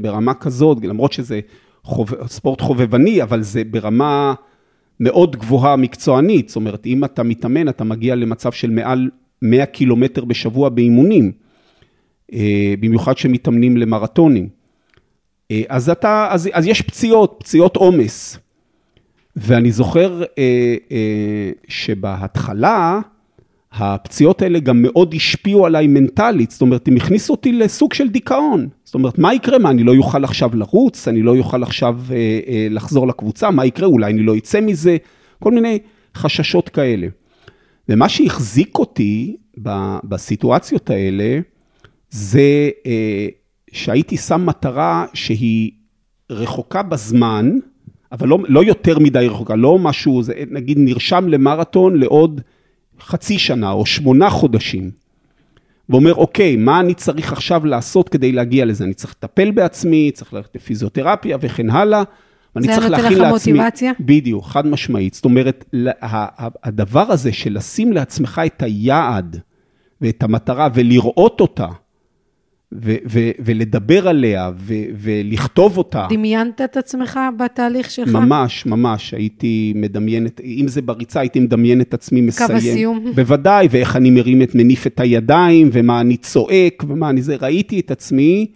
ברמה 0.00 0.34
כזאת, 0.34 0.78
למרות 0.84 1.12
שזה 1.12 1.40
חוב, 1.82 2.10
ספורט 2.26 2.60
חובבני, 2.60 3.22
אבל 3.22 3.42
זה 3.42 3.64
ברמה 3.64 4.34
מאוד 5.00 5.36
גבוהה 5.36 5.76
מקצוענית. 5.76 6.48
זאת 6.48 6.56
אומרת, 6.56 6.86
אם 6.86 7.04
אתה 7.04 7.22
מתאמן, 7.22 7.68
אתה 7.68 7.84
מגיע 7.84 8.14
למצב 8.14 8.52
של 8.52 8.70
מעל 8.70 9.10
100 9.42 9.66
קילומטר 9.66 10.24
בשבוע 10.24 10.68
באימונים, 10.68 11.32
אה, 12.32 12.74
במיוחד 12.80 13.18
שמתאמנים 13.18 13.76
למרתונים. 13.76 14.48
אה, 15.50 15.62
אז, 15.68 15.90
אתה, 15.90 16.28
אז, 16.30 16.48
אז 16.52 16.66
יש 16.66 16.82
פציעות, 16.82 17.36
פציעות 17.38 17.76
עומס. 17.76 18.38
ואני 19.36 19.72
זוכר 19.72 20.22
אה, 20.38 20.76
שבהתחלה, 21.68 23.00
הפציעות 23.72 24.42
האלה 24.42 24.58
גם 24.58 24.82
מאוד 24.82 25.14
השפיעו 25.14 25.66
עליי 25.66 25.86
מנטלית, 25.86 26.50
זאת 26.50 26.60
אומרת, 26.60 26.88
הם 26.88 26.96
הכניסו 26.96 27.32
אותי 27.32 27.52
לסוג 27.52 27.92
של 27.92 28.08
דיכאון. 28.08 28.68
זאת 28.84 28.94
אומרת, 28.94 29.18
מה 29.18 29.34
יקרה? 29.34 29.58
מה, 29.58 29.70
אני 29.70 29.84
לא 29.84 29.96
אוכל 29.96 30.24
עכשיו 30.24 30.50
לרוץ? 30.54 31.08
אני 31.08 31.22
לא 31.22 31.36
אוכל 31.36 31.62
עכשיו 31.62 31.98
לחזור 32.70 33.06
לקבוצה? 33.06 33.50
מה 33.50 33.66
יקרה? 33.66 33.86
אולי 33.86 34.12
אני 34.12 34.22
לא 34.22 34.36
אצא 34.36 34.60
מזה? 34.60 34.96
כל 35.38 35.52
מיני 35.52 35.78
חששות 36.14 36.68
כאלה. 36.68 37.06
ומה 37.90 38.08
שהחזיק 38.08 38.78
אותי 38.78 39.36
בסיטואציות 40.04 40.90
האלה, 40.90 41.40
זה 42.10 42.70
אה, 42.86 43.28
שהייתי 43.72 44.16
שם 44.16 44.46
מטרה 44.46 45.06
שהיא 45.14 45.70
רחוקה 46.30 46.82
בזמן, 46.82 47.58
אבל 48.12 48.28
לא, 48.28 48.38
לא 48.48 48.64
יותר 48.64 48.98
מדי 48.98 49.26
רחוקה, 49.30 49.56
לא 49.56 49.78
משהו, 49.78 50.22
זה 50.22 50.34
נגיד 50.50 50.78
נרשם 50.80 51.28
למרתון 51.28 51.96
לעוד 51.96 52.40
חצי 53.00 53.38
שנה 53.38 53.70
או 53.70 53.86
שמונה 53.86 54.30
חודשים, 54.30 54.90
ואומר, 55.88 56.14
אוקיי, 56.14 56.56
מה 56.56 56.80
אני 56.80 56.94
צריך 56.94 57.32
עכשיו 57.32 57.66
לעשות 57.66 58.08
כדי 58.08 58.32
להגיע 58.32 58.64
לזה? 58.64 58.84
אני 58.84 58.94
צריך 58.94 59.14
לטפל 59.18 59.50
בעצמי, 59.50 60.10
צריך 60.14 60.34
ללכת 60.34 60.54
לפיזיותרפיה 60.54 61.38
וכן 61.40 61.70
הלאה. 61.70 62.02
ואני 62.56 62.66
צריך 62.66 62.90
להכין 62.90 63.04
לעצמי... 63.04 63.14
זה 63.14 63.22
נותן 63.22 63.36
לך 63.36 63.46
מוטיבציה? 63.46 63.92
בדיוק, 64.00 64.44
חד 64.44 64.66
משמעית. 64.66 65.14
זאת 65.14 65.24
אומרת, 65.24 65.64
הדבר 66.62 67.12
הזה 67.12 67.32
של 67.32 67.54
לשים 67.54 67.92
לעצמך 67.92 68.40
את 68.46 68.62
היעד 68.62 69.40
ואת 70.00 70.22
המטרה 70.22 70.68
ולראות 70.74 71.40
אותה, 71.40 71.66
ו- 72.72 72.96
ו- 73.10 73.30
ולדבר 73.44 74.08
עליה 74.08 74.50
ו- 74.56 74.74
ולכתוב 74.94 75.78
אותה. 75.78 76.06
דמיינת 76.10 76.60
את 76.60 76.76
עצמך 76.76 77.20
בתהליך 77.38 77.90
שלך? 77.90 78.08
ממש, 78.08 78.66
ממש. 78.66 79.14
הייתי 79.14 79.72
מדמיינת, 79.76 80.40
אם 80.40 80.68
זה 80.68 80.82
בריצה, 80.82 81.20
הייתי 81.20 81.40
מדמיין 81.40 81.80
את 81.80 81.94
עצמי 81.94 82.20
מסיים. 82.20 82.48
קו 82.50 82.56
הסיום. 82.56 83.04
בוודאי, 83.14 83.68
ואיך 83.70 83.96
אני 83.96 84.10
מרים 84.10 84.42
את, 84.42 84.54
מניף 84.54 84.86
את 84.86 85.00
הידיים, 85.00 85.70
ומה 85.72 86.00
אני 86.00 86.16
צועק, 86.16 86.84
ומה 86.88 87.10
אני 87.10 87.22
זה. 87.22 87.36
ראיתי 87.36 87.80
את 87.80 87.90
עצמי 87.90 88.46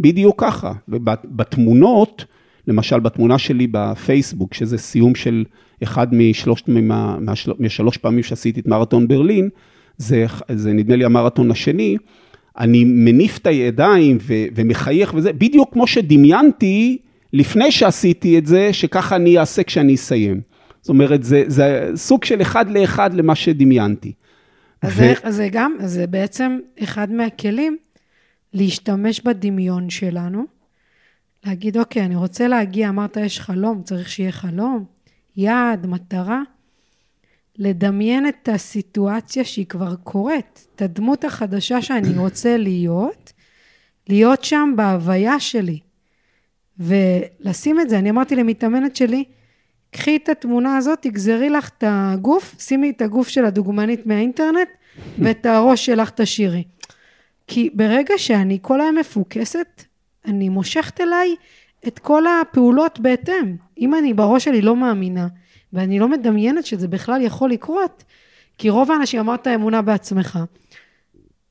בדיוק 0.00 0.40
ככה. 0.44 0.72
ובתמונות, 0.88 2.24
למשל, 2.68 3.00
בתמונה 3.00 3.38
שלי 3.38 3.66
בפייסבוק, 3.70 4.54
שזה 4.54 4.78
סיום 4.78 5.14
של 5.14 5.44
אחד 5.82 6.14
משלושת, 6.14 6.68
מה, 6.68 7.16
מהשלוש 7.58 7.96
פעמים 7.96 8.22
שעשיתי 8.22 8.60
את 8.60 8.66
מרתון 8.66 9.08
ברלין, 9.08 9.48
זה, 9.98 10.26
זה 10.52 10.72
נדמה 10.72 10.96
לי 10.96 11.04
המרתון 11.04 11.50
השני, 11.50 11.96
אני 12.58 12.84
מניף 12.84 13.38
את 13.38 13.46
הידיים 13.46 14.18
ו- 14.20 14.44
ומחייך 14.54 15.14
וזה, 15.14 15.32
בדיוק 15.32 15.72
כמו 15.72 15.86
שדמיינתי 15.86 16.98
לפני 17.32 17.72
שעשיתי 17.72 18.38
את 18.38 18.46
זה, 18.46 18.72
שככה 18.72 19.16
אני 19.16 19.38
אעשה 19.38 19.62
כשאני 19.62 19.94
אסיים. 19.94 20.40
זאת 20.80 20.88
אומרת, 20.88 21.22
זה, 21.22 21.44
זה 21.46 21.90
סוג 21.94 22.24
של 22.24 22.42
אחד 22.42 22.70
לאחד 22.70 23.14
למה 23.14 23.34
שדמיינתי. 23.34 24.12
אז 24.82 24.92
ו... 24.92 24.94
זה, 24.94 25.30
זה 25.30 25.48
גם, 25.52 25.72
זה 25.84 26.06
בעצם 26.06 26.58
אחד 26.82 27.12
מהכלים 27.12 27.76
להשתמש 28.52 29.20
בדמיון 29.20 29.90
שלנו, 29.90 30.44
להגיד, 31.44 31.78
אוקיי, 31.78 32.04
אני 32.04 32.16
רוצה 32.16 32.48
להגיע, 32.48 32.88
אמרת, 32.88 33.16
יש 33.16 33.40
חלום, 33.40 33.82
צריך 33.82 34.10
שיהיה 34.10 34.32
חלום, 34.32 34.84
יעד, 35.36 35.86
מטרה. 35.86 36.42
לדמיין 37.58 38.28
את 38.28 38.48
הסיטואציה 38.48 39.44
שהיא 39.44 39.66
כבר 39.66 39.94
קורית, 39.96 40.66
את 40.74 40.82
הדמות 40.82 41.24
החדשה 41.24 41.82
שאני 41.82 42.18
רוצה 42.24 42.56
להיות, 42.56 43.32
להיות 44.08 44.44
שם 44.44 44.72
בהוויה 44.76 45.40
שלי. 45.40 45.78
ולשים 46.78 47.80
את 47.80 47.88
זה, 47.88 47.98
אני 47.98 48.10
אמרתי 48.10 48.36
למתאמנת 48.36 48.96
שלי, 48.96 49.24
קחי 49.90 50.16
את 50.16 50.28
התמונה 50.28 50.76
הזאת, 50.76 50.98
תגזרי 51.02 51.50
לך 51.50 51.68
את 51.68 51.84
הגוף, 51.86 52.54
שימי 52.58 52.90
את 52.90 53.02
הגוף 53.02 53.28
של 53.28 53.44
הדוגמנית 53.44 54.06
מהאינטרנט, 54.06 54.68
ואת 55.22 55.46
הראש 55.46 55.86
שלך 55.86 56.10
תשאירי. 56.10 56.64
כי 57.46 57.70
ברגע 57.74 58.14
שאני 58.16 58.58
כל 58.62 58.80
היום 58.80 58.98
מפוקסת, 58.98 59.84
אני 60.24 60.48
מושכת 60.48 61.00
אליי 61.00 61.34
את 61.86 61.98
כל 61.98 62.22
הפעולות 62.26 63.00
בהתאם. 63.00 63.56
אם 63.78 63.94
אני 63.94 64.14
בראש 64.14 64.44
שלי 64.44 64.62
לא 64.62 64.76
מאמינה, 64.76 65.28
ואני 65.72 65.98
לא 65.98 66.08
מדמיינת 66.08 66.66
שזה 66.66 66.88
בכלל 66.88 67.20
יכול 67.22 67.50
לקרות, 67.50 68.04
כי 68.58 68.70
רוב 68.70 68.90
האנשים, 68.90 69.20
אמרת 69.20 69.46
אמונה 69.46 69.82
בעצמך, 69.82 70.38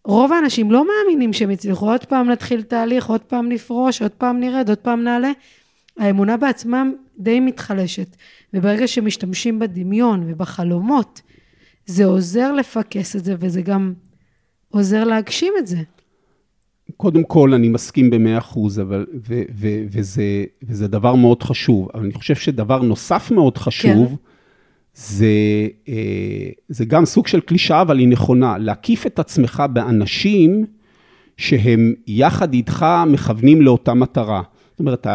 רוב 0.05 0.33
האנשים 0.33 0.71
לא 0.71 0.85
מאמינים 0.87 1.33
שהם 1.33 1.51
יצליחו 1.51 1.91
עוד 1.91 2.05
פעם 2.05 2.29
להתחיל 2.29 2.61
תהליך, 2.61 3.09
עוד 3.09 3.21
פעם 3.21 3.49
נפרוש, 3.49 4.01
עוד 4.01 4.11
פעם 4.11 4.39
נרד, 4.39 4.69
עוד 4.69 4.77
פעם 4.77 5.03
נעלה. 5.03 5.31
האמונה 5.97 6.37
בעצמם 6.37 6.93
די 7.17 7.39
מתחלשת, 7.39 8.15
וברגע 8.53 8.87
שמשתמשים 8.87 9.59
בדמיון 9.59 10.23
ובחלומות, 10.27 11.21
זה 11.85 12.05
עוזר 12.05 12.51
לפקס 12.51 13.15
את 13.15 13.23
זה, 13.23 13.35
וזה 13.39 13.61
גם 13.61 13.93
עוזר 14.69 15.03
להגשים 15.03 15.53
את 15.57 15.67
זה. 15.67 15.77
קודם 16.97 17.23
כל, 17.23 17.53
אני 17.53 17.69
מסכים 17.69 18.09
במאה 18.09 18.37
אחוז, 18.37 18.79
אבל, 18.79 19.05
ו, 19.27 19.41
ו, 19.55 19.67
וזה, 19.91 20.43
וזה 20.63 20.87
דבר 20.87 21.15
מאוד 21.15 21.43
חשוב. 21.43 21.87
אבל 21.93 22.03
אני 22.03 22.13
חושב 22.13 22.35
שדבר 22.35 22.81
נוסף 22.81 23.31
מאוד 23.31 23.57
חשוב, 23.57 24.07
כן. 24.07 24.15
זה, 24.93 25.27
אה, 25.89 26.49
זה 26.69 26.85
גם 26.85 27.05
סוג 27.05 27.27
של 27.27 27.39
קלישאה, 27.39 27.81
אבל 27.81 27.99
היא 27.99 28.07
נכונה. 28.07 28.57
להקיף 28.57 29.05
את 29.05 29.19
עצמך 29.19 29.63
באנשים 29.73 30.65
שהם 31.37 31.93
יחד 32.07 32.53
איתך 32.53 32.85
מכוונים 33.07 33.61
לאותה 33.61 33.93
מטרה. 33.93 34.41
זאת 34.71 34.79
אומרת, 34.79 35.07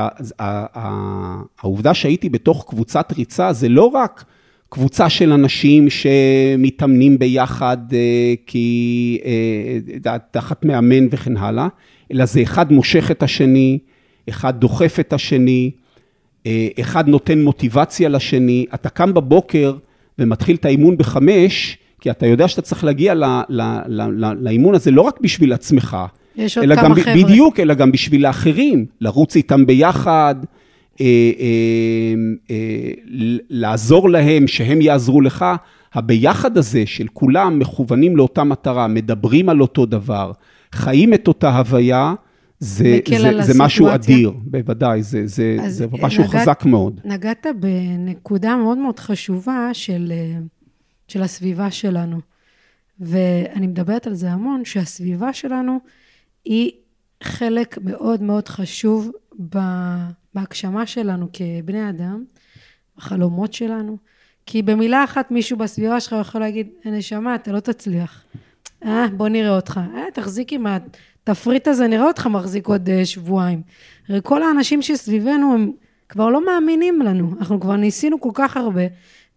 העובדה 1.58 1.94
שהייתי 1.94 2.28
בתוך 2.28 2.64
קבוצת 2.68 3.12
ריצה, 3.16 3.52
זה 3.52 3.68
לא 3.68 3.84
רק... 3.84 4.24
קבוצה 4.68 5.08
של 5.08 5.32
אנשים 5.32 5.86
שמתאמנים 5.90 7.18
ביחד 7.18 7.76
אה, 7.92 8.34
כי 8.46 9.18
אה, 10.04 10.16
תחת 10.30 10.64
מאמן 10.64 11.06
וכן 11.10 11.36
הלאה, 11.36 11.68
אלא 12.12 12.24
זה 12.24 12.42
אחד 12.42 12.72
מושך 12.72 13.10
את 13.10 13.22
השני, 13.22 13.78
אחד 14.28 14.60
דוחף 14.60 14.96
את 15.00 15.12
השני, 15.12 15.70
אה, 16.46 16.68
אחד 16.80 17.08
נותן 17.08 17.42
מוטיבציה 17.42 18.08
לשני. 18.08 18.66
אתה 18.74 18.88
קם 18.88 19.14
בבוקר 19.14 19.74
ומתחיל 20.18 20.56
את 20.56 20.64
האימון 20.64 20.96
בחמש, 20.96 21.78
כי 22.00 22.10
אתה 22.10 22.26
יודע 22.26 22.48
שאתה 22.48 22.62
צריך 22.62 22.84
להגיע 22.84 23.14
ל, 23.14 23.24
ל, 23.48 23.62
ל, 23.86 24.02
ל, 24.02 24.32
לאימון 24.40 24.74
הזה 24.74 24.90
לא 24.90 25.02
רק 25.02 25.20
בשביל 25.20 25.52
עצמך, 25.52 25.96
יש 26.36 26.58
עוד 26.58 26.66
כמה 26.74 26.94
חבר'ה. 26.94 27.14
בדיוק, 27.14 27.60
אלא 27.60 27.74
גם 27.74 27.92
בשביל 27.92 28.26
האחרים, 28.26 28.86
לרוץ 29.00 29.36
איתם 29.36 29.66
ביחד, 29.66 30.34
אה, 30.38 30.42
אה, 30.42 30.44
אה, 30.44 30.57
לעזור 33.50 34.10
להם, 34.10 34.46
שהם 34.46 34.80
יעזרו 34.80 35.20
לך. 35.20 35.44
הביחד 35.94 36.58
הזה 36.58 36.86
של 36.86 37.06
כולם 37.12 37.58
מכוונים 37.58 38.16
לאותה 38.16 38.44
מטרה, 38.44 38.86
מדברים 38.86 39.48
על 39.48 39.60
אותו 39.60 39.86
דבר, 39.86 40.32
חיים 40.72 41.14
את 41.14 41.28
אותה 41.28 41.58
הוויה, 41.58 42.14
זה, 42.60 42.98
זה, 43.08 43.42
זה 43.42 43.52
משהו 43.56 43.88
אדיר, 43.94 44.32
בוודאי, 44.36 45.02
זה, 45.02 45.26
זה, 45.26 45.56
זה 45.66 45.86
משהו 46.02 46.24
נגעת, 46.24 46.42
חזק 46.42 46.64
מאוד. 46.64 47.00
נגעת 47.04 47.46
בנקודה 47.60 48.56
מאוד 48.56 48.78
מאוד 48.78 48.98
חשובה 48.98 49.70
של, 49.72 50.12
של 51.08 51.22
הסביבה 51.22 51.70
שלנו. 51.70 52.20
ואני 53.00 53.66
מדברת 53.66 54.06
על 54.06 54.14
זה 54.14 54.30
המון, 54.30 54.64
שהסביבה 54.64 55.32
שלנו 55.32 55.78
היא 56.44 56.70
חלק 57.22 57.78
מאוד 57.84 58.22
מאוד 58.22 58.48
חשוב 58.48 59.10
בהגשמה 59.38 60.86
שלנו 60.86 61.28
כבני 61.32 61.88
אדם, 61.88 62.24
בחלומות 62.96 63.52
שלנו. 63.52 63.96
כי 64.46 64.62
במילה 64.62 65.04
אחת 65.04 65.30
מישהו 65.30 65.56
בסביבה 65.56 66.00
שלך 66.00 66.16
יכול 66.20 66.40
להגיד, 66.40 66.68
נשמה, 66.84 67.34
אתה 67.34 67.52
לא 67.52 67.60
תצליח. 67.60 68.24
אה, 68.84 69.06
בוא 69.16 69.28
נראה 69.28 69.56
אותך. 69.56 69.80
אה, 69.94 70.04
תחזיק 70.14 70.52
עם 70.52 70.66
התפריט 70.66 71.68
הזה, 71.68 71.86
נראה 71.86 72.06
אותך 72.06 72.26
מחזיק 72.26 72.66
עוד 72.66 72.88
אה, 72.88 73.06
שבועיים. 73.06 73.62
הרי 74.08 74.20
כל 74.22 74.42
האנשים 74.42 74.82
שסביבנו 74.82 75.54
הם 75.54 75.72
כבר 76.08 76.28
לא 76.28 76.46
מאמינים 76.46 77.02
לנו. 77.02 77.34
אנחנו 77.38 77.60
כבר 77.60 77.76
ניסינו 77.76 78.20
כל 78.20 78.30
כך 78.34 78.56
הרבה 78.56 78.82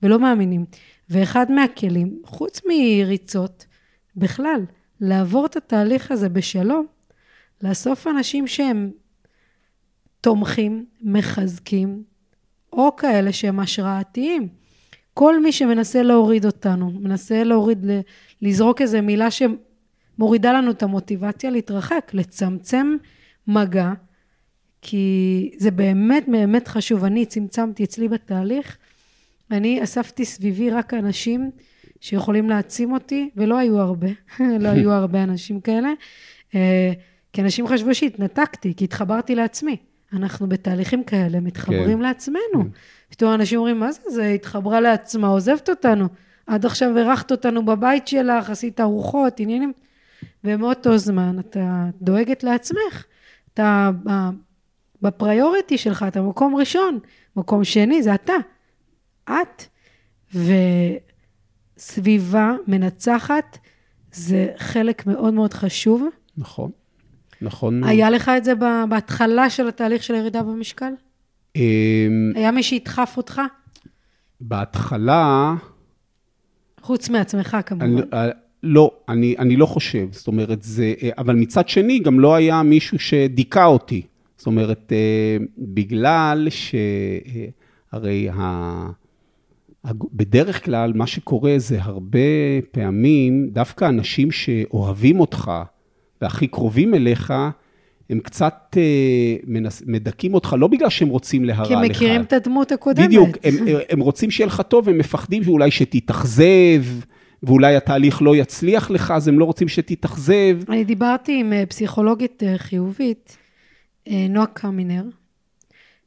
ולא 0.04 0.20
מאמינים. 0.20 0.66
ואחד 1.10 1.52
מהכלים, 1.52 2.22
חוץ 2.26 2.62
מריצות, 2.66 3.66
בכלל, 4.16 4.62
לעבור 5.02 5.46
את 5.46 5.56
התהליך 5.56 6.12
הזה 6.12 6.30
בשלום, 6.30 6.86
לאסוף 7.62 8.08
אנשים 8.08 8.48
שהם 8.48 8.92
תומכים, 10.22 10.86
מחזקים, 11.02 12.04
או 12.74 12.96
כאלה 12.96 13.34
שהם 13.34 13.60
השראתיים. 13.60 14.48
כל 15.14 15.42
מי 15.42 15.52
שמנסה 15.52 16.04
להוריד 16.04 16.46
אותנו, 16.46 16.92
מנסה 16.92 17.44
להוריד, 17.44 17.86
לזרוק 18.42 18.82
איזו 18.82 19.02
מילה 19.02 19.28
שמורידה 19.32 20.54
לנו 20.54 20.72
את 20.72 20.84
המוטיבציה 20.84 21.50
להתרחק, 21.50 22.12
לצמצם 22.14 22.96
מגע, 23.48 23.92
כי 24.82 25.52
זה 25.58 25.72
באמת 25.72 26.26
באמת 26.28 26.68
חשוב. 26.68 27.04
אני 27.06 27.26
צמצמתי 27.26 27.84
אצלי 27.84 28.08
בתהליך, 28.08 28.78
אני 29.52 29.84
אספתי 29.84 30.26
סביבי 30.26 30.70
רק 30.70 30.94
אנשים 30.94 31.52
שיכולים 32.00 32.50
להעצים 32.50 32.94
אותי, 32.94 33.30
ולא 33.36 33.58
היו 33.58 33.80
הרבה, 33.80 34.08
לא 34.60 34.70
היו 34.70 34.92
הרבה 35.02 35.24
אנשים 35.24 35.62
כאלה, 35.62 35.94
אה, 36.56 36.92
כי 37.34 37.42
אנשים 37.42 37.68
חשבו 37.68 37.96
שהתנתקתי, 37.96 38.74
כי 38.76 38.84
התחברתי 38.84 39.36
לעצמי. 39.36 39.78
אנחנו 40.14 40.50
בתהליכים 40.50 41.04
כאלה 41.04 41.40
מתחברים 41.40 41.98
כן. 41.98 42.04
לעצמנו. 42.04 42.42
כן. 42.54 42.68
פתאום 43.10 43.34
אנשים 43.34 43.58
אומרים, 43.60 43.80
מה 43.80 43.92
זה, 43.92 44.02
זה 44.10 44.28
התחברה 44.28 44.82
לעצמה, 44.82 45.28
עוזבת 45.28 45.70
אותנו. 45.70 46.08
עד 46.48 46.66
עכשיו 46.66 46.98
אירחת 46.98 47.32
אותנו 47.32 47.66
בבית 47.66 48.08
שלך, 48.08 48.50
עשית 48.50 48.80
ארוחות, 48.80 49.40
עניינים. 49.40 49.74
ומאותו 50.44 50.98
זמן 50.98 51.40
אתה 51.40 51.86
דואגת 52.02 52.44
לעצמך. 52.44 53.06
אתה 53.54 53.90
בפריוריטי 55.02 55.78
שלך, 55.78 56.06
אתה 56.08 56.22
מקום 56.22 56.56
ראשון. 56.56 57.00
מקום 57.36 57.64
שני, 57.64 58.04
זה 58.04 58.14
אתה. 58.14 58.34
את. 59.26 59.64
וסביבה 61.78 62.56
מנצחת 62.68 63.58
זה 64.12 64.48
חלק 64.58 65.08
מאוד 65.08 65.34
מאוד 65.34 65.54
חשוב. 65.54 66.04
נכון. 66.38 66.72
נכון. 67.42 67.84
היה 67.84 68.10
לך 68.10 68.32
את 68.38 68.44
זה 68.44 68.54
בהתחלה 68.90 69.50
של 69.50 69.68
התהליך 69.68 70.04
של 70.04 70.16
הירידה 70.16 70.44
במשקל? 70.44 70.92
אמ, 71.56 72.32
היה 72.36 72.52
מי 72.52 72.64
שידחף 72.64 73.14
אותך? 73.18 73.42
בהתחלה... 74.42 75.56
חוץ 76.82 77.10
מעצמך 77.10 77.58
כמובן. 77.66 77.86
אני, 77.86 78.02
אה, 78.14 78.30
לא, 78.64 78.92
אני, 79.10 79.36
אני 79.40 79.56
לא 79.56 79.66
חושב. 79.66 80.08
זאת 80.12 80.28
אומרת, 80.28 80.64
זה... 80.64 80.94
אה, 81.04 81.10
אבל 81.18 81.36
מצד 81.36 81.70
שני, 81.70 82.00
גם 82.00 82.20
לא 82.20 82.36
היה 82.36 82.64
מישהו 82.64 83.00
שדיכא 83.00 83.66
אותי. 83.66 84.02
זאת 84.38 84.48
אומרת, 84.48 84.92
אה, 84.92 85.38
בגלל 85.58 86.48
שהרי 86.50 88.30
ה... 88.30 88.88
בדרך 90.14 90.66
כלל, 90.66 90.94
מה 90.94 91.08
שקורה 91.08 91.54
זה 91.58 91.78
הרבה 91.82 92.20
פעמים, 92.72 93.50
דווקא 93.52 93.86
אנשים 93.86 94.32
שאוהבים 94.32 95.20
אותך 95.20 95.52
והכי 96.22 96.48
קרובים 96.48 96.94
אליך, 96.94 97.34
הם 98.10 98.20
קצת 98.20 98.78
אה, 98.78 99.36
מנס, 99.48 99.84
מדכאים 99.86 100.34
אותך, 100.34 100.56
לא 100.60 100.68
בגלל 100.68 100.90
שהם 100.90 101.10
רוצים 101.10 101.46
להרע 101.46 101.62
לך. 101.62 101.68
כי 101.68 101.74
הם 101.74 101.82
מכירים 101.82 102.22
את 102.22 102.34
הדמות 102.34 102.72
הקודמת. 102.72 103.08
בדיוק, 103.08 103.30
הם, 103.44 103.56
הם 103.90 104.00
רוצים 104.00 104.32
שיהיה 104.32 104.48
לך 104.48 104.62
טוב, 104.62 104.90
הם 104.90 104.98
מפחדים 104.98 105.44
שאולי 105.44 105.72
שתתאכזב, 105.72 106.84
ואולי 107.44 107.76
התהליך 107.76 108.22
לא 108.22 108.36
יצליח 108.36 108.92
לך, 108.92 109.12
אז 109.12 109.28
הם 109.28 109.40
לא 109.40 109.46
רוצים 109.46 109.68
שתתאכזב. 109.68 110.58
אני 110.70 110.84
דיברתי 110.84 111.40
עם 111.40 111.54
אה, 111.54 111.66
פסיכולוגית 111.66 112.44
אה, 112.44 112.58
חיובית, 112.58 113.38
נועה 114.30 114.46
קמינר, 114.46 115.04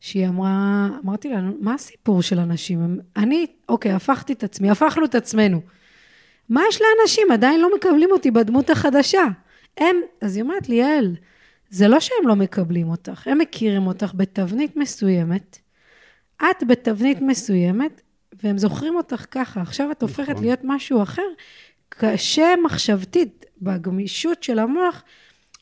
שהיא 0.00 0.28
אמרה, 0.28 0.88
אמרתי 1.04 1.28
לה, 1.28 1.40
מה 1.60 1.74
הסיפור 1.74 2.22
של 2.22 2.38
אנשים? 2.38 2.98
אני, 3.16 3.46
אוקיי, 3.68 3.92
הפכתי 3.92 4.32
את 4.32 4.44
עצמי, 4.44 4.70
הפכנו 4.70 5.04
את 5.04 5.14
עצמנו. 5.14 5.60
מה 6.48 6.62
יש 6.68 6.80
לאנשים? 6.82 7.30
עדיין 7.32 7.60
לא 7.60 7.68
מקבלים 7.76 8.08
אותי 8.12 8.30
בדמות 8.30 8.70
החדשה. 8.70 9.24
הם, 9.78 9.96
אז 10.20 10.36
היא 10.36 10.42
אומרת 10.42 10.68
לי, 10.68 10.74
יעל, 10.74 11.16
זה 11.70 11.88
לא 11.88 12.00
שהם 12.00 12.28
לא 12.28 12.36
מקבלים 12.36 12.90
אותך, 12.90 13.26
הם 13.26 13.38
מכירים 13.38 13.86
אותך 13.86 14.12
בתבנית 14.14 14.76
מסוימת, 14.76 15.58
את 16.36 16.64
בתבנית 16.68 17.20
מסוימת, 17.20 18.00
והם 18.42 18.58
זוכרים 18.58 18.96
אותך 18.96 19.26
ככה. 19.30 19.60
עכשיו 19.60 19.90
את 19.90 20.02
הופכת 20.02 20.28
נכון. 20.28 20.44
להיות 20.44 20.60
משהו 20.64 21.02
אחר. 21.02 21.22
קשה 21.88 22.54
מחשבתית, 22.64 23.44
בגמישות 23.62 24.42
של 24.42 24.58
המוח, 24.58 25.02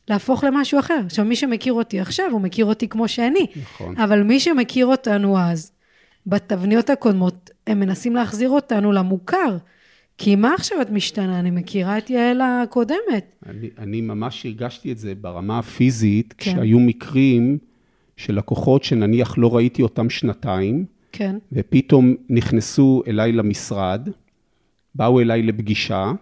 להפוך 0.09 0.45
למשהו 0.45 0.79
אחר. 0.79 1.01
עכשיו, 1.07 1.25
מי 1.25 1.37
שמכיר 1.37 1.73
אותי 1.73 2.01
עכשיו, 2.01 2.31
הוא 2.31 2.41
מכיר 2.41 2.65
אותי 2.65 2.89
כמו 2.89 3.09
שאני. 3.09 3.47
נכון. 3.63 3.97
אבל 3.97 4.23
מי 4.23 4.41
שמכיר 4.41 4.87
אותנו 4.87 5.39
אז, 5.39 5.73
בתבניות 6.27 6.91
הקודמות, 6.91 7.51
הם 7.67 7.81
מנסים 7.81 8.15
להחזיר 8.17 8.51
אותנו 8.51 8.93
למוכר. 8.93 9.57
כי 10.19 10.37
מה 10.37 10.55
עכשיו 10.55 10.83
את 10.83 10.91
משתנה? 10.91 11.41
אני 11.41 11.51
מכירה 11.51 11.99
את 11.99 12.11
יעל 12.11 12.41
הקודמת. 12.41 13.37
אני, 13.47 13.71
אני 13.79 14.01
ממש 14.01 14.47
הרגשתי 14.47 14.93
את 14.93 14.99
זה 14.99 15.15
ברמה 15.15 15.59
הפיזית, 15.59 16.35
כן. 16.39 16.51
כשהיו 16.53 16.81
מקרים 16.81 17.59
של 18.17 18.35
לקוחות 18.35 18.85
שנניח 18.85 19.39
לא 19.39 19.57
ראיתי 19.57 19.83
אותם 19.83 20.11
שנתיים, 20.11 20.85
כן. 21.13 21.37
ופתאום 21.53 22.15
נכנסו 22.29 23.03
אליי 23.07 23.33
למשרד, 23.33 24.09
באו 24.95 25.21
אליי 25.21 25.43
לפגישה, 25.43 26.13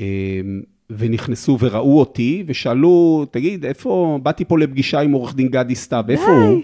אמ, 0.00 0.62
ונכנסו 0.90 1.58
וראו 1.60 2.00
אותי, 2.00 2.44
ושאלו, 2.46 3.26
תגיד, 3.30 3.64
איפה, 3.64 4.18
באתי 4.22 4.44
פה 4.44 4.58
לפגישה 4.58 5.00
עם 5.00 5.12
עורך 5.12 5.34
דין 5.34 5.48
גדי 5.48 5.74
סתיו, 5.74 6.04
איפה 6.08 6.30
הוא? 6.30 6.62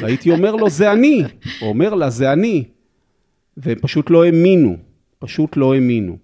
והייתי 0.00 0.30
אומר 0.30 0.56
לו, 0.56 0.70
זה 0.70 0.92
אני. 0.92 1.22
הוא 1.60 1.68
אומר 1.68 1.94
לה, 1.94 2.10
זה 2.10 2.32
אני. 2.32 2.64
והם 3.56 3.78
פשוט 3.80 4.10
לא 4.10 4.24
האמינו, 4.24 4.76
פשוט 5.18 5.56
לא 5.56 5.74
האמינו. 5.74 6.16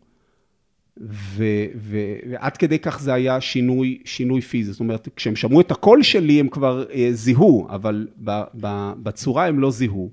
ו, 1.01 1.45
ו, 1.77 1.99
ועד 2.31 2.57
כדי 2.57 2.79
כך 2.79 3.01
זה 3.01 3.15
היה 3.15 3.41
שינוי, 3.41 4.03
שינוי 4.05 4.41
פיזי. 4.41 4.73
זאת 4.73 4.81
אומרת, 4.81 5.09
כשהם 5.17 5.37
שמעו 5.37 5.61
את 5.61 5.71
הקול 5.71 6.03
שלי, 6.03 6.41
הם 6.41 6.49
כבר 6.49 6.85
אה, 6.93 7.09
זיהו, 7.13 7.69
אבל 7.71 8.09
ב, 8.25 8.43
ב, 8.61 8.93
בצורה 9.03 9.47
הם 9.47 9.61
לא 9.61 9.71
זיהו. 9.71 10.11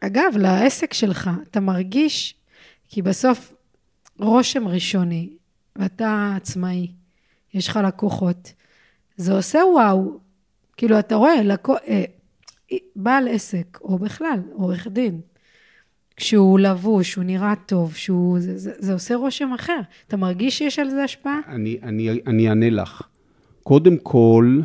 אגב, 0.00 0.36
לעסק 0.36 0.94
שלך, 0.94 1.30
אתה 1.50 1.60
מרגיש, 1.60 2.34
כי 2.88 3.02
בסוף 3.02 3.54
רושם 4.18 4.68
ראשוני, 4.68 5.30
ואתה 5.76 6.32
עצמאי, 6.36 6.88
יש 7.54 7.68
לך 7.68 7.80
לקוחות, 7.86 8.52
זה 9.16 9.32
עושה 9.32 9.58
וואו. 9.74 10.20
כאילו, 10.76 10.98
אתה 10.98 11.14
רואה, 11.14 11.42
לקו... 11.42 11.74
אה, 11.88 12.04
בעל 12.96 13.28
עסק, 13.28 13.78
או 13.80 13.98
בכלל, 13.98 14.40
עורך 14.52 14.86
דין, 14.86 15.20
כשהוא 16.16 16.58
לבוש, 16.58 17.14
הוא 17.14 17.24
נראה 17.24 17.54
טוב, 17.66 17.94
שהוא, 17.94 18.40
זה, 18.40 18.58
זה, 18.58 18.72
זה 18.78 18.92
עושה 18.92 19.14
רושם 19.14 19.52
אחר. 19.52 19.80
אתה 20.08 20.16
מרגיש 20.16 20.58
שיש 20.58 20.78
על 20.78 20.90
זה 20.90 21.04
השפעה? 21.04 21.40
אני, 21.48 21.78
אני, 21.82 22.10
אני 22.26 22.48
אענה 22.48 22.70
לך. 22.70 23.02
קודם 23.62 23.96
כל, 23.96 24.60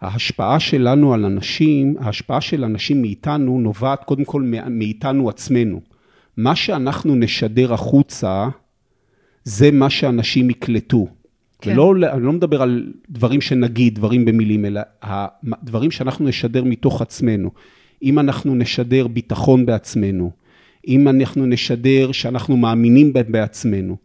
ההשפעה 0.00 0.60
שלנו 0.60 1.14
על 1.14 1.24
אנשים, 1.24 1.94
ההשפעה 2.00 2.40
של 2.40 2.64
אנשים 2.64 3.02
מאיתנו 3.02 3.60
נובעת 3.60 4.04
קודם 4.04 4.24
כל 4.24 4.42
מאיתנו 4.70 5.28
עצמנו. 5.28 5.80
מה 6.36 6.56
שאנחנו 6.56 7.14
נשדר 7.14 7.74
החוצה, 7.74 8.48
זה 9.44 9.70
מה 9.70 9.90
שאנשים 9.90 10.50
יקלטו. 10.50 11.06
כן. 11.60 11.72
ולא, 11.72 11.94
אני 12.12 12.22
לא 12.22 12.32
מדבר 12.32 12.62
על 12.62 12.92
דברים 13.10 13.40
שנגיד, 13.40 13.94
דברים 13.94 14.24
במילים, 14.24 14.64
אלא 14.64 14.80
הדברים 15.02 15.90
שאנחנו 15.90 16.28
נשדר 16.28 16.64
מתוך 16.64 17.02
עצמנו. 17.02 17.50
אם 18.02 18.18
אנחנו 18.18 18.54
נשדר 18.54 19.06
ביטחון 19.06 19.66
בעצמנו, 19.66 20.30
אם 20.88 21.08
אנחנו 21.08 21.46
נשדר 21.46 22.12
שאנחנו 22.12 22.56
מאמינים 22.56 23.12
בעצמנו, 23.12 23.96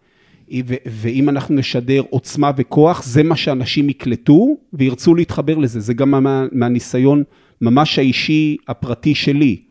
ואם 0.86 1.30
אנחנו 1.30 1.56
נשדר 1.56 2.02
עוצמה 2.10 2.52
וכוח, 2.58 3.04
זה 3.04 3.24
מה 3.24 3.36
שאנשים 3.36 3.90
יקלטו 3.90 4.58
וירצו 4.74 5.16
להתחבר 5.16 5.58
לזה. 5.58 5.80
זה 5.80 5.94
גם 5.94 6.12
מה, 6.12 6.46
מהניסיון 6.52 7.24
ממש 7.62 8.00
האישי, 8.00 8.58
הפרטי 8.68 9.16
שלי, 9.16 9.62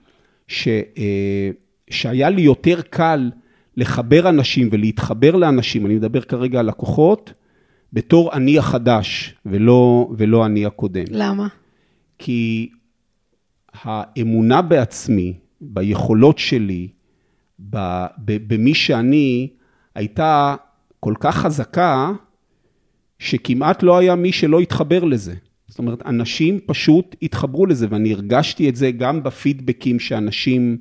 ש, 0.49 0.69
אה, 0.69 1.51
שהיה 1.91 2.31
לי 2.31 2.43
יותר 2.43 2.81
קל 2.91 3.31
לחבר 3.77 4.29
אנשים 4.29 4.69
ולהתחבר 4.73 5.37
לאנשים, 5.37 5.87
אני 5.87 5.95
מדבר 5.95 6.21
כרגע 6.21 6.61
על 6.61 6.67
לקוחות, 6.67 7.33
בתור 7.93 8.33
אני 8.33 8.59
החדש 8.59 9.35
ולא, 9.47 10.09
ולא 10.17 10.47
אני 10.47 10.67
הקודם. 10.67 11.05
למה? 11.11 11.47
כי 12.19 12.69
האמונה 13.73 14.63
בעצמי, 14.63 15.35
ביכולות 15.61 16.39
שלי, 16.39 16.89
במי 18.19 18.75
שאני, 18.75 19.49
הייתה 19.95 20.57
כל 21.01 21.15
כך 21.21 21.37
חזקה, 21.37 22.13
שכמעט 23.19 23.83
לא 23.83 23.99
היה 23.99 24.15
מי 24.15 24.33
שלא 24.33 24.61
התחבר 24.61 25.05
לזה. 25.05 25.35
זאת 25.69 25.79
אומרת, 25.79 26.07
אנשים 26.07 26.61
פשוט 26.67 27.17
התחברו 27.23 27.67
לזה, 27.67 27.87
ואני 27.91 28.13
הרגשתי 28.13 28.69
את 28.69 28.77
זה 28.77 28.91
גם 28.91 29.23
בפידבקים 29.23 30.01
שאנשים 30.01 30.79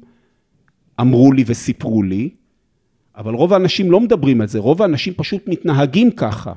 אמרו 1.02 1.32
לי 1.32 1.44
וסיפרו 1.48 2.04
לי. 2.04 2.30
אבל 3.18 3.34
רוב 3.34 3.54
האנשים 3.54 3.92
לא 3.92 4.00
מדברים 4.00 4.42
על 4.42 4.48
זה, 4.48 4.60
רוב 4.60 4.82
האנשים 4.82 5.14
פשוט 5.14 5.48
מתנהגים 5.48 6.12
ככה. 6.12 6.54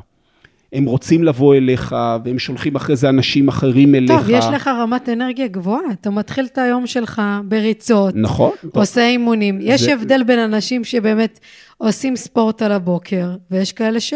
הם 0.72 0.84
רוצים 0.84 1.24
לבוא 1.24 1.54
אליך, 1.54 1.96
והם 2.24 2.38
שולחים 2.38 2.76
אחרי 2.76 2.96
זה 2.96 3.08
אנשים 3.08 3.48
אחרים 3.48 3.94
אליך. 3.94 4.10
טוב, 4.10 4.30
יש 4.30 4.44
לך 4.54 4.68
רמת 4.68 5.08
אנרגיה 5.08 5.48
גבוהה, 5.48 5.82
אתה 5.92 6.10
מתחיל 6.10 6.44
את 6.44 6.58
היום 6.58 6.86
שלך 6.86 7.22
בריצות. 7.44 8.14
נכון. 8.16 8.50
עושה 8.74 9.00
טוב. 9.00 9.04
אימונים. 9.04 9.58
יש 9.60 9.82
זה... 9.82 9.92
הבדל 9.92 10.22
בין 10.22 10.38
אנשים 10.38 10.84
שבאמת 10.84 11.40
עושים 11.78 12.16
ספורט 12.16 12.62
על 12.62 12.72
הבוקר, 12.72 13.30
ויש 13.50 13.72
כאלה 13.72 14.00
ש... 14.00 14.14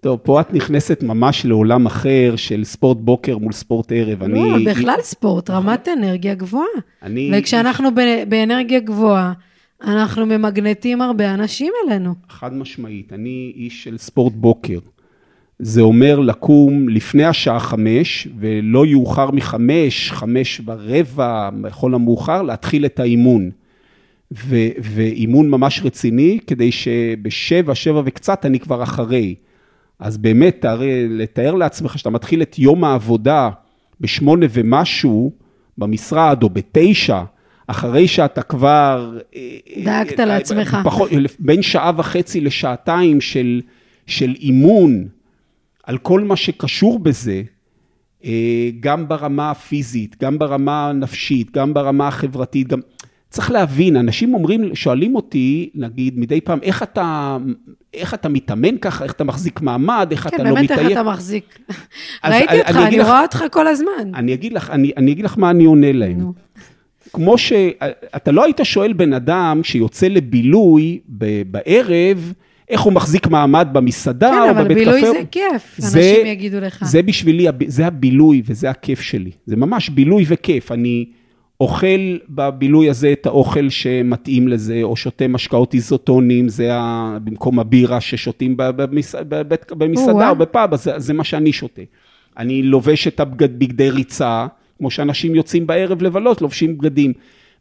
טוב, 0.00 0.18
פה 0.22 0.40
את 0.40 0.54
נכנסת 0.54 1.02
ממש 1.02 1.46
לעולם 1.46 1.86
אחר 1.86 2.34
של 2.36 2.64
ספורט 2.64 2.98
בוקר 3.00 3.38
מול 3.38 3.52
ספורט 3.52 3.92
ערב. 3.92 4.22
לא, 4.22 4.56
אני... 4.56 4.64
בכלל 4.64 4.98
ספורט, 5.02 5.50
רמת 5.50 5.88
אנרגיה 5.88 6.34
גבוהה. 6.34 6.66
אני... 7.02 7.30
וכשאנחנו 7.34 7.88
באנרגיה 8.28 8.80
גבוהה, 8.80 9.32
אנחנו 9.84 10.26
ממגנטים 10.26 11.02
הרבה 11.02 11.34
אנשים 11.34 11.72
אלינו. 11.86 12.14
חד 12.28 12.54
משמעית, 12.54 13.12
אני 13.12 13.52
איש 13.56 13.84
של 13.84 13.98
ספורט 13.98 14.32
בוקר. 14.32 14.78
זה 15.58 15.80
אומר 15.80 16.20
לקום 16.20 16.88
לפני 16.88 17.24
השעה 17.24 17.60
חמש, 17.60 18.28
ולא 18.38 18.86
יאוחר 18.86 19.30
מחמש, 19.30 20.12
חמש 20.12 20.60
ורבע, 20.66 21.50
בכל 21.60 21.94
המאוחר, 21.94 22.42
להתחיל 22.42 22.86
את 22.86 23.00
האימון. 23.00 23.50
ו- 24.32 24.68
ואימון 24.82 25.50
ממש 25.50 25.80
רציני, 25.84 26.38
כדי 26.46 26.72
שבשבע, 26.72 27.74
שבע 27.74 28.02
וקצת 28.04 28.46
אני 28.46 28.60
כבר 28.60 28.82
אחרי. 28.82 29.34
אז 29.98 30.16
באמת, 30.18 30.56
תארי, 30.60 31.08
לתאר 31.08 31.54
לעצמך 31.54 31.98
שאתה 31.98 32.10
מתחיל 32.10 32.42
את 32.42 32.58
יום 32.58 32.84
העבודה 32.84 33.50
בשמונה 34.00 34.46
ומשהו 34.50 35.32
במשרד, 35.78 36.42
או 36.42 36.50
בתשע, 36.50 37.22
אחרי 37.66 38.08
שאתה 38.08 38.42
כבר... 38.42 39.18
אה, 39.36 39.40
דאגת 39.84 40.20
אה, 40.20 40.24
לעצמך. 40.24 40.76
פחות, 40.84 41.10
בין 41.38 41.62
שעה 41.62 41.92
וחצי 41.96 42.40
לשעתיים 42.40 43.20
של, 43.20 43.60
של 44.06 44.34
אימון, 44.40 45.08
על 45.86 45.98
כל 45.98 46.20
מה 46.20 46.36
שקשור 46.36 46.98
בזה, 46.98 47.42
אה, 48.24 48.70
גם 48.80 49.08
ברמה 49.08 49.50
הפיזית, 49.50 50.16
גם 50.22 50.38
ברמה 50.38 50.88
הנפשית, 50.88 51.50
גם 51.50 51.74
ברמה 51.74 52.08
החברתית, 52.08 52.68
גם... 52.68 52.80
צריך 53.30 53.50
להבין, 53.50 53.96
אנשים 53.96 54.34
אומרים, 54.34 54.74
שואלים 54.74 55.14
אותי, 55.14 55.70
נגיד, 55.74 56.18
מדי 56.18 56.40
פעם, 56.40 56.58
איך 56.62 56.82
אתה, 56.82 57.36
איך 57.94 58.14
אתה 58.14 58.28
מתאמן 58.28 58.78
ככה, 58.78 59.04
איך 59.04 59.12
אתה 59.12 59.24
מחזיק 59.24 59.60
מעמד, 59.60 60.08
איך 60.10 60.28
כן, 60.28 60.36
אתה 60.36 60.42
לא 60.42 60.50
מתעייף. 60.50 60.68
כן, 60.68 60.76
באמת 60.76 60.90
איך 60.90 61.00
אתה 61.00 61.10
מחזיק. 61.10 61.58
ראיתי 62.24 62.58
אותך, 62.58 62.70
אני, 62.70 62.86
אני 62.86 63.00
רואה 63.00 63.22
אותך 63.22 63.44
כל 63.50 63.66
הזמן. 63.66 64.14
אני 64.14 64.34
אגיד 64.34 64.52
לך, 64.52 64.70
אני, 64.70 64.92
אני 64.96 65.12
אגיד 65.12 65.24
לך 65.24 65.38
מה 65.38 65.50
אני 65.50 65.64
עונה 65.64 65.92
להם. 65.92 66.18
נו. 66.18 66.32
כמו 67.12 67.38
שאתה 67.38 68.32
לא 68.32 68.44
היית 68.44 68.60
שואל 68.62 68.92
בן 68.92 69.12
אדם 69.12 69.60
שיוצא 69.62 70.08
לבילוי 70.08 71.00
בערב, 71.46 72.32
איך 72.68 72.80
הוא 72.80 72.92
מחזיק 72.92 73.26
מעמד 73.26 73.68
במסעדה 73.72 74.30
כן, 74.30 74.48
או 74.48 74.54
בבית 74.64 74.78
קפה. 74.78 74.84
כן, 74.84 74.88
אבל 74.88 75.00
בילוי 75.00 75.00
זה 75.00 75.22
כיף, 75.30 75.74
זה, 75.78 75.98
אנשים 75.98 76.26
יגידו 76.26 76.60
לך. 76.60 76.84
זה 76.84 77.02
בשבילי, 77.02 77.46
זה 77.66 77.86
הבילוי 77.86 78.42
וזה 78.46 78.70
הכיף 78.70 79.00
שלי. 79.00 79.30
זה 79.46 79.56
ממש 79.56 79.88
בילוי 79.88 80.24
וכיף. 80.28 80.72
אני 80.72 81.06
אוכל 81.60 82.16
בבילוי 82.28 82.90
הזה 82.90 83.12
את 83.12 83.26
האוכל 83.26 83.68
שמתאים 83.68 84.48
לזה, 84.48 84.80
או 84.82 84.96
שותה 84.96 85.28
משקאות 85.28 85.74
איזוטונים, 85.74 86.48
זה 86.48 86.74
ה... 86.74 87.18
במקום 87.24 87.58
הבירה 87.58 88.00
ששותים 88.00 88.54
במס... 88.56 89.14
בבית... 89.14 89.72
במסעדה 89.72 90.30
או 90.30 90.36
בפאב, 90.36 90.74
אז 90.74 90.82
זה, 90.82 90.98
זה 90.98 91.12
מה 91.12 91.24
שאני 91.24 91.52
שותה. 91.52 91.82
אני 92.38 92.62
לובש 92.62 93.08
את 93.08 93.20
הבגדי 93.20 93.90
ריצה, 93.90 94.46
כמו 94.78 94.90
שאנשים 94.90 95.34
יוצאים 95.34 95.66
בערב 95.66 96.02
לבלות, 96.02 96.42
לובשים 96.42 96.78
בגדים. 96.78 97.12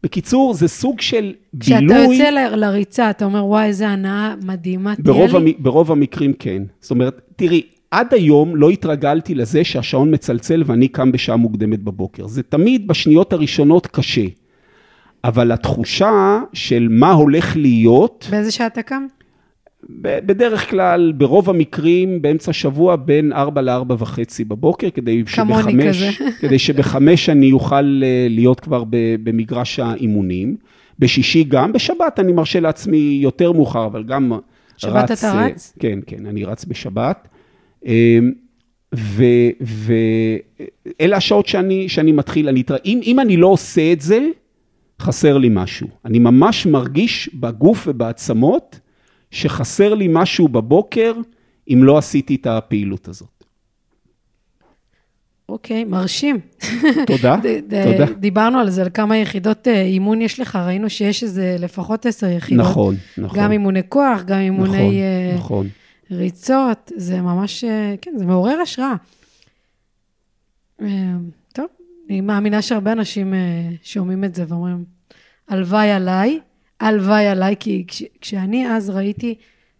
בקיצור, 0.04 0.54
זה 0.54 0.68
סוג 0.68 1.02
של 1.02 1.34
כשאתה 1.60 1.80
בילוי... 1.80 2.18
כשאתה 2.18 2.40
יוצא. 2.40 2.56
לריצה, 2.56 3.10
אתה 3.10 3.26
אומר, 3.26 3.46
וואי, 3.46 3.66
איזה 3.66 3.88
הנאה 3.88 4.36
מדהימה 4.44 4.96
תהיה 4.96 5.28
לי? 5.28 5.38
המ... 5.38 5.46
ברוב 5.60 5.92
המקרים 5.92 6.34
כן. 6.34 6.64
זאת 6.82 6.92
אומרת, 6.92 7.22
תראי, 7.36 7.62
עד 7.92 8.14
היום 8.14 8.56
לא 8.56 8.70
התרגלתי 8.70 9.36
לזה 9.36 9.64
שהשעון 9.64 10.14
מצלצל 10.14 10.64
ואני 10.66 10.88
קם 10.88 11.12
בשעה 11.12 11.36
מוקדמת 11.36 11.84
בבוקר. 11.84 12.28
זה 12.28 12.44
תמיד 12.44 12.88
בשניות 12.88 13.34
הראשונות 13.34 13.88
קשה. 13.88 14.26
אבל 15.24 15.52
התחושה 15.52 16.40
של 16.54 16.88
מה 16.90 17.12
הולך 17.12 17.58
להיות... 17.58 18.28
באיזה 18.32 18.52
שעה 18.52 18.68
אתה 18.68 18.82
קם? 18.82 19.06
בדרך 19.90 20.70
כלל, 20.70 21.14
ברוב 21.18 21.50
המקרים, 21.50 22.22
באמצע 22.22 22.52
השבוע, 22.52 22.96
בין 22.96 23.34
4 23.34 23.62
ל-4 23.62 23.94
וחצי 23.98 24.44
בבוקר, 24.44 24.90
כדי 24.90 25.24
שבחמש, 25.28 26.04
כדי 26.42 26.60
שבחמש 26.60 27.30
אני 27.30 27.52
אוכל 27.52 28.02
אה, 28.04 28.28
להיות 28.30 28.60
כבר 28.60 28.84
במגרש 29.24 29.80
האימונים. 29.80 30.58
בשישי 31.00 31.44
גם, 31.44 31.74
בשבת 31.74 32.20
אני 32.20 32.32
מרשה 32.32 32.60
לעצמי 32.60 33.20
יותר 33.22 33.52
מאוחר, 33.52 33.86
אבל 33.86 34.04
גם 34.04 34.32
שבת 34.78 35.12
רץ... 35.12 35.20
שבת 35.22 35.30
אתה 35.30 35.42
רץ? 35.42 35.74
כן, 35.80 36.00
כן, 36.08 36.26
אני 36.26 36.44
רץ 36.44 36.66
בשבת. 36.66 37.28
ואלה 40.92 41.18
השעות 41.18 41.48
שאני, 41.48 41.90
שאני 41.90 42.12
מתחיל, 42.12 42.50
אני, 42.50 42.64
אם, 42.86 43.00
אם 43.04 43.20
אני 43.20 43.38
לא 43.38 43.48
עושה 43.48 43.92
את 43.94 44.02
זה, 44.02 44.28
חסר 45.02 45.38
לי 45.38 45.50
משהו. 45.52 45.88
אני 46.06 46.20
ממש 46.20 46.66
מרגיש 46.66 47.30
בגוף 47.34 47.88
ובעצמות 47.88 48.80
שחסר 49.36 49.94
לי 49.94 50.08
משהו 50.10 50.48
בבוקר 50.48 51.14
אם 51.74 51.80
לא 51.84 51.98
עשיתי 51.98 52.36
את 52.36 52.48
הפעילות 52.48 53.08
הזאת. 53.08 53.44
אוקיי, 55.50 55.84
okay, 55.84 55.90
מרשים. 55.90 56.40
תודה, 57.08 57.36
תודה. 57.70 58.06
דיברנו 58.20 58.60
על 58.60 58.70
זה, 58.70 58.82
על 58.82 58.90
כמה 58.94 59.18
יחידות 59.18 59.68
אה, 59.68 59.82
אימון 59.82 60.22
יש 60.22 60.40
לך, 60.40 60.56
ראינו 60.56 60.90
שיש 60.90 61.24
איזה 61.24 61.56
לפחות 61.60 62.06
עשר 62.06 62.28
יחידות. 62.28 62.66
נכון, 62.66 62.96
נכון. 63.18 63.40
גם 63.40 63.52
אימוני 63.52 63.82
כוח, 63.90 64.24
גם 64.24 64.40
אימוני... 64.40 64.72
נכון, 64.72 64.94
uh, 64.94 65.38
נכון. 65.38 65.68
ריצות, 66.12 66.92
זה 66.96 67.22
ממש, 67.22 67.64
אה, 67.64 67.96
כן, 68.02 68.12
זה 68.18 68.26
מעורר 68.26 68.62
השראה. 68.62 68.96
אה, 70.82 70.88
טוב, 71.54 71.66
אני 72.10 72.22
מאמינה 72.22 72.62
שהרבה 72.62 72.92
אנשים 72.92 73.34
אה, 73.34 73.70
שומעים 73.84 74.24
את 74.24 74.36
זה 74.36 74.46
ואומרים, 74.48 74.84
הלוואי 75.48 75.92
עליי, 75.92 76.40
הלוואי 76.80 77.28
עליי, 77.28 77.56
כי 77.60 77.84
כש, 77.88 78.04
כשאני 78.22 78.72
אז 78.72 78.90
ראיתי 78.90 79.36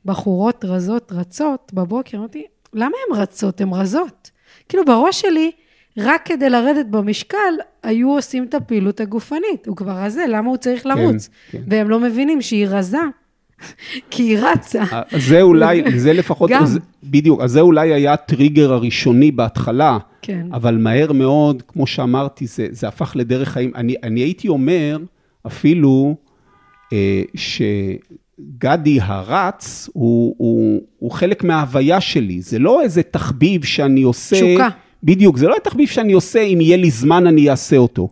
בחורות 0.06 0.66
רזות 0.66 1.12
רצות 1.12 1.72
בבוקר, 1.74 2.18
אמרתי, 2.18 2.44
למה 2.74 2.96
הן 3.10 3.18
רצות? 3.18 3.62
הן 3.62 3.70
רזות. 3.74 4.32
כאילו 4.70 4.86
בראש 4.86 5.22
שלי, 5.22 5.52
רק 5.98 6.22
כדי 6.26 6.50
לרדת 6.50 6.86
במשקל, 6.86 7.54
היו 7.84 8.12
עושים 8.12 8.44
את 8.44 8.54
הפעילות 8.54 9.00
הגופנית. 9.00 9.68
הוא 9.68 9.76
כבר 9.76 9.92
רזה, 9.92 10.26
למה 10.30 10.50
הוא 10.50 10.58
צריך 10.58 10.86
לרוץ? 10.86 11.30
כן, 11.52 11.58
כן. 11.58 11.64
והם 11.68 11.90
לא 11.90 12.00
מבינים 12.00 12.42
שהיא 12.42 12.68
רזה, 12.68 12.98
כי 14.12 14.24
היא 14.24 14.38
רצה. 14.40 14.84
אה, 14.84 15.02
זה 15.18 15.42
אולי, 15.42 15.84
זה 16.00 16.14
לפחות, 16.14 16.50
גם. 16.50 16.66
זה, 16.66 16.80
בדיוק, 17.04 17.42
אז 17.42 17.52
זה 17.52 17.62
אולי 17.62 17.94
היה 17.94 18.14
הטריגר 18.14 18.74
הראשוני 18.74 19.32
בהתחלה, 19.32 19.98
כן. 20.22 20.48
אבל 20.54 20.78
מהר 20.78 21.12
מאוד, 21.12 21.64
כמו 21.68 21.88
שאמרתי, 21.88 22.48
זה, 22.48 22.68
זה 22.72 22.88
הפך 22.88 23.16
לדרך 23.16 23.50
חיים. 23.50 23.72
אני, 23.76 23.96
אני 24.04 24.20
הייתי 24.20 24.48
אומר 24.48 24.98
אפילו 25.48 26.16
שגדי 27.36 29.00
הרץ 29.02 29.90
הוא, 29.94 30.36
הוא, 30.38 30.82
הוא 31.00 31.12
חלק 31.12 31.44
מההוויה 31.44 32.02
שלי, 32.02 32.42
זה 32.42 32.60
לא 32.60 32.82
איזה 32.82 33.04
תחביב 33.04 33.64
שאני 33.64 34.02
עושה... 34.02 34.36
תשוקה. 34.36 34.70
בדיוק, 35.04 35.38
זה 35.38 35.48
לא 35.48 35.56
תחביב 35.64 35.88
שאני 35.88 36.14
עושה, 36.14 36.42
אם 36.42 36.62
יהיה 36.62 36.78
לי 36.78 36.92
זמן 36.92 37.28
אני 37.28 37.50
אעשה 37.50 37.78
אותו. 37.78 38.10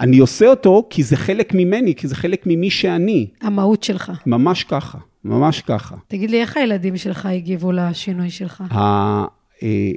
אני 0.00 0.18
עושה 0.18 0.46
אותו 0.46 0.86
כי 0.90 1.02
זה 1.02 1.16
חלק 1.16 1.54
ממני, 1.54 1.94
כי 1.94 2.08
זה 2.08 2.14
חלק 2.14 2.42
ממי 2.46 2.70
שאני. 2.70 3.26
המהות 3.42 3.82
שלך. 3.82 4.12
ממש 4.26 4.64
ככה, 4.64 4.98
ממש 5.24 5.60
ככה. 5.60 5.96
תגיד 6.08 6.30
לי, 6.30 6.40
איך 6.40 6.56
הילדים 6.56 6.96
שלך 6.96 7.26
הגיבו 7.26 7.72
לשינוי 7.72 8.30
שלך? 8.30 8.60
ה... 8.70 9.24
אה, 9.62 9.90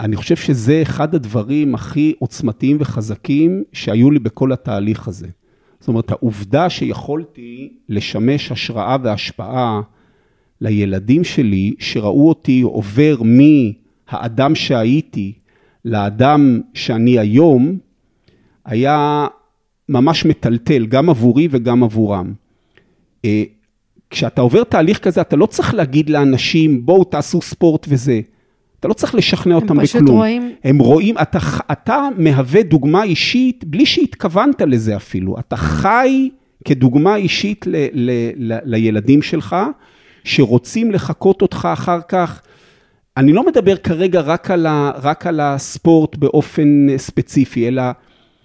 אני 0.00 0.16
חושב 0.16 0.36
שזה 0.36 0.82
אחד 0.82 1.14
הדברים 1.14 1.74
הכי 1.74 2.14
עוצמתיים 2.18 2.76
וחזקים 2.80 3.64
שהיו 3.72 4.10
לי 4.10 4.18
בכל 4.18 4.52
התהליך 4.52 5.08
הזה. 5.08 5.28
זאת 5.82 5.88
אומרת, 5.88 6.10
העובדה 6.10 6.70
שיכולתי 6.70 7.72
לשמש 7.88 8.52
השראה 8.52 8.96
והשפעה 9.02 9.80
לילדים 10.60 11.24
שלי, 11.24 11.74
שראו 11.78 12.28
אותי 12.28 12.60
עובר 12.60 13.16
מהאדם 13.24 14.54
שהייתי 14.54 15.32
לאדם 15.84 16.60
שאני 16.74 17.18
היום, 17.18 17.78
היה 18.64 19.26
ממש 19.88 20.24
מטלטל, 20.24 20.86
גם 20.86 21.10
עבורי 21.10 21.48
וגם 21.50 21.84
עבורם. 21.84 22.32
אה, 23.24 23.42
כשאתה 24.10 24.40
עובר 24.40 24.64
תהליך 24.64 24.98
כזה, 24.98 25.20
אתה 25.20 25.36
לא 25.36 25.46
צריך 25.46 25.74
להגיד 25.74 26.10
לאנשים, 26.10 26.86
בואו 26.86 27.04
תעשו 27.04 27.42
ספורט 27.42 27.86
וזה. 27.88 28.20
אתה 28.82 28.88
לא 28.88 28.94
צריך 28.94 29.14
לשכנע 29.14 29.54
אותם 29.54 29.66
בכלום. 29.66 29.80
הם 29.80 29.86
פשוט 29.86 30.08
רואים... 30.08 30.52
הם 30.64 30.78
רואים, 30.78 31.18
אתה, 31.22 31.38
אתה 31.72 32.08
מהווה 32.18 32.62
דוגמה 32.62 33.02
אישית, 33.02 33.64
בלי 33.64 33.86
שהתכוונת 33.86 34.62
לזה 34.62 34.96
אפילו. 34.96 35.38
אתה 35.38 35.56
חי 35.56 36.28
כדוגמה 36.64 37.16
אישית 37.16 37.66
ל, 37.66 37.76
ל, 37.92 38.10
ל, 38.36 38.58
לילדים 38.64 39.22
שלך, 39.22 39.56
שרוצים 40.24 40.90
לחקות 40.90 41.42
אותך 41.42 41.68
אחר 41.72 42.00
כך. 42.08 42.42
אני 43.16 43.32
לא 43.32 43.46
מדבר 43.46 43.76
כרגע 43.76 44.20
רק 44.20 44.50
על, 44.50 44.66
ה, 44.66 44.90
רק 45.02 45.26
על 45.26 45.40
הספורט 45.40 46.16
באופן 46.16 46.86
ספציפי, 46.96 47.68
אלא 47.68 47.82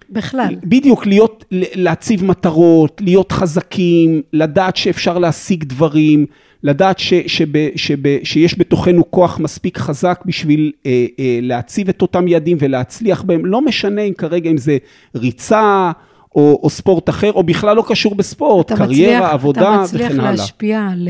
בכלל. 0.10 0.56
בדיוק, 0.64 1.06
להיות, 1.06 1.46
להציב 1.52 2.26
מטרות, 2.26 3.02
להיות 3.06 3.32
חזקים, 3.32 4.22
לדעת 4.34 4.76
שאפשר 4.76 5.18
להשיג 5.18 5.64
דברים, 5.64 6.26
לדעת 6.64 7.00
ש, 7.00 7.14
שב, 7.28 7.76
שב, 7.76 8.24
שיש 8.24 8.60
בתוכנו 8.60 9.12
כוח 9.12 9.40
מספיק 9.40 9.78
חזק 9.78 10.22
בשביל 10.26 10.72
אה, 10.86 11.06
אה, 11.20 11.40
להציב 11.42 11.90
את 11.90 12.02
אותם 12.02 12.28
יעדים 12.28 12.58
ולהצליח 12.62 13.22
בהם, 13.22 13.46
לא 13.46 13.62
משנה 13.62 14.02
אם 14.02 14.14
כרגע 14.14 14.50
אם 14.50 14.58
זה 14.58 14.78
ריצה 15.16 15.92
או, 16.36 16.60
או 16.64 16.70
ספורט 16.70 17.10
אחר, 17.10 17.32
או 17.32 17.44
בכלל 17.44 17.76
לא 17.76 17.84
קשור 17.88 18.16
בספורט, 18.16 18.72
קריירה, 18.72 19.18
מצליח, 19.18 19.34
עבודה 19.34 19.62
וכן 19.62 19.70
הלאה. 19.70 19.84
אתה 19.84 20.12
מצליח 20.12 20.24
להשפיע 20.24 20.88
על, 20.92 21.10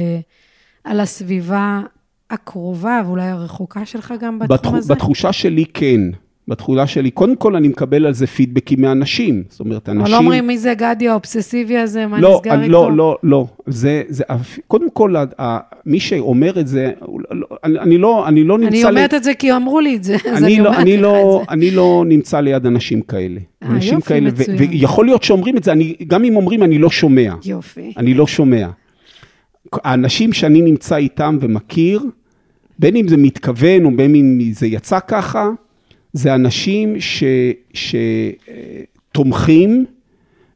על 0.83 0.99
הסביבה 0.99 1.81
הקרובה 2.29 3.01
ואולי 3.05 3.27
הרחוקה 3.27 3.85
שלך 3.85 4.13
גם 4.19 4.39
בתחום 4.39 4.57
בתח, 4.57 4.73
הזה? 4.73 4.93
בתחושה 4.93 5.33
שלי 5.33 5.65
כן. 5.73 6.01
בתחולה 6.47 6.87
שלי, 6.87 7.11
קודם 7.11 7.35
כל 7.35 7.55
אני 7.55 7.67
מקבל 7.67 8.05
על 8.05 8.13
זה 8.13 8.27
פידבקים 8.27 8.81
מאנשים. 8.81 9.43
זאת 9.49 9.59
אומרת, 9.59 9.89
אנשים... 9.89 10.01
אבל 10.01 10.11
לא 10.11 10.17
אומרים 10.17 10.47
מי 10.47 10.57
זה 10.57 10.73
גדי 10.73 11.07
האובססיבי 11.07 11.77
הזה, 11.77 12.07
מה 12.07 12.19
לא, 12.19 12.35
נסגר 12.35 12.53
אני, 12.53 12.63
איתו? 12.63 12.89
לא, 12.89 12.97
לא, 12.97 13.17
לא. 13.23 13.47
זה, 13.65 14.03
זה, 14.07 14.23
קודם 14.67 14.89
כל, 14.89 15.15
מי 15.85 15.99
שאומר 15.99 16.59
את 16.59 16.67
זה, 16.67 16.91
לא, 17.31 17.45
אני, 17.63 17.79
אני 17.79 17.97
לא, 17.97 18.27
אני 18.27 18.43
לא 18.43 18.57
נמצא... 18.57 18.75
אני 18.75 18.83
אומרת 18.83 19.13
את 19.13 19.23
זה 19.23 19.33
כי 19.33 19.51
אמרו 19.55 19.79
לי 19.79 19.95
את 19.95 20.03
זה, 20.03 20.15
אז 20.33 20.43
אני 20.43 20.55
אני 20.55 20.63
לא, 20.63 20.67
אומרת 20.69 20.81
אני 20.81 20.97
לא, 20.97 21.39
את 21.41 21.47
זה. 21.47 21.53
אני 21.53 21.71
לא 21.71 22.03
נמצא 22.07 22.39
ליד 22.39 22.65
אנשים 22.65 23.01
כאלה. 23.01 23.39
אה, 23.63 23.67
אנשים 23.67 23.93
יופי, 23.93 24.07
כאלה, 24.07 24.29
ו- 24.35 24.41
מצוין. 24.41 24.57
ויכול 24.57 25.05
להיות 25.05 25.23
שאומרים 25.23 25.57
את 25.57 25.63
זה, 25.63 25.71
אני, 25.71 25.95
גם 26.07 26.23
אם 26.23 26.35
אומרים, 26.35 26.63
אני 26.63 26.77
לא 26.77 26.89
שומע. 26.89 27.33
יופי. 27.45 27.93
אני 27.97 28.13
לא 28.13 28.27
שומע. 28.27 28.67
האנשים 29.73 30.33
שאני 30.33 30.61
נמצא 30.61 30.95
איתם 30.95 31.37
ומכיר, 31.41 32.01
בין 32.79 32.95
אם 32.95 33.07
זה 33.07 33.17
מתכוון 33.17 33.85
או 33.85 33.91
בין 33.95 34.15
אם 34.15 34.39
זה 34.51 34.67
יצא 34.67 34.99
ככה, 35.07 35.49
זה 36.17 36.35
אנשים 36.35 36.95
שתומכים 39.13 39.85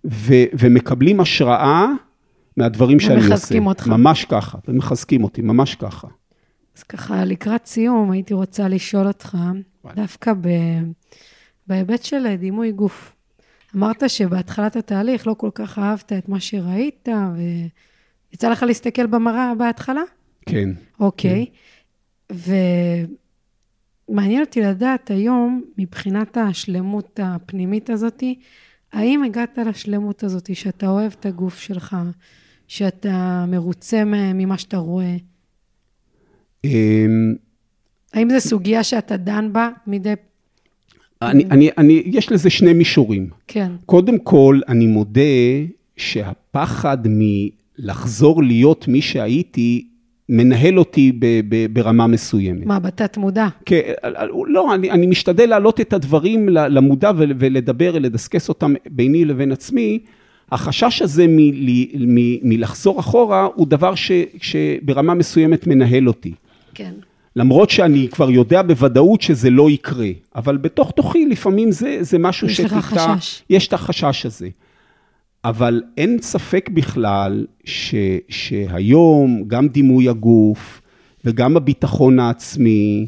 ו- 0.06 0.46
ומקבלים 0.60 1.20
השראה 1.20 1.86
מהדברים 2.58 3.00
שאני 3.00 3.16
עושה. 3.16 3.28
ומחזקים 3.28 3.68
אותך. 3.68 3.88
ממש 3.88 4.26
ככה, 4.26 4.58
ומחזקים 4.68 5.24
אותי, 5.24 5.42
ממש 5.42 5.76
ככה. 5.76 6.08
אז 6.78 6.84
ככה, 6.84 7.26
לקראת 7.26 7.66
סיום, 7.66 8.12
הייתי 8.12 8.34
רוצה 8.34 8.68
לשאול 8.68 9.08
אותך, 9.08 9.38
דווקא 9.96 10.34
ב... 10.42 10.48
בהיבט 11.68 12.04
של 12.04 12.36
דימוי 12.36 12.72
גוף. 12.72 13.16
אמרת 13.76 14.10
שבהתחלת 14.10 14.76
התהליך 14.76 15.28
לא 15.28 15.34
כל 15.38 15.50
כך 15.56 15.80
אהבת 15.80 16.14
את 16.14 16.30
מה 16.30 16.40
שראית, 16.40 17.10
ויצא 18.32 18.50
לך 18.50 18.64
להסתכל 18.64 19.06
במראה 19.06 19.54
בהתחלה? 19.58 20.02
כן. 20.46 20.70
אוקיי. 21.00 21.46
ומעניין 24.12 24.42
אותי 24.42 24.62
לדעת 24.62 25.12
היום, 25.12 25.62
מבחינת 25.78 26.38
השלמות 26.38 27.20
הפנימית 27.24 27.90
הזאתי, 27.90 28.36
האם 28.94 29.24
הגעת 29.24 29.58
לשלמות 29.66 30.24
הזאת, 30.24 30.56
שאתה 30.56 30.88
אוהב 30.88 31.12
את 31.20 31.26
הגוף 31.26 31.60
שלך, 31.60 31.96
שאתה 32.68 33.46
מרוצה 33.48 34.04
ממה 34.06 34.58
שאתה 34.58 34.78
רואה? 34.78 35.16
אמ, 36.64 37.36
האם 38.14 38.30
זו 38.30 38.40
סוגיה 38.40 38.84
שאתה 38.84 39.18
דן 39.18 39.54
בה 39.54 39.70
מדי... 39.88 40.14
אני, 41.22 41.46
אני, 41.46 41.70
אני, 41.78 42.04
יש 42.06 42.32
לזה 42.32 42.50
שני 42.50 42.74
מישורים. 42.74 43.30
כן. 43.48 43.72
קודם 43.86 44.20
כל, 44.20 44.62
אני 44.68 44.88
מודה 44.88 45.22
שהפחד 45.98 46.98
מלחזור 47.08 48.44
להיות 48.44 48.88
מי 48.88 49.02
שהייתי, 49.02 49.88
מנהל 50.32 50.80
אותי 50.80 51.12
ב, 51.20 51.26
ב, 51.50 51.66
ברמה 51.74 52.08
מסוימת. 52.08 52.66
מה, 52.66 52.80
בתת 52.80 53.18
מודע? 53.18 53.48
כן, 53.66 53.82
לא, 54.48 54.76
אני, 54.76 54.92
אני 54.92 55.08
משתדל 55.08 55.50
להעלות 55.50 55.82
את 55.82 55.94
הדברים 55.94 56.50
למודע 56.50 57.12
ולדבר, 57.16 58.00
לדסקס 58.00 58.50
אותם 58.50 58.74
ביני 58.90 59.26
לבין 59.26 59.52
עצמי. 59.52 60.00
החשש 60.52 61.02
הזה 61.02 61.26
מ, 61.28 61.38
מ, 62.16 62.50
מלחזור 62.50 63.00
אחורה 63.00 63.48
הוא 63.56 63.68
דבר 63.68 63.96
ש, 63.96 64.12
שברמה 64.42 65.14
מסוימת 65.14 65.68
מנהל 65.68 66.08
אותי. 66.08 66.34
כן. 66.74 66.92
למרות 67.36 67.70
שאני 67.70 68.08
כבר 68.12 68.32
יודע 68.32 68.62
בוודאות 68.62 69.22
שזה 69.22 69.50
לא 69.50 69.70
יקרה, 69.70 70.10
אבל 70.36 70.58
בתוך 70.58 70.92
תוכי 70.92 71.26
לפעמים 71.26 71.72
זה, 71.72 71.98
זה 72.02 72.18
משהו 72.20 72.48
יש 72.48 72.60
לך 72.60 72.74
חשש. 72.74 73.42
יש 73.50 73.68
את 73.68 73.74
החשש 73.74 74.26
הזה. 74.26 74.50
אבל 75.46 75.82
אין 75.98 76.18
ספק 76.22 76.70
בכלל 76.74 77.46
ש, 77.64 77.96
שהיום 78.30 79.44
גם 79.48 79.68
דימוי 79.68 80.10
הגוף 80.10 80.82
וגם 81.26 81.58
הביטחון 81.58 82.20
העצמי 82.20 83.08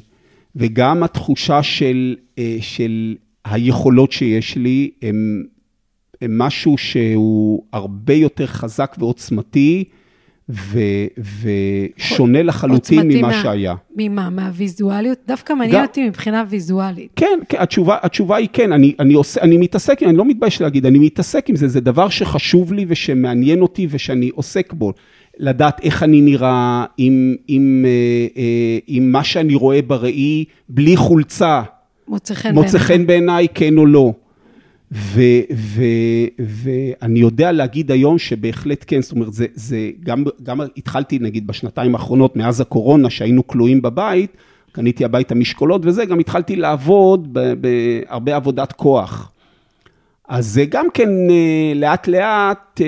וגם 0.55 1.03
התחושה 1.03 1.63
של, 1.63 2.15
אה, 2.37 2.57
של 2.61 3.15
היכולות 3.45 4.11
שיש 4.11 4.55
לי 4.55 4.91
הם, 5.01 5.43
הם 6.21 6.37
משהו 6.37 6.77
שהוא 6.77 7.63
הרבה 7.73 8.13
יותר 8.13 8.47
חזק 8.47 8.95
ועוצמתי 8.99 9.83
ו, 10.49 10.79
ושונה 11.97 12.43
לחלוטין 12.43 13.07
ממה 13.07 13.27
מה, 13.27 13.33
שהיה. 13.33 13.75
ממה? 13.95 14.29
מהוויזואליות? 14.29 15.17
דווקא 15.27 15.53
מעניין 15.53 15.75
גם, 15.75 15.85
אותי 15.85 16.07
מבחינה 16.07 16.43
ויזואלית. 16.49 17.11
כן, 17.15 17.39
כן 17.49 17.57
התשובה, 17.61 17.97
התשובה 18.01 18.35
היא 18.35 18.47
כן, 18.53 18.71
אני, 18.71 18.95
אני, 18.99 19.13
עושה, 19.13 19.41
אני 19.41 19.57
מתעסק, 19.57 20.03
אני 20.03 20.17
לא 20.17 20.25
מתבייש 20.25 20.61
להגיד, 20.61 20.85
אני 20.85 20.99
מתעסק 20.99 21.49
עם 21.49 21.55
זה, 21.55 21.67
זה 21.67 21.81
דבר 21.81 22.09
שחשוב 22.09 22.73
לי 22.73 22.85
ושמעניין 22.87 23.61
אותי 23.61 23.87
ושאני 23.89 24.29
עוסק 24.29 24.73
בו. 24.73 24.93
לדעת 25.37 25.79
איך 25.83 26.03
אני 26.03 26.21
נראה, 26.21 26.85
עם, 26.97 27.35
עם, 27.47 27.85
עם, 27.85 27.85
עם 28.87 29.11
מה 29.11 29.23
שאני 29.23 29.55
רואה 29.55 29.81
בראי, 29.81 30.45
בלי 30.69 30.97
חולצה. 30.97 31.61
מוצא 32.07 32.33
חן 32.33 32.53
מוצא 32.53 32.77
חן 32.77 33.05
בעיניי, 33.07 33.47
כן 33.53 33.77
או 33.77 33.85
לא. 33.85 34.13
ואני 36.39 37.19
יודע 37.19 37.51
להגיד 37.51 37.91
היום 37.91 38.17
שבהחלט 38.17 38.83
כן, 38.87 39.01
זאת 39.01 39.11
אומרת, 39.11 39.33
זה, 39.33 39.45
זה 39.53 39.89
גם, 40.03 40.23
גם 40.43 40.61
התחלתי 40.77 41.19
נגיד 41.19 41.47
בשנתיים 41.47 41.95
האחרונות, 41.95 42.35
מאז 42.35 42.61
הקורונה, 42.61 43.09
שהיינו 43.09 43.47
כלואים 43.47 43.81
בבית, 43.81 44.37
קניתי 44.71 45.05
הביתה 45.05 45.35
משקולות 45.35 45.81
וזה, 45.85 46.05
גם 46.05 46.19
התחלתי 46.19 46.55
לעבוד 46.55 47.37
בהרבה 48.09 48.35
עבודת 48.35 48.71
כוח. 48.71 49.29
אז 50.29 50.45
זה 50.47 50.65
גם 50.65 50.85
כן 50.93 51.09
לאט 51.75 52.07
לאט 52.07 52.81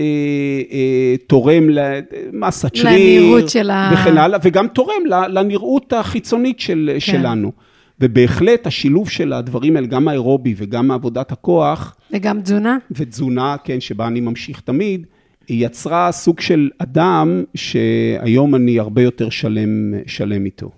תורם 1.27 1.69
למסת 1.69 2.75
שריר. 2.75 3.21
לנראות 3.21 3.49
של 3.49 3.69
ה... 3.69 3.91
וכן 3.93 4.17
הלאה, 4.17 4.39
וגם 4.43 4.67
תורם 4.67 5.05
לנראות 5.29 5.93
החיצונית 5.93 6.59
של, 6.59 6.89
כן. 6.93 6.99
שלנו. 6.99 7.51
ובהחלט 7.99 8.67
השילוב 8.67 9.09
של 9.09 9.33
הדברים 9.33 9.75
האלה, 9.75 9.87
גם 9.87 10.07
האירובי 10.07 10.53
וגם 10.57 10.91
עבודת 10.91 11.31
הכוח. 11.31 11.95
וגם 12.11 12.41
תזונה. 12.41 12.77
ותזונה, 12.91 13.55
כן, 13.63 13.79
שבה 13.79 14.07
אני 14.07 14.19
ממשיך 14.19 14.61
תמיד, 14.61 15.05
היא 15.47 15.65
יצרה 15.65 16.11
סוג 16.11 16.39
של 16.39 16.69
אדם 16.77 17.43
שהיום 17.55 18.55
אני 18.55 18.79
הרבה 18.79 19.01
יותר 19.01 19.29
שלם, 19.29 19.93
שלם 20.07 20.45
איתו. 20.45 20.71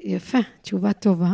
יפה, 0.00 0.38
תשובה 0.62 0.92
טובה. 0.92 1.32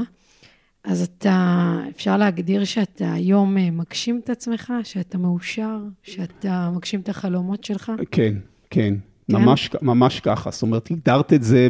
אז 0.85 1.03
אתה, 1.03 1.75
אפשר 1.97 2.17
להגדיר 2.17 2.65
שאתה 2.65 3.13
היום 3.13 3.57
מגשים 3.73 4.21
את 4.25 4.31
עצמך, 4.31 4.73
שאתה 4.85 5.19
מאושר, 5.19 5.79
שאתה 6.03 6.71
מגשים 6.75 7.01
את 7.01 7.09
החלומות 7.09 7.65
שלך? 7.65 7.93
כן, 7.97 8.05
כן. 8.11 8.35
כן? 8.71 8.95
ממש, 9.29 9.71
ממש 9.83 10.21
ככה. 10.21 10.51
זאת 10.51 10.63
אומרת, 10.63 10.91
הגדרת 10.91 11.33
את 11.33 11.43
זה 11.43 11.69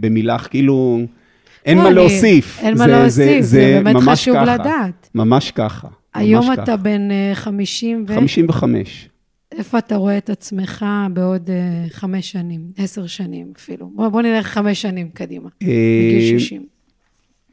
במילה, 0.00 0.38
כאילו... 0.38 1.06
אין 1.64 1.78
מה 1.78 1.90
להוסיף. 1.90 2.58
אין 2.60 2.78
מה 2.78 2.86
להוסיף, 2.86 3.40
זה 3.40 3.80
באמת 3.84 4.02
חשוב 4.02 4.36
לדעת. 4.36 5.10
ממש 5.14 5.50
ככה. 5.50 5.88
היום 6.14 6.52
אתה 6.52 6.76
בן 6.76 7.08
50 7.34 8.04
ו... 8.08 8.14
55. 8.14 9.08
איפה 9.52 9.78
אתה 9.78 9.96
רואה 9.96 10.18
את 10.18 10.30
עצמך 10.30 10.86
בעוד 11.12 11.50
חמש 11.90 12.32
שנים, 12.32 12.60
עשר 12.76 13.06
שנים 13.06 13.52
אפילו? 13.56 13.90
בוא 13.94 14.22
נלך 14.22 14.46
חמש 14.46 14.82
שנים 14.82 15.08
קדימה, 15.08 15.48
בגיל 15.60 16.38
60. 16.38 16.66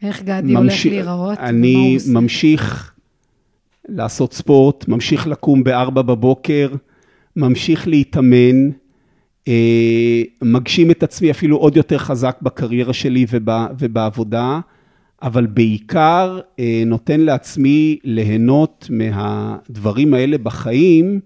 איך 0.02 0.24
גדי 0.24 0.54
הולך 0.54 0.86
להיראות? 0.86 1.38
אני 1.40 1.98
ממשיך 2.08 2.94
לעשות 3.90 4.34
ספורט, 4.34 4.88
ממשיך 4.88 5.28
לקום 5.28 5.64
בארבע 5.64 6.02
בבוקר, 6.02 6.70
ממשיך 7.36 7.88
להתאמן. 7.88 8.70
מגשים 10.42 10.92
את 10.92 11.04
עצמי 11.04 11.32
אפילו 11.32 11.58
עוד 11.58 11.78
יותר 11.78 11.98
חזק 11.98 12.38
בקריירה 12.42 12.94
שלי 12.94 13.26
ובעבודה, 13.80 14.60
אבל 15.22 15.46
בעיקר 15.46 16.40
נותן 16.86 17.20
לעצמי 17.20 18.00
ליהנות 18.04 18.88
מהדברים 18.90 20.14
האלה 20.14 20.38
בחיים, 20.38 21.20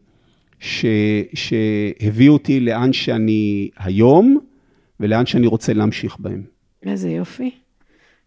ש, 0.59 0.85
שהביאו 1.33 2.33
אותי 2.33 2.59
לאן 2.59 2.93
שאני 2.93 3.69
היום, 3.77 4.37
ולאן 4.99 5.25
שאני 5.25 5.47
רוצה 5.47 5.73
להמשיך 5.73 6.17
בהם. 6.19 6.43
איזה 6.85 7.09
יופי. 7.09 7.51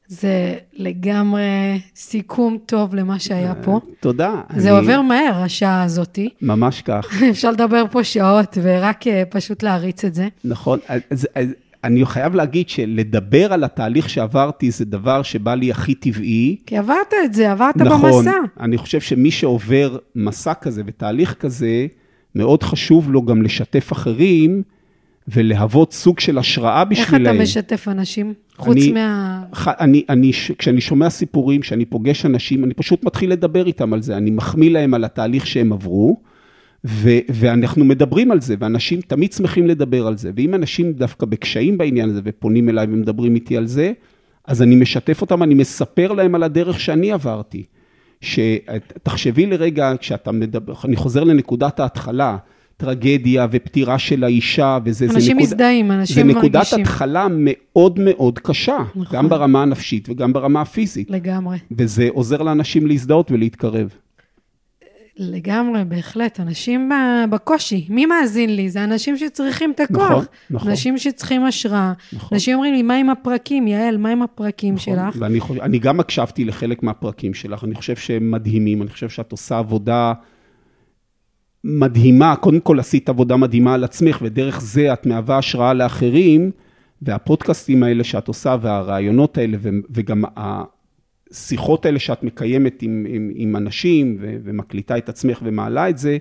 זה 0.08 0.54
לגמרי 0.72 1.80
סיכום 1.96 2.58
טוב 2.66 2.94
למה 2.94 3.18
שהיה 3.18 3.54
פה. 3.54 3.80
תודה. 4.00 4.40
זה 4.56 4.70
אני... 4.70 4.78
עובר 4.78 5.02
מהר, 5.02 5.42
השעה 5.42 5.82
הזאתי. 5.82 6.28
ממש 6.42 6.82
כך. 6.82 7.22
אפשר 7.30 7.50
לדבר 7.50 7.84
פה 7.90 8.04
שעות 8.04 8.58
ורק 8.62 9.04
פשוט 9.30 9.62
להריץ 9.62 10.04
את 10.04 10.14
זה. 10.14 10.28
נכון. 10.44 10.78
אז, 10.88 11.28
אז, 11.34 11.48
אני 11.84 12.06
חייב 12.06 12.34
להגיד 12.34 12.68
שלדבר 12.68 13.52
על 13.52 13.64
התהליך 13.64 14.08
שעברתי 14.08 14.70
זה 14.70 14.84
דבר 14.84 15.22
שבא 15.22 15.54
לי 15.54 15.70
הכי 15.70 15.94
טבעי. 15.94 16.56
כי 16.66 16.76
עברת 16.76 17.14
את 17.24 17.34
זה, 17.34 17.52
עברת 17.52 17.76
נכון, 17.76 18.12
במסע. 18.12 18.32
אני 18.60 18.78
חושב 18.78 19.00
שמי 19.00 19.30
שעובר 19.30 19.96
מסע 20.14 20.54
כזה 20.54 20.82
ותהליך 20.86 21.34
כזה, 21.34 21.86
מאוד 22.34 22.62
חשוב 22.62 23.10
לו 23.10 23.22
גם 23.22 23.42
לשתף 23.42 23.92
אחרים 23.92 24.62
ולהוות 25.32 25.92
סוג 25.92 26.20
של 26.20 26.38
השראה 26.38 26.80
איך 26.80 26.88
בשבילהם. 26.90 27.34
אתה 27.36 27.42
משתף 27.42 27.88
אנשים? 27.88 28.34
חוץ 28.56 28.76
אני- 28.76 28.92
מה... 28.92 29.42
ח- 29.54 29.68
אני, 29.68 30.04
אני, 30.08 30.32
כשאני 30.58 30.80
שומע 30.80 31.10
סיפורים, 31.10 31.60
כשאני 31.60 31.84
פוגש 31.84 32.26
אנשים, 32.26 32.64
אני 32.64 32.74
פשוט 32.74 33.04
מתחיל 33.04 33.30
לדבר 33.32 33.66
איתם 33.66 33.92
על 33.92 34.02
זה. 34.02 34.16
אני 34.16 34.30
מחמיא 34.30 34.70
להם 34.70 34.94
על 34.94 35.04
התהליך 35.04 35.46
שהם 35.46 35.72
עברו, 35.72 36.20
ו, 36.84 37.10
ואנחנו 37.28 37.84
מדברים 37.84 38.30
על 38.30 38.40
זה, 38.40 38.54
ואנשים 38.60 39.00
תמיד 39.00 39.32
שמחים 39.32 39.66
לדבר 39.66 40.06
על 40.06 40.16
זה. 40.16 40.30
ואם 40.36 40.54
אנשים 40.54 40.92
דווקא 40.92 41.26
בקשיים 41.26 41.78
בעניין 41.78 42.10
הזה 42.10 42.20
ופונים 42.24 42.68
אליי 42.68 42.86
ומדברים 42.90 43.34
איתי 43.34 43.56
על 43.56 43.66
זה, 43.66 43.92
אז 44.46 44.62
אני 44.62 44.76
משתף 44.76 45.20
אותם, 45.20 45.42
אני 45.42 45.54
מספר 45.54 46.12
להם 46.12 46.34
על 46.34 46.42
הדרך 46.42 46.80
שאני 46.80 47.12
עברתי. 47.12 47.64
שתחשבי 48.20 49.46
לרגע, 49.46 49.92
כשאתה 50.00 50.32
מדבר, 50.32 50.74
אני 50.84 50.96
חוזר 50.96 51.24
לנקודת 51.24 51.80
ההתחלה, 51.80 52.36
טרגדיה 52.82 53.46
ופטירה 53.50 53.98
של 53.98 54.24
האישה, 54.24 54.78
וזה 54.84 55.06
זה 55.06 55.14
אנשים 55.14 55.36
נקודה- 55.36 55.42
מזדהים, 55.52 55.88
זה 55.88 55.94
אנשים 55.94 56.30
נקודת 56.30 56.54
מרגישים. 56.54 56.80
התחלה 56.80 57.26
מאוד 57.30 57.98
מאוד 58.00 58.38
קשה, 58.38 58.78
נכון. 58.96 59.16
גם 59.18 59.28
ברמה 59.28 59.62
הנפשית 59.62 60.08
וגם 60.08 60.32
ברמה 60.32 60.60
הפיזית, 60.60 61.10
לגמרי. 61.10 61.58
וזה 61.78 62.08
עוזר 62.12 62.42
לאנשים 62.42 62.86
להזדהות 62.86 63.30
ולהתקרב. 63.30 63.88
לגמרי, 65.20 65.84
בהחלט. 65.84 66.40
אנשים 66.40 66.90
בקושי. 67.30 67.86
מי 67.88 68.06
מאזין 68.06 68.56
לי? 68.56 68.70
זה 68.70 68.84
אנשים 68.84 69.16
שצריכים 69.16 69.70
את 69.70 69.80
הכוח. 69.80 70.10
נכון, 70.10 70.24
נכון. 70.50 70.70
אנשים 70.70 70.98
שצריכים 70.98 71.44
השראה. 71.44 71.92
נכון. 72.12 72.28
אנשים 72.32 72.54
אומרים 72.54 72.74
לי, 72.74 72.82
מה 72.82 72.96
עם 72.96 73.10
הפרקים? 73.10 73.66
יעל, 73.68 73.96
מה 73.96 74.08
עם 74.10 74.22
הפרקים 74.22 74.74
נכון. 74.74 74.94
שלך? 74.94 75.14
ואני 75.18 75.40
חושב, 75.40 75.60
אני 75.60 75.78
גם 75.78 76.00
הקשבתי 76.00 76.44
לחלק 76.44 76.82
מהפרקים 76.82 77.34
שלך, 77.34 77.64
אני 77.64 77.74
חושב 77.74 77.96
שהם 77.96 78.30
מדהימים, 78.30 78.82
אני 78.82 78.90
חושב 78.90 79.08
שאת 79.08 79.32
עושה 79.32 79.58
עבודה 79.58 80.12
מדהימה, 81.64 82.36
קודם 82.36 82.60
כל 82.60 82.80
עשית 82.80 83.08
עבודה 83.08 83.36
מדהימה 83.36 83.74
על 83.74 83.84
עצמך, 83.84 84.18
ודרך 84.22 84.60
זה 84.60 84.92
את 84.92 85.06
מהווה 85.06 85.38
השראה 85.38 85.74
לאחרים, 85.74 86.50
והפודקאסטים 87.02 87.82
האלה 87.82 88.04
שאת 88.04 88.28
עושה, 88.28 88.56
והרעיונות 88.60 89.38
האלה, 89.38 89.56
ו- 89.60 89.68
וגם 89.90 90.24
השיחות 90.36 91.86
האלה 91.86 91.98
שאת 91.98 92.22
מקיימת 92.22 92.82
עם, 92.82 93.06
עם, 93.08 93.30
עם 93.34 93.56
אנשים, 93.56 94.16
ו- 94.20 94.36
ומקליטה 94.44 94.98
את 94.98 95.08
עצמך 95.08 95.38
ומעלה 95.42 95.88
את 95.88 95.98
זה, 95.98 96.16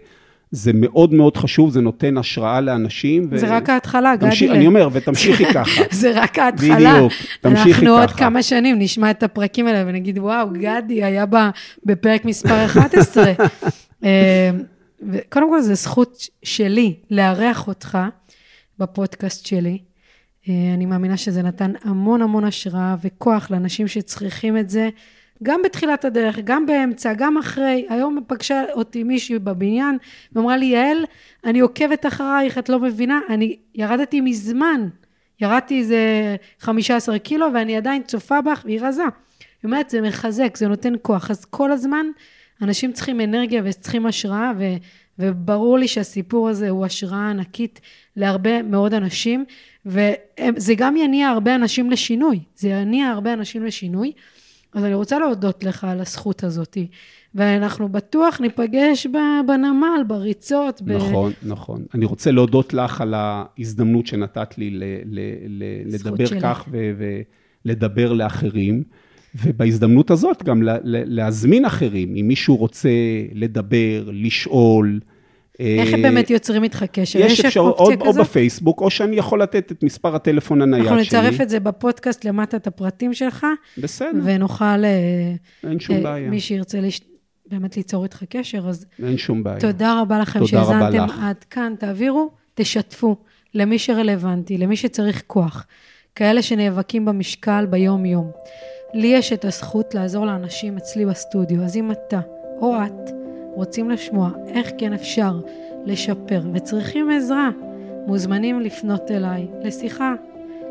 זה 0.51 0.71
מאוד 0.73 1.13
מאוד 1.13 1.37
חשוב, 1.37 1.69
זה 1.69 1.81
נותן 1.81 2.17
השראה 2.17 2.61
לאנשים. 2.61 3.27
ו- 3.31 3.37
זה 3.37 3.55
רק 3.55 3.69
ההתחלה, 3.69 4.15
גדי. 4.15 4.49
אני 4.49 4.67
אומר, 4.67 4.89
ותמשיכי 4.91 5.45
ככה. 5.53 5.81
זה 5.91 6.11
רק 6.15 6.39
ההתחלה. 6.39 6.93
בדיוק, 6.93 7.13
תמשיכי 7.41 7.71
אנחנו 7.71 7.89
עוד 7.89 8.09
ככה. 8.09 8.17
כמה 8.17 8.43
שנים 8.43 8.79
נשמע 8.79 9.11
את 9.11 9.23
הפרקים 9.23 9.67
האלה 9.67 9.83
ונגיד, 9.87 10.17
וואו, 10.19 10.47
גדי 10.49 11.03
היה 11.03 11.25
בפרק 11.85 12.25
מספר 12.25 12.65
11. 12.65 13.33
וקודם 15.01 15.49
כל, 15.49 15.61
זו 15.61 15.75
זכות 15.75 16.27
שלי 16.43 16.95
לארח 17.11 17.67
אותך 17.67 17.97
בפודקאסט 18.79 19.45
שלי. 19.45 19.77
אה, 20.49 20.53
אני 20.73 20.85
מאמינה 20.85 21.17
שזה 21.17 21.41
נתן 21.41 21.73
המון 21.83 22.21
המון 22.21 22.43
השראה 22.43 22.95
וכוח 23.01 23.51
לאנשים 23.51 23.87
שצריכים 23.87 24.57
את 24.57 24.69
זה, 24.69 24.89
גם 25.43 25.61
בתחילת 25.61 26.05
הדרך, 26.05 26.39
גם 26.43 26.65
באמצע, 26.65 27.13
גם 27.13 27.37
אחרי. 27.37 27.85
היום 27.89 28.19
פגשה 28.27 28.63
אותי 28.73 29.03
מישהי 29.03 29.39
בבניין 29.39 29.97
ואמרה 30.33 30.57
לי, 30.57 30.65
יעל, 30.65 31.05
אני 31.45 31.59
עוקבת 31.59 32.05
אחרייך, 32.05 32.57
את 32.57 32.69
לא 32.69 32.79
מבינה? 32.79 33.19
אני 33.29 33.57
ירדתי 33.75 34.21
מזמן. 34.21 34.87
ירדתי 35.41 35.79
איזה 35.79 36.35
15 36.59 37.19
קילו 37.19 37.47
ואני 37.53 37.77
עדיין 37.77 38.03
צופה 38.03 38.41
בך 38.41 38.61
והיא 38.65 38.79
רזה. 38.81 39.03
היא 39.03 39.09
אומרת, 39.63 39.89
זה 39.89 40.01
מחזק, 40.01 40.57
זה 40.57 40.67
נותן 40.67 40.93
כוח. 41.01 41.31
אז 41.31 41.45
כל 41.45 41.71
הזמן 41.71 42.05
אנשים 42.61 42.91
צריכים 42.93 43.21
אנרגיה 43.21 43.61
וצריכים 43.65 44.05
השראה, 44.05 44.51
ו, 44.59 44.63
וברור 45.19 45.77
לי 45.77 45.87
שהסיפור 45.87 46.49
הזה 46.49 46.69
הוא 46.69 46.85
השראה 46.85 47.29
ענקית 47.29 47.81
להרבה 48.15 48.61
מאוד 48.63 48.93
אנשים, 48.93 49.45
וזה 49.85 50.73
גם 50.77 50.97
יניע 50.97 51.27
הרבה 51.27 51.55
אנשים 51.55 51.91
לשינוי. 51.91 52.39
זה 52.55 52.69
יניע 52.69 53.07
הרבה 53.07 53.33
אנשים 53.33 53.65
לשינוי. 53.65 54.11
אז 54.73 54.83
אני 54.83 54.93
רוצה 54.93 55.19
להודות 55.19 55.63
לך 55.63 55.83
על 55.83 55.99
הזכות 55.99 56.43
הזאת, 56.43 56.77
ואנחנו 57.35 57.89
בטוח 57.89 58.41
ניפגש 58.41 59.07
בנמל, 59.47 60.03
בריצות. 60.07 60.81
ב- 60.81 60.91
נכון, 60.91 61.31
נכון. 61.43 61.85
אני 61.93 62.05
רוצה 62.05 62.31
להודות 62.31 62.73
לך 62.73 63.01
על 63.01 63.13
ההזדמנות 63.17 64.07
שנתת 64.07 64.57
לי 64.57 64.69
ל- 64.69 64.83
ל- 65.05 65.19
ל- 65.47 65.93
לדבר 65.95 66.25
שלי. 66.25 66.41
כך 66.41 66.69
ולדבר 67.65 68.13
לאחרים, 68.13 68.83
ובהזדמנות 69.43 70.11
הזאת 70.11 70.43
גם 70.43 70.63
לה- 70.63 70.77
לה- 70.83 71.01
להזמין 71.05 71.65
אחרים, 71.65 72.15
אם 72.15 72.27
מישהו 72.27 72.55
רוצה 72.55 72.89
לדבר, 73.33 74.09
לשאול. 74.13 74.99
איך 75.59 75.93
אה, 75.93 76.01
באמת 76.01 76.29
יוצרים 76.29 76.63
איתך 76.63 76.85
קשר? 76.91 77.19
יש 77.19 77.45
אפשרות, 77.45 77.79
או, 77.79 77.91
או? 78.07 78.13
בפייסבוק, 78.13 78.81
או 78.81 78.89
שאני 78.89 79.15
יכול 79.15 79.41
לתת 79.41 79.71
את 79.71 79.83
מספר 79.83 80.15
הטלפון 80.15 80.61
הנייד 80.61 80.85
אנחנו 80.87 81.03
שלי. 81.03 81.19
נצרף 81.19 81.41
את 81.41 81.49
זה 81.49 81.59
בפודקאסט 81.59 82.25
למטה, 82.25 82.57
את 82.57 82.67
הפרטים 82.67 83.13
שלך, 83.13 83.45
בסדר, 83.77 84.19
ונוכל, 84.23 84.65
אה, 84.65 85.33
אין 85.69 85.79
שום 85.79 85.95
אה, 85.95 86.01
בעיה. 86.01 86.29
מי 86.29 86.39
שירצה 86.39 86.79
לש... 86.81 87.01
באמת 87.51 87.77
ליצור 87.77 88.03
איתך 88.03 88.23
קשר, 88.29 88.69
אז 88.69 88.85
אין 89.05 89.17
שום 89.17 89.43
בעיה. 89.43 89.59
תודה 89.59 90.01
רבה 90.01 90.19
לכם 90.19 90.47
שהאזנתם 90.47 91.05
לך. 91.05 91.19
עד 91.23 91.43
כאן. 91.49 91.73
תעבירו, 91.79 92.29
תשתפו 92.55 93.15
למי 93.53 93.79
שרלוונטי, 93.79 94.57
למי 94.57 94.75
שצריך 94.75 95.23
כוח. 95.27 95.65
כאלה 96.15 96.41
שנאבקים 96.41 97.05
במשקל 97.05 97.65
ביום-יום. 97.69 98.31
לי 98.93 99.07
יש 99.07 99.33
את 99.33 99.45
הזכות 99.45 99.95
לעזור 99.95 100.25
לאנשים 100.25 100.77
אצלי 100.77 101.05
בסטודיו, 101.05 101.63
אז 101.63 101.77
אם 101.77 101.91
אתה 101.91 102.19
או 102.61 102.75
את 102.75 103.11
רוצים 103.53 103.89
לשמוע 103.89 104.29
איך 104.47 104.71
כן 104.77 104.93
אפשר 104.93 105.31
לשפר 105.85 106.41
וצריכים 106.53 107.09
עזרה, 107.09 107.49
מוזמנים 108.07 108.59
לפנות 108.59 109.11
אליי 109.11 109.47
לשיחה, 109.63 110.13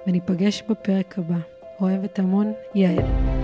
וניפגש 0.06 0.62
בפרק 0.68 1.18
הבא. 1.18 1.36
אוהבת 1.80 2.18
המון, 2.18 2.52
יעל. 2.74 3.41